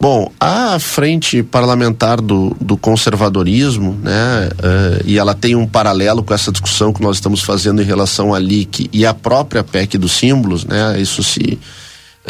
[0.02, 6.34] Bom, a frente parlamentar do, do conservadorismo, né, uh, e ela tem um paralelo com
[6.34, 10.14] essa discussão que nós estamos fazendo em relação à LIC e a própria PEC dos
[10.14, 11.60] símbolos, né, isso se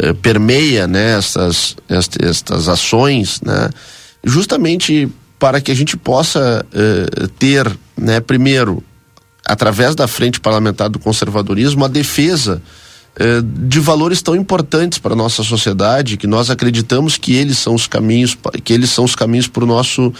[0.02, 3.70] uh, permeia, né, essas, estas, ações, né,
[4.24, 8.82] justamente para que a gente possa uh, ter, né, primeiro,
[9.46, 12.60] através da frente parlamentar do conservadorismo, a defesa
[13.42, 17.86] de valores tão importantes para a nossa sociedade que nós acreditamos que eles são os
[17.86, 20.12] caminhos que eles são os caminhos para o nosso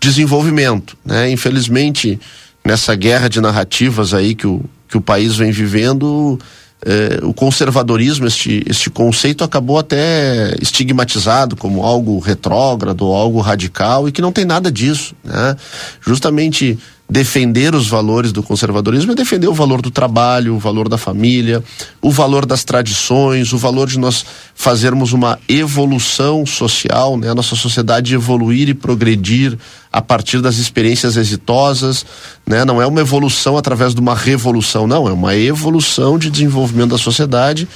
[0.00, 2.18] desenvolvimento né infelizmente
[2.64, 6.38] nessa guerra de narrativas aí que o, que o país vem vivendo
[6.84, 14.12] eh, o conservadorismo, este, este conceito acabou até estigmatizado como algo retrógrado, algo radical e
[14.12, 15.14] que não tem nada disso.
[15.24, 15.56] Né?
[16.00, 16.78] Justamente
[17.10, 21.64] defender os valores do conservadorismo é defender o valor do trabalho, o valor da família,
[22.02, 24.24] o valor das tradições, o valor de nós
[24.54, 27.30] fazermos uma evolução social, né?
[27.30, 29.56] A nossa sociedade evoluir e progredir
[29.90, 32.04] a partir das experiências exitosas,
[32.46, 32.62] né?
[32.64, 36.98] Não é uma evolução através de uma revolução, não, é uma evolução de desenvolvimento da
[36.98, 37.66] sociedade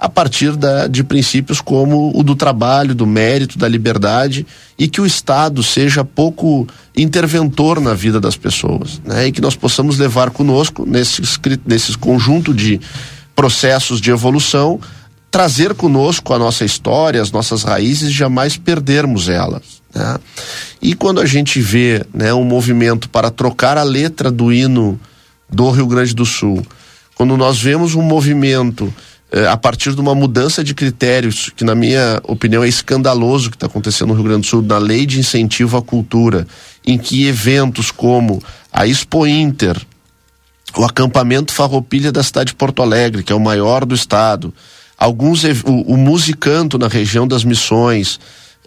[0.00, 4.46] a partir da, de princípios como o do trabalho, do mérito, da liberdade
[4.78, 6.66] e que o Estado seja pouco
[6.96, 9.26] interventor na vida das pessoas, né?
[9.26, 12.80] E que nós possamos levar conosco nesses nesses conjunto de
[13.36, 14.80] processos de evolução,
[15.30, 19.82] trazer conosco a nossa história, as nossas raízes, jamais perdermos elas.
[19.94, 20.18] Né?
[20.80, 24.98] E quando a gente vê né, um movimento para trocar a letra do hino
[25.48, 26.66] do Rio Grande do Sul,
[27.14, 28.92] quando nós vemos um movimento
[29.50, 33.66] a partir de uma mudança de critérios, que na minha opinião é escandaloso que está
[33.66, 36.46] acontecendo no Rio Grande do Sul, na lei de incentivo à cultura,
[36.86, 38.42] em que eventos como
[38.72, 39.80] a Expo Inter,
[40.76, 44.52] o acampamento Farroupilha da cidade de Porto Alegre, que é o maior do estado,
[44.98, 48.18] alguns o, o musicanto na região das Missões,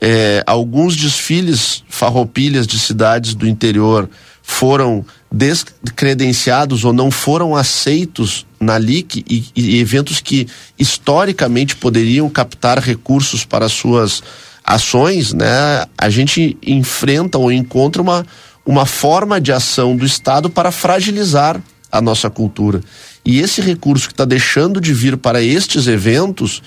[0.02, 4.10] eh, alguns desfiles farroupilhas de cidades do interior
[4.42, 10.48] foram descredenciados ou não foram aceitos na LIC e, e, eventos que
[10.78, 14.22] historicamente poderiam captar recursos para suas
[14.64, 15.86] ações, né?
[15.98, 18.24] A gente enfrenta ou encontra uma,
[18.64, 21.60] uma forma de ação do Estado para fragilizar
[21.92, 22.82] a nossa cultura.
[23.26, 26.62] E esse recurso que está deixando de vir para estes eventos,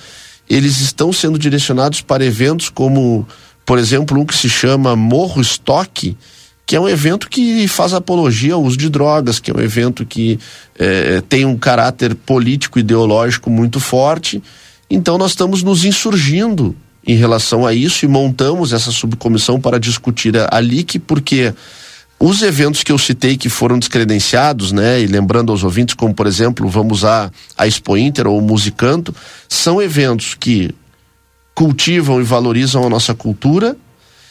[0.51, 3.26] eles estão sendo direcionados para eventos como,
[3.64, 6.16] por exemplo, um que se chama Morro Estoque,
[6.66, 10.05] que é um evento que faz apologia ao uso de drogas, que é um evento
[10.05, 10.38] que
[10.76, 14.43] é, tem um caráter político ideológico muito forte.
[14.90, 16.74] Então nós estamos nos insurgindo
[17.06, 21.55] em relação a isso e montamos essa subcomissão para discutir a, a LIC, porque
[22.18, 26.26] os eventos que eu citei que foram descredenciados, né, e lembrando aos ouvintes, como por
[26.26, 29.14] exemplo, vamos a, a Expo Inter ou o Musicanto,
[29.48, 30.74] são eventos que
[31.55, 33.76] cultivam e valorizam a nossa cultura,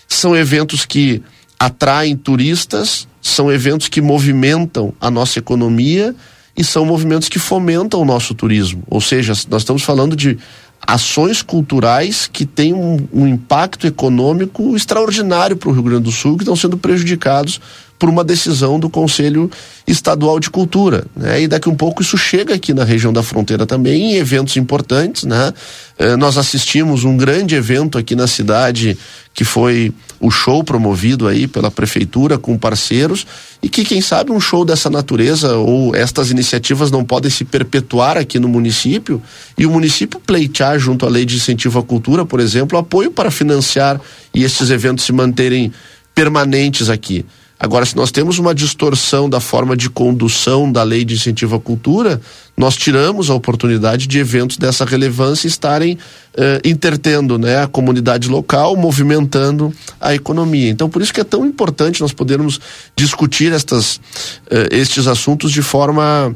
[0.06, 1.24] são eventos que
[1.60, 6.15] atraem turistas, são eventos que movimentam a nossa economia
[6.57, 8.84] e são movimentos que fomentam o nosso turismo.
[8.90, 10.38] Ou seja, nós estamos falando de
[10.86, 16.38] ações culturais que têm um, um impacto econômico extraordinário para o Rio Grande do Sul,
[16.38, 17.60] que estão sendo prejudicados
[17.98, 19.50] por uma decisão do Conselho
[19.88, 21.06] Estadual de Cultura.
[21.16, 21.44] Né?
[21.44, 25.24] E daqui um pouco isso chega aqui na região da fronteira também, em eventos importantes.
[25.24, 25.54] Né?
[25.98, 28.98] Eh, nós assistimos um grande evento aqui na cidade,
[29.34, 33.26] que foi o show promovido aí pela prefeitura com parceiros
[33.62, 38.18] e que quem sabe um show dessa natureza ou estas iniciativas não podem se perpetuar
[38.18, 39.22] aqui no município
[39.58, 43.30] e o município pleitear junto à lei de incentivo à cultura, por exemplo, apoio para
[43.30, 44.00] financiar
[44.34, 45.72] e esses eventos se manterem
[46.14, 47.26] permanentes aqui.
[47.60, 51.60] Agora, se nós temos uma distorção da forma de condução da lei de incentivo à
[51.60, 52.19] cultura,
[52.57, 55.98] nós tiramos a oportunidade de eventos dessa relevância estarem
[56.36, 60.69] eh, intertendo né, a comunidade local, movimentando a economia.
[60.69, 62.60] Então, por isso que é tão importante nós podermos
[62.95, 64.02] discutir estas,
[64.49, 66.36] eh, estes assuntos de forma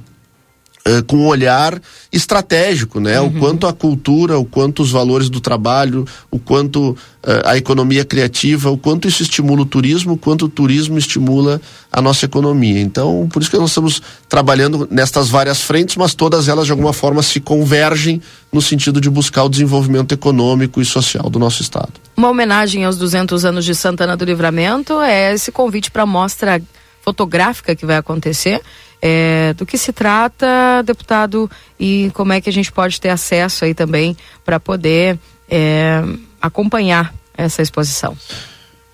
[0.86, 1.80] eh, com um olhar
[2.12, 3.20] estratégico, né?
[3.20, 3.28] Uhum.
[3.28, 6.98] O quanto a cultura, o quanto os valores do trabalho, o quanto uh,
[7.44, 11.60] a economia criativa, o quanto isso estimula o turismo, o quanto o turismo estimula
[11.92, 12.80] a nossa economia.
[12.80, 16.94] Então, por isso que nós estamos trabalhando nestas várias frentes, mas todas elas de alguma
[16.94, 21.92] forma se convergem no sentido de buscar o desenvolvimento econômico e social do nosso estado.
[22.16, 26.62] Uma homenagem aos 200 anos de Santana do Livramento é esse convite para a mostra
[27.10, 28.62] fotográfica que vai acontecer
[29.02, 31.50] é, do que se trata, deputado,
[31.80, 34.16] e como é que a gente pode ter acesso aí também
[34.46, 35.18] para poder
[35.50, 36.04] é,
[36.40, 38.16] acompanhar essa exposição?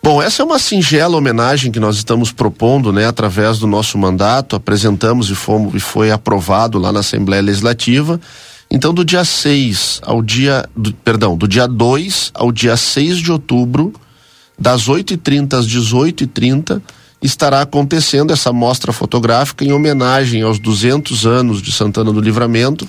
[0.02, 4.56] Bom, essa é uma singela homenagem que nós estamos propondo, né, através do nosso mandato,
[4.56, 8.22] apresentamos e, fomos, e foi aprovado lá na Assembleia Legislativa.
[8.70, 13.32] Então, do dia 6 ao dia, do, perdão, do dia 2 ao dia 6 de
[13.32, 13.94] outubro,
[14.58, 16.82] das 8h30 às 18h30,
[17.26, 22.88] estará acontecendo essa mostra fotográfica em homenagem aos 200 anos de Santana do Livramento,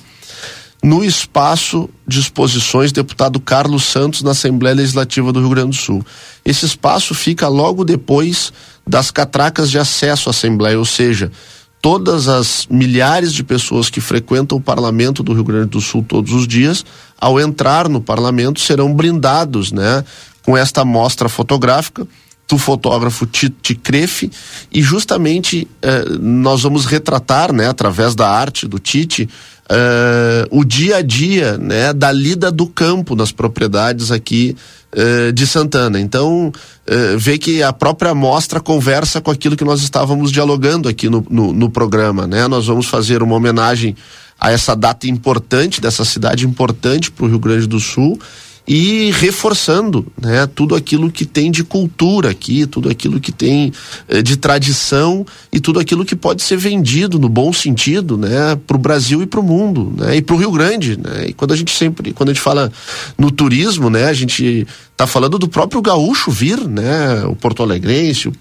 [0.82, 6.04] no espaço de exposições deputado Carlos Santos na Assembleia Legislativa do Rio Grande do Sul.
[6.44, 8.52] Esse espaço fica logo depois
[8.86, 11.32] das catracas de acesso à Assembleia, ou seja,
[11.80, 16.32] todas as milhares de pessoas que frequentam o parlamento do Rio Grande do Sul todos
[16.32, 16.84] os dias,
[17.18, 20.04] ao entrar no parlamento, serão blindados, né,
[20.42, 22.06] com esta mostra fotográfica
[22.48, 24.30] do fotógrafo Tite Crefe
[24.72, 29.28] e justamente eh, nós vamos retratar, né, através da arte do Tite,
[29.68, 34.56] eh, o dia a dia, né, da lida do campo nas propriedades aqui
[34.92, 36.00] eh, de Santana.
[36.00, 36.52] Então,
[36.86, 41.26] eh, vê que a própria mostra conversa com aquilo que nós estávamos dialogando aqui no,
[41.28, 42.46] no, no programa, né?
[42.46, 43.96] Nós vamos fazer uma homenagem
[44.38, 48.18] a essa data importante dessa cidade importante para o Rio Grande do Sul
[48.66, 53.72] e reforçando né, tudo aquilo que tem de cultura aqui, tudo aquilo que tem
[54.08, 58.76] eh, de tradição e tudo aquilo que pode ser vendido no bom sentido né, para
[58.76, 60.96] o Brasil e para o mundo né, e para o Rio Grande.
[60.96, 61.26] Né?
[61.28, 62.72] E quando a gente sempre, quando a gente fala
[63.16, 68.28] no turismo, né, a gente está falando do próprio gaúcho vir, né, o Porto Alegrense,
[68.28, 68.32] o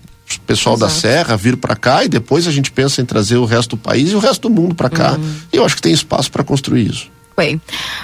[0.47, 0.91] pessoal Exato.
[0.91, 3.77] da Serra vir para cá e depois a gente pensa em trazer o resto do
[3.77, 5.13] país e o resto do mundo para cá.
[5.13, 5.35] Uhum.
[5.53, 7.14] E eu acho que tem espaço para construir isso.
[7.37, 7.61] Bem,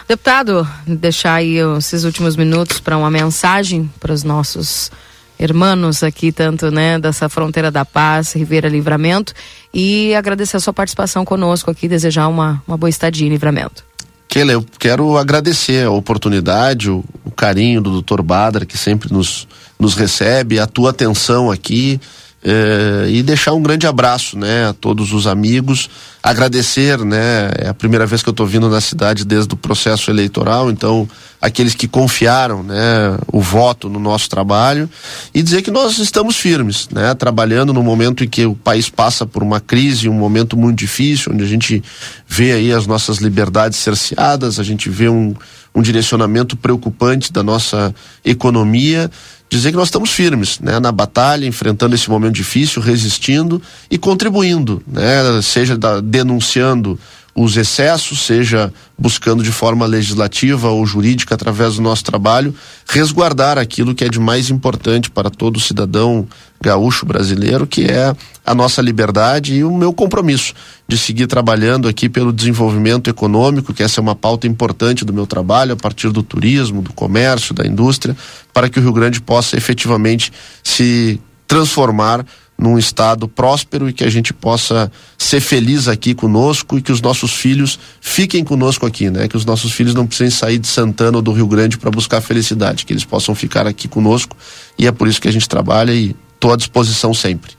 [0.10, 4.92] deputado, deixar aí esses últimos minutos para uma mensagem para os nossos
[5.40, 9.34] irmãos aqui, tanto né, dessa fronteira da paz, Ribeira Livramento,
[9.74, 13.86] e agradecer a sua participação conosco aqui, desejar uma, uma boa estadia em Livramento.
[14.28, 18.22] Keila, eu quero agradecer a oportunidade, o, o carinho do Dr.
[18.22, 19.48] Badra, que sempre nos,
[19.80, 22.00] nos recebe, a tua atenção aqui.
[22.44, 25.88] É, e deixar um grande abraço né, a todos os amigos,
[26.24, 30.10] agradecer, né, é a primeira vez que eu estou vindo na cidade desde o processo
[30.10, 31.08] eleitoral, então
[31.40, 34.90] aqueles que confiaram né, o voto no nosso trabalho.
[35.34, 39.26] E dizer que nós estamos firmes, né, trabalhando no momento em que o país passa
[39.26, 41.84] por uma crise, um momento muito difícil, onde a gente
[42.28, 45.36] vê aí as nossas liberdades cerceadas, a gente vê um,
[45.74, 47.94] um direcionamento preocupante da nossa
[48.24, 49.10] economia
[49.52, 54.82] dizer que nós estamos firmes né, na batalha, enfrentando esse momento difícil, resistindo e contribuindo,
[54.88, 56.98] né, seja da, denunciando
[57.34, 62.54] os excessos, seja buscando de forma legislativa ou jurídica, através do nosso trabalho,
[62.88, 66.28] resguardar aquilo que é de mais importante para todo cidadão
[66.62, 68.14] gaúcho brasileiro, que é
[68.46, 70.54] a nossa liberdade e o meu compromisso
[70.88, 75.26] de seguir trabalhando aqui pelo desenvolvimento econômico, que essa é uma pauta importante do meu
[75.26, 78.16] trabalho, a partir do turismo, do comércio, da indústria,
[78.54, 80.32] para que o Rio Grande possa efetivamente
[80.64, 82.26] se transformar
[82.62, 87.02] num estado próspero e que a gente possa ser feliz aqui conosco e que os
[87.02, 89.28] nossos filhos fiquem conosco aqui, né?
[89.28, 92.22] Que os nossos filhos não precisem sair de Santana ou do Rio Grande para buscar
[92.22, 94.38] felicidade, que eles possam ficar aqui conosco
[94.78, 97.54] e é por isso que a gente trabalha e estou à disposição sempre.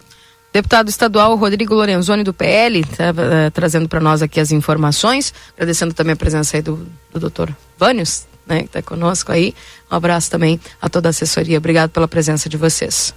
[0.53, 6.13] Deputado estadual Rodrigo Lorenzoni do PL, uh, trazendo para nós aqui as informações, agradecendo também
[6.13, 9.55] a presença aí do, do doutor Vânios, né, que está conosco aí.
[9.91, 11.59] Um abraço também a toda a assessoria.
[11.59, 13.15] Obrigado pela presença de vocês.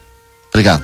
[0.49, 0.83] Obrigado.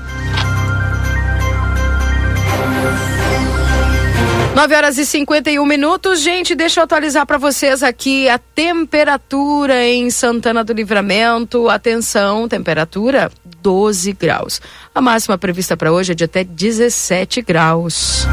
[4.53, 6.19] 9 horas e 51 minutos.
[6.19, 11.69] Gente, deixa eu atualizar para vocês aqui a temperatura em Santana do Livramento.
[11.69, 14.61] Atenção, temperatura 12 graus.
[14.93, 18.27] A máxima prevista para hoje é de até 17 graus.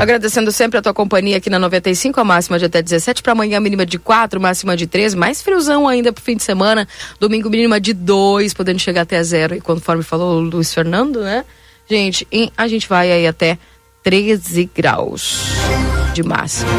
[0.00, 3.60] Agradecendo sempre a tua companhia aqui na 95, a máxima de até 17, para amanhã
[3.60, 6.88] mínima de 4, máxima de 13, mais friozão ainda pro fim de semana,
[7.20, 9.54] domingo mínima de 2, podendo chegar até zero.
[9.54, 11.44] E conforme falou o Luiz Fernando, né?
[11.86, 13.58] Gente, a gente vai aí até
[14.02, 15.38] 13 graus
[16.14, 16.70] de máxima.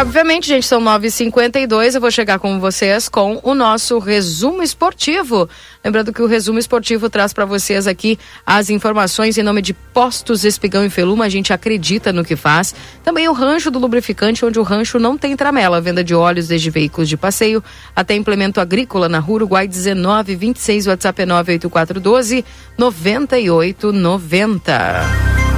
[0.00, 1.94] Obviamente, gente, são 9h52.
[1.94, 5.48] Eu vou chegar com vocês com o nosso resumo esportivo.
[5.84, 10.44] Lembrando que o resumo esportivo traz para vocês aqui as informações em nome de Postos
[10.44, 11.26] Espigão e Feluma.
[11.26, 12.74] A gente acredita no que faz.
[13.04, 15.80] Também o rancho do lubrificante, onde o rancho não tem tramela.
[15.80, 17.62] Venda de óleos desde veículos de passeio
[17.94, 20.86] até implemento agrícola na Rua Uruguai 1926.
[20.86, 22.44] WhatsApp é 98412
[22.78, 25.49] 9890.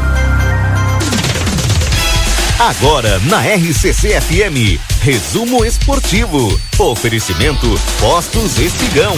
[2.62, 6.48] Agora na RCC FM, resumo esportivo.
[6.78, 7.66] Oferecimento
[7.98, 9.16] Postos Espigão.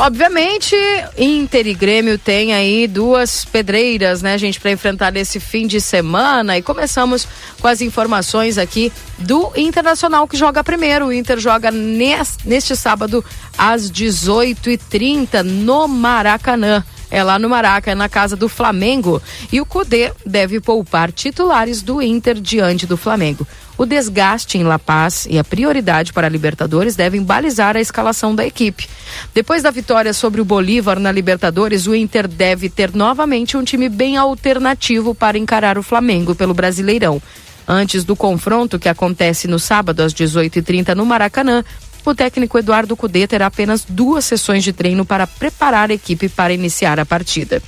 [0.00, 0.74] Obviamente,
[1.16, 6.58] Inter e Grêmio tem aí duas pedreiras, né, gente, para enfrentar esse fim de semana.
[6.58, 7.28] E começamos
[7.60, 11.06] com as informações aqui do Internacional que joga primeiro.
[11.06, 13.24] O Inter joga neste sábado
[13.56, 19.20] às 18h30 no Maracanã é lá no Maraca, é na casa do Flamengo.
[19.52, 23.46] E o Cudê deve poupar titulares do Inter diante do Flamengo.
[23.76, 28.34] O desgaste em La Paz e a prioridade para a Libertadores devem balizar a escalação
[28.34, 28.88] da equipe.
[29.34, 33.90] Depois da vitória sobre o Bolívar na Libertadores, o Inter deve ter novamente um time
[33.90, 37.20] bem alternativo para encarar o Flamengo pelo Brasileirão.
[37.66, 41.62] Antes do confronto, que acontece no sábado às 18h30 no Maracanã,
[42.04, 46.52] o técnico Eduardo Cudê terá apenas duas sessões de treino para preparar a equipe para
[46.52, 47.62] iniciar a partida.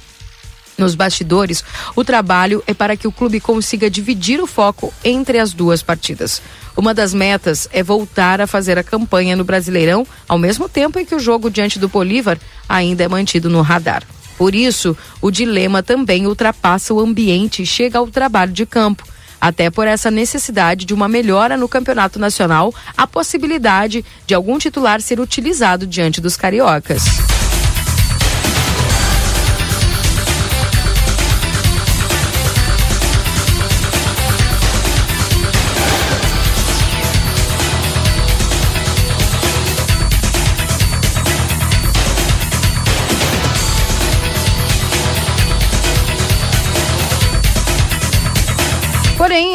[0.76, 5.52] Nos bastidores, o trabalho é para que o clube consiga dividir o foco entre as
[5.52, 6.42] duas partidas.
[6.76, 11.04] Uma das metas é voltar a fazer a campanha no Brasileirão, ao mesmo tempo em
[11.04, 12.38] que o jogo diante do Bolívar
[12.68, 14.02] ainda é mantido no radar.
[14.36, 19.04] Por isso, o dilema também ultrapassa o ambiente e chega ao trabalho de campo.
[19.44, 25.02] Até por essa necessidade de uma melhora no campeonato nacional, a possibilidade de algum titular
[25.02, 27.33] ser utilizado diante dos cariocas.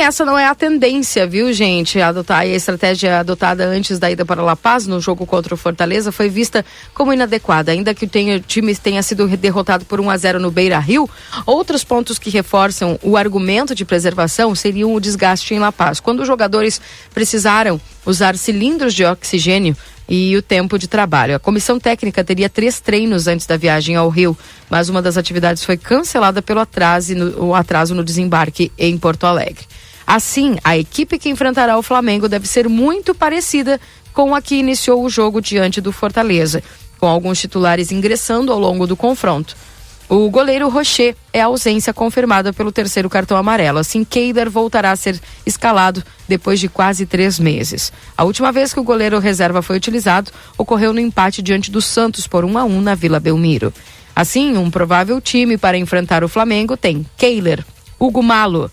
[0.01, 1.99] Essa não é a tendência, viu, gente?
[1.99, 6.11] Adotar a estratégia adotada antes da ida para La Paz no jogo contra o Fortaleza
[6.11, 7.71] foi vista como inadequada.
[7.71, 11.09] Ainda que o, o time tenha sido derrotado por 1 a 0 no Beira Rio,
[11.45, 15.99] outros pontos que reforçam o argumento de preservação seriam o desgaste em La Paz.
[15.99, 16.81] Quando os jogadores
[17.13, 19.75] precisaram usar cilindros de oxigênio
[20.09, 21.35] e o tempo de trabalho.
[21.35, 24.35] A comissão técnica teria três treinos antes da viagem ao Rio,
[24.69, 29.67] mas uma das atividades foi cancelada pelo atraso no, atraso no desembarque em Porto Alegre.
[30.09, 33.79] Assim, a equipe que enfrentará o Flamengo deve ser muito parecida
[34.11, 36.63] com a que iniciou o jogo diante do Fortaleza,
[36.99, 39.55] com alguns titulares ingressando ao longo do confronto.
[40.09, 43.77] O goleiro Rocher é ausência confirmada pelo terceiro cartão amarelo.
[43.77, 47.93] Assim, Keider voltará a ser escalado depois de quase três meses.
[48.17, 52.25] A última vez que o goleiro reserva foi utilizado ocorreu no empate diante do Santos
[52.25, 53.71] por 1 a 1 na Vila Belmiro.
[54.15, 57.63] Assim, um provável time para enfrentar o Flamengo tem Keiler,
[57.99, 58.71] Hugo Malo,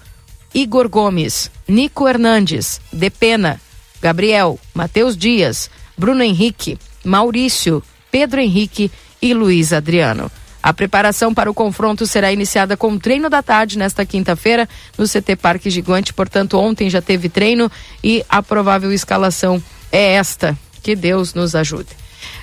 [0.54, 3.60] Igor Gomes, Nico Hernandes, Depena,
[4.00, 8.90] Gabriel, Matheus Dias, Bruno Henrique, Maurício, Pedro Henrique
[9.20, 10.30] e Luiz Adriano.
[10.62, 14.68] A preparação para o confronto será iniciada com o treino da tarde nesta quinta-feira
[14.98, 16.12] no CT Parque Gigante.
[16.12, 17.70] Portanto, ontem já teve treino
[18.02, 19.62] e a provável escalação
[19.92, 20.58] é esta.
[20.82, 21.90] Que Deus nos ajude.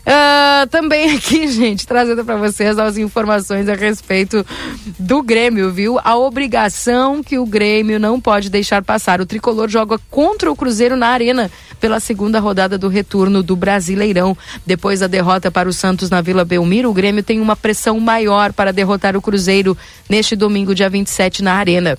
[0.06, 4.46] Uh, também aqui, gente, trazendo para vocês as informações a respeito
[5.00, 5.98] do Grêmio, viu?
[6.04, 9.22] A obrigação que o Grêmio não pode deixar passar.
[9.22, 11.50] O tricolor joga contra o Cruzeiro na Arena
[11.80, 14.38] pela segunda rodada do retorno do Brasileirão.
[14.66, 18.52] Depois da derrota para o Santos na Vila Belmiro, o Grêmio tem uma pressão maior
[18.52, 19.78] para derrotar o Cruzeiro
[20.10, 21.98] neste domingo, dia 27, na Arena.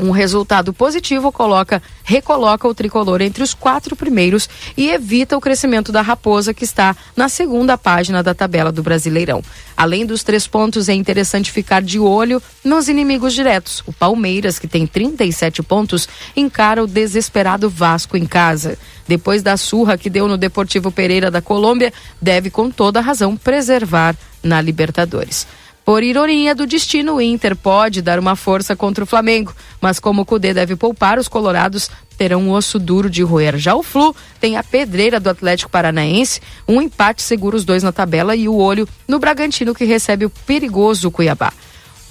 [0.00, 5.90] Um resultado positivo coloca, recoloca o tricolor entre os quatro primeiros e evita o crescimento
[5.90, 9.42] da Raposa, que está na segunda página da tabela do Brasileirão.
[9.76, 13.82] Além dos três pontos, é interessante ficar de olho nos inimigos diretos.
[13.86, 18.78] O Palmeiras, que tem 37 pontos, encara o desesperado Vasco em casa.
[19.08, 21.92] Depois da surra que deu no Deportivo Pereira da Colômbia,
[22.22, 24.14] deve com toda razão preservar
[24.44, 25.44] na Libertadores.
[25.88, 30.20] Por ironia do destino, o Inter pode dar uma força contra o Flamengo, mas como
[30.20, 33.56] o Cudê deve poupar, os colorados terão um osso duro de roer.
[33.56, 37.90] Já o Flu tem a pedreira do Atlético Paranaense, um empate segura os dois na
[37.90, 41.54] tabela e o olho no Bragantino que recebe o perigoso Cuiabá.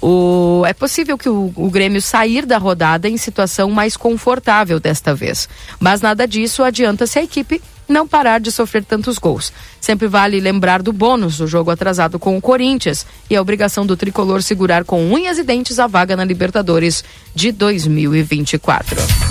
[0.00, 5.14] O, é possível que o, o, Grêmio sair da rodada em situação mais confortável desta
[5.14, 5.48] vez,
[5.80, 9.52] mas nada disso adianta se a equipe não parar de sofrer tantos gols.
[9.80, 13.96] Sempre vale lembrar do bônus, o jogo atrasado com o Corinthians e a obrigação do
[13.96, 17.02] tricolor segurar com unhas e dentes a vaga na Libertadores
[17.34, 19.27] de 2024.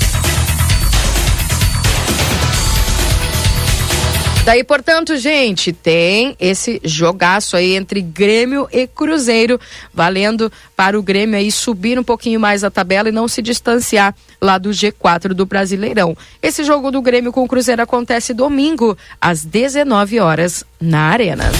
[4.47, 9.59] Daí, portanto, gente, tem esse jogaço aí entre Grêmio e Cruzeiro,
[9.93, 14.15] valendo para o Grêmio aí subir um pouquinho mais a tabela e não se distanciar
[14.39, 16.15] lá do G4 do Brasileirão.
[16.41, 21.51] Esse jogo do Grêmio com o Cruzeiro acontece domingo, às 19 horas, na Arena.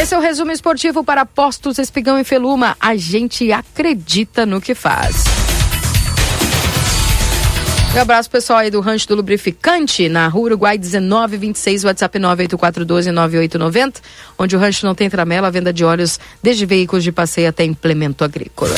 [0.00, 2.74] Esse é o resumo esportivo para Postos Espigão e Feluma.
[2.80, 5.45] A gente acredita no que faz.
[7.96, 13.94] Um abraço pessoal aí do Rancho do Lubrificante, na Rua Uruguai 1926, WhatsApp 984129890,
[14.38, 18.22] onde o rancho não tem tramela, venda de óleos desde veículos de passeio até implemento
[18.22, 18.74] agrícola.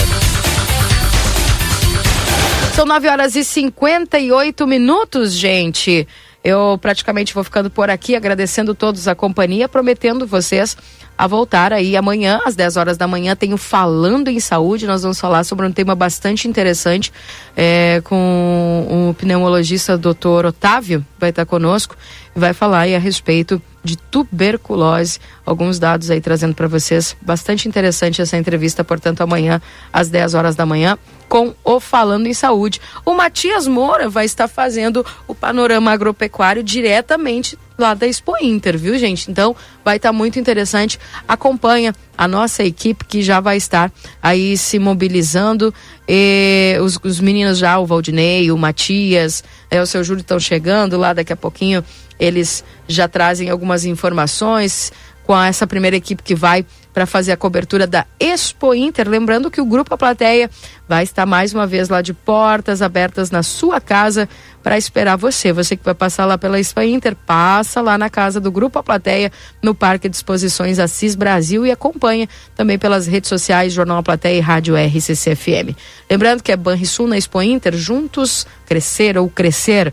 [2.76, 6.06] São 9 horas e 58 minutos, gente.
[6.43, 10.77] Eu praticamente vou ficando por aqui, agradecendo todos a companhia, prometendo vocês
[11.19, 14.86] a voltar aí amanhã, às 10 horas da manhã, tenho Falando em Saúde.
[14.86, 17.12] Nós vamos falar sobre um tema bastante interessante
[17.56, 21.97] é, com o pneumologista doutor Otávio, vai estar conosco,
[22.36, 25.19] vai falar aí a respeito de tuberculose.
[25.44, 27.16] Alguns dados aí trazendo para vocês.
[27.20, 29.60] Bastante interessante essa entrevista, portanto, amanhã,
[29.93, 30.97] às 10 horas da manhã,
[31.28, 32.80] com o Falando em Saúde.
[33.05, 38.98] O Matias Moura vai estar fazendo o panorama agropecuário diretamente lá da Expo Inter, viu,
[38.98, 39.30] gente?
[39.30, 40.98] Então, vai estar muito interessante.
[41.28, 45.72] Acompanha a nossa equipe que já vai estar aí se mobilizando.
[46.09, 50.96] E os, os meninos já, o Valdinei, o Matias, é, o seu Júlio estão chegando
[50.96, 51.84] lá daqui a pouquinho.
[52.18, 54.92] Eles já trazem algumas informações
[55.28, 56.64] com essa primeira equipe que vai
[56.94, 59.06] para fazer a cobertura da Expo Inter.
[59.06, 60.48] Lembrando que o Grupo A Plateia
[60.88, 64.26] vai estar mais uma vez lá de portas abertas na sua casa
[64.62, 65.52] para esperar você.
[65.52, 68.82] Você que vai passar lá pela Expo Inter, passa lá na casa do Grupo A
[68.82, 69.30] Plateia,
[69.62, 72.26] no Parque de Exposições Assis Brasil e acompanha
[72.56, 75.76] também pelas redes sociais Jornal A Plateia e Rádio RCCFM.
[76.10, 79.92] Lembrando que é Banrisul na Expo Inter, juntos crescer ou crescer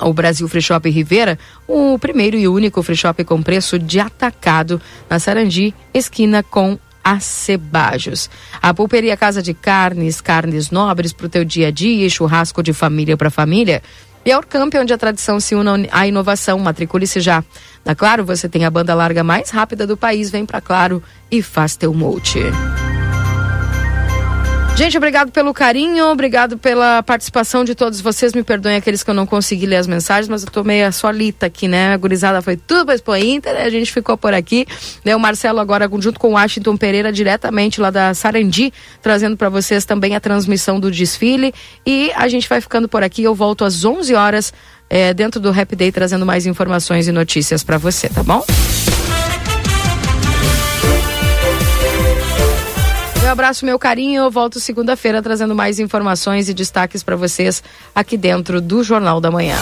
[0.00, 4.80] o Brasil Free Shop Rivera, o primeiro e único free shop com preço de atacado
[5.08, 8.30] na Sarandi, esquina com Acebajos.
[8.60, 12.72] A Pulperia Casa de Carnes, carnes nobres para o teu dia a dia, churrasco de
[12.72, 13.82] família para família.
[14.24, 16.58] E a Orcamp, onde a tradição se une à inovação.
[16.60, 17.42] Matricule-se já.
[17.84, 20.30] Na Claro, você tem a banda larga mais rápida do país.
[20.30, 22.38] Vem para Claro e faz teu multi.
[24.74, 28.32] Gente, obrigado pelo carinho, obrigado pela participação de todos vocês.
[28.32, 31.46] Me perdoem aqueles que eu não consegui ler as mensagens, mas eu tô meio solita
[31.46, 31.92] aqui, né?
[31.92, 34.66] A gurizada foi tudo para Expo Inter, a gente ficou por aqui.
[35.04, 35.14] Né?
[35.14, 38.72] O Marcelo agora junto com o Washington Pereira, diretamente lá da Sarandi,
[39.02, 41.52] trazendo para vocês também a transmissão do desfile.
[41.86, 43.22] E a gente vai ficando por aqui.
[43.22, 44.54] Eu volto às 11 horas
[44.88, 48.42] é, dentro do Happy Day, trazendo mais informações e notícias para você, tá bom?
[53.32, 54.24] Abraço, meu carinho.
[54.24, 57.62] Eu volto segunda-feira trazendo mais informações e destaques para vocês
[57.94, 59.56] aqui dentro do Jornal da Manhã.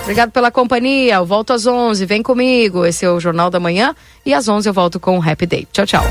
[0.00, 1.16] Obrigado pela companhia.
[1.16, 2.06] Eu volto às 11.
[2.06, 2.86] Vem comigo.
[2.86, 3.94] Esse é o Jornal da Manhã.
[4.24, 5.68] E às 11 eu volto com o Happy Day.
[5.70, 6.04] Tchau, tchau.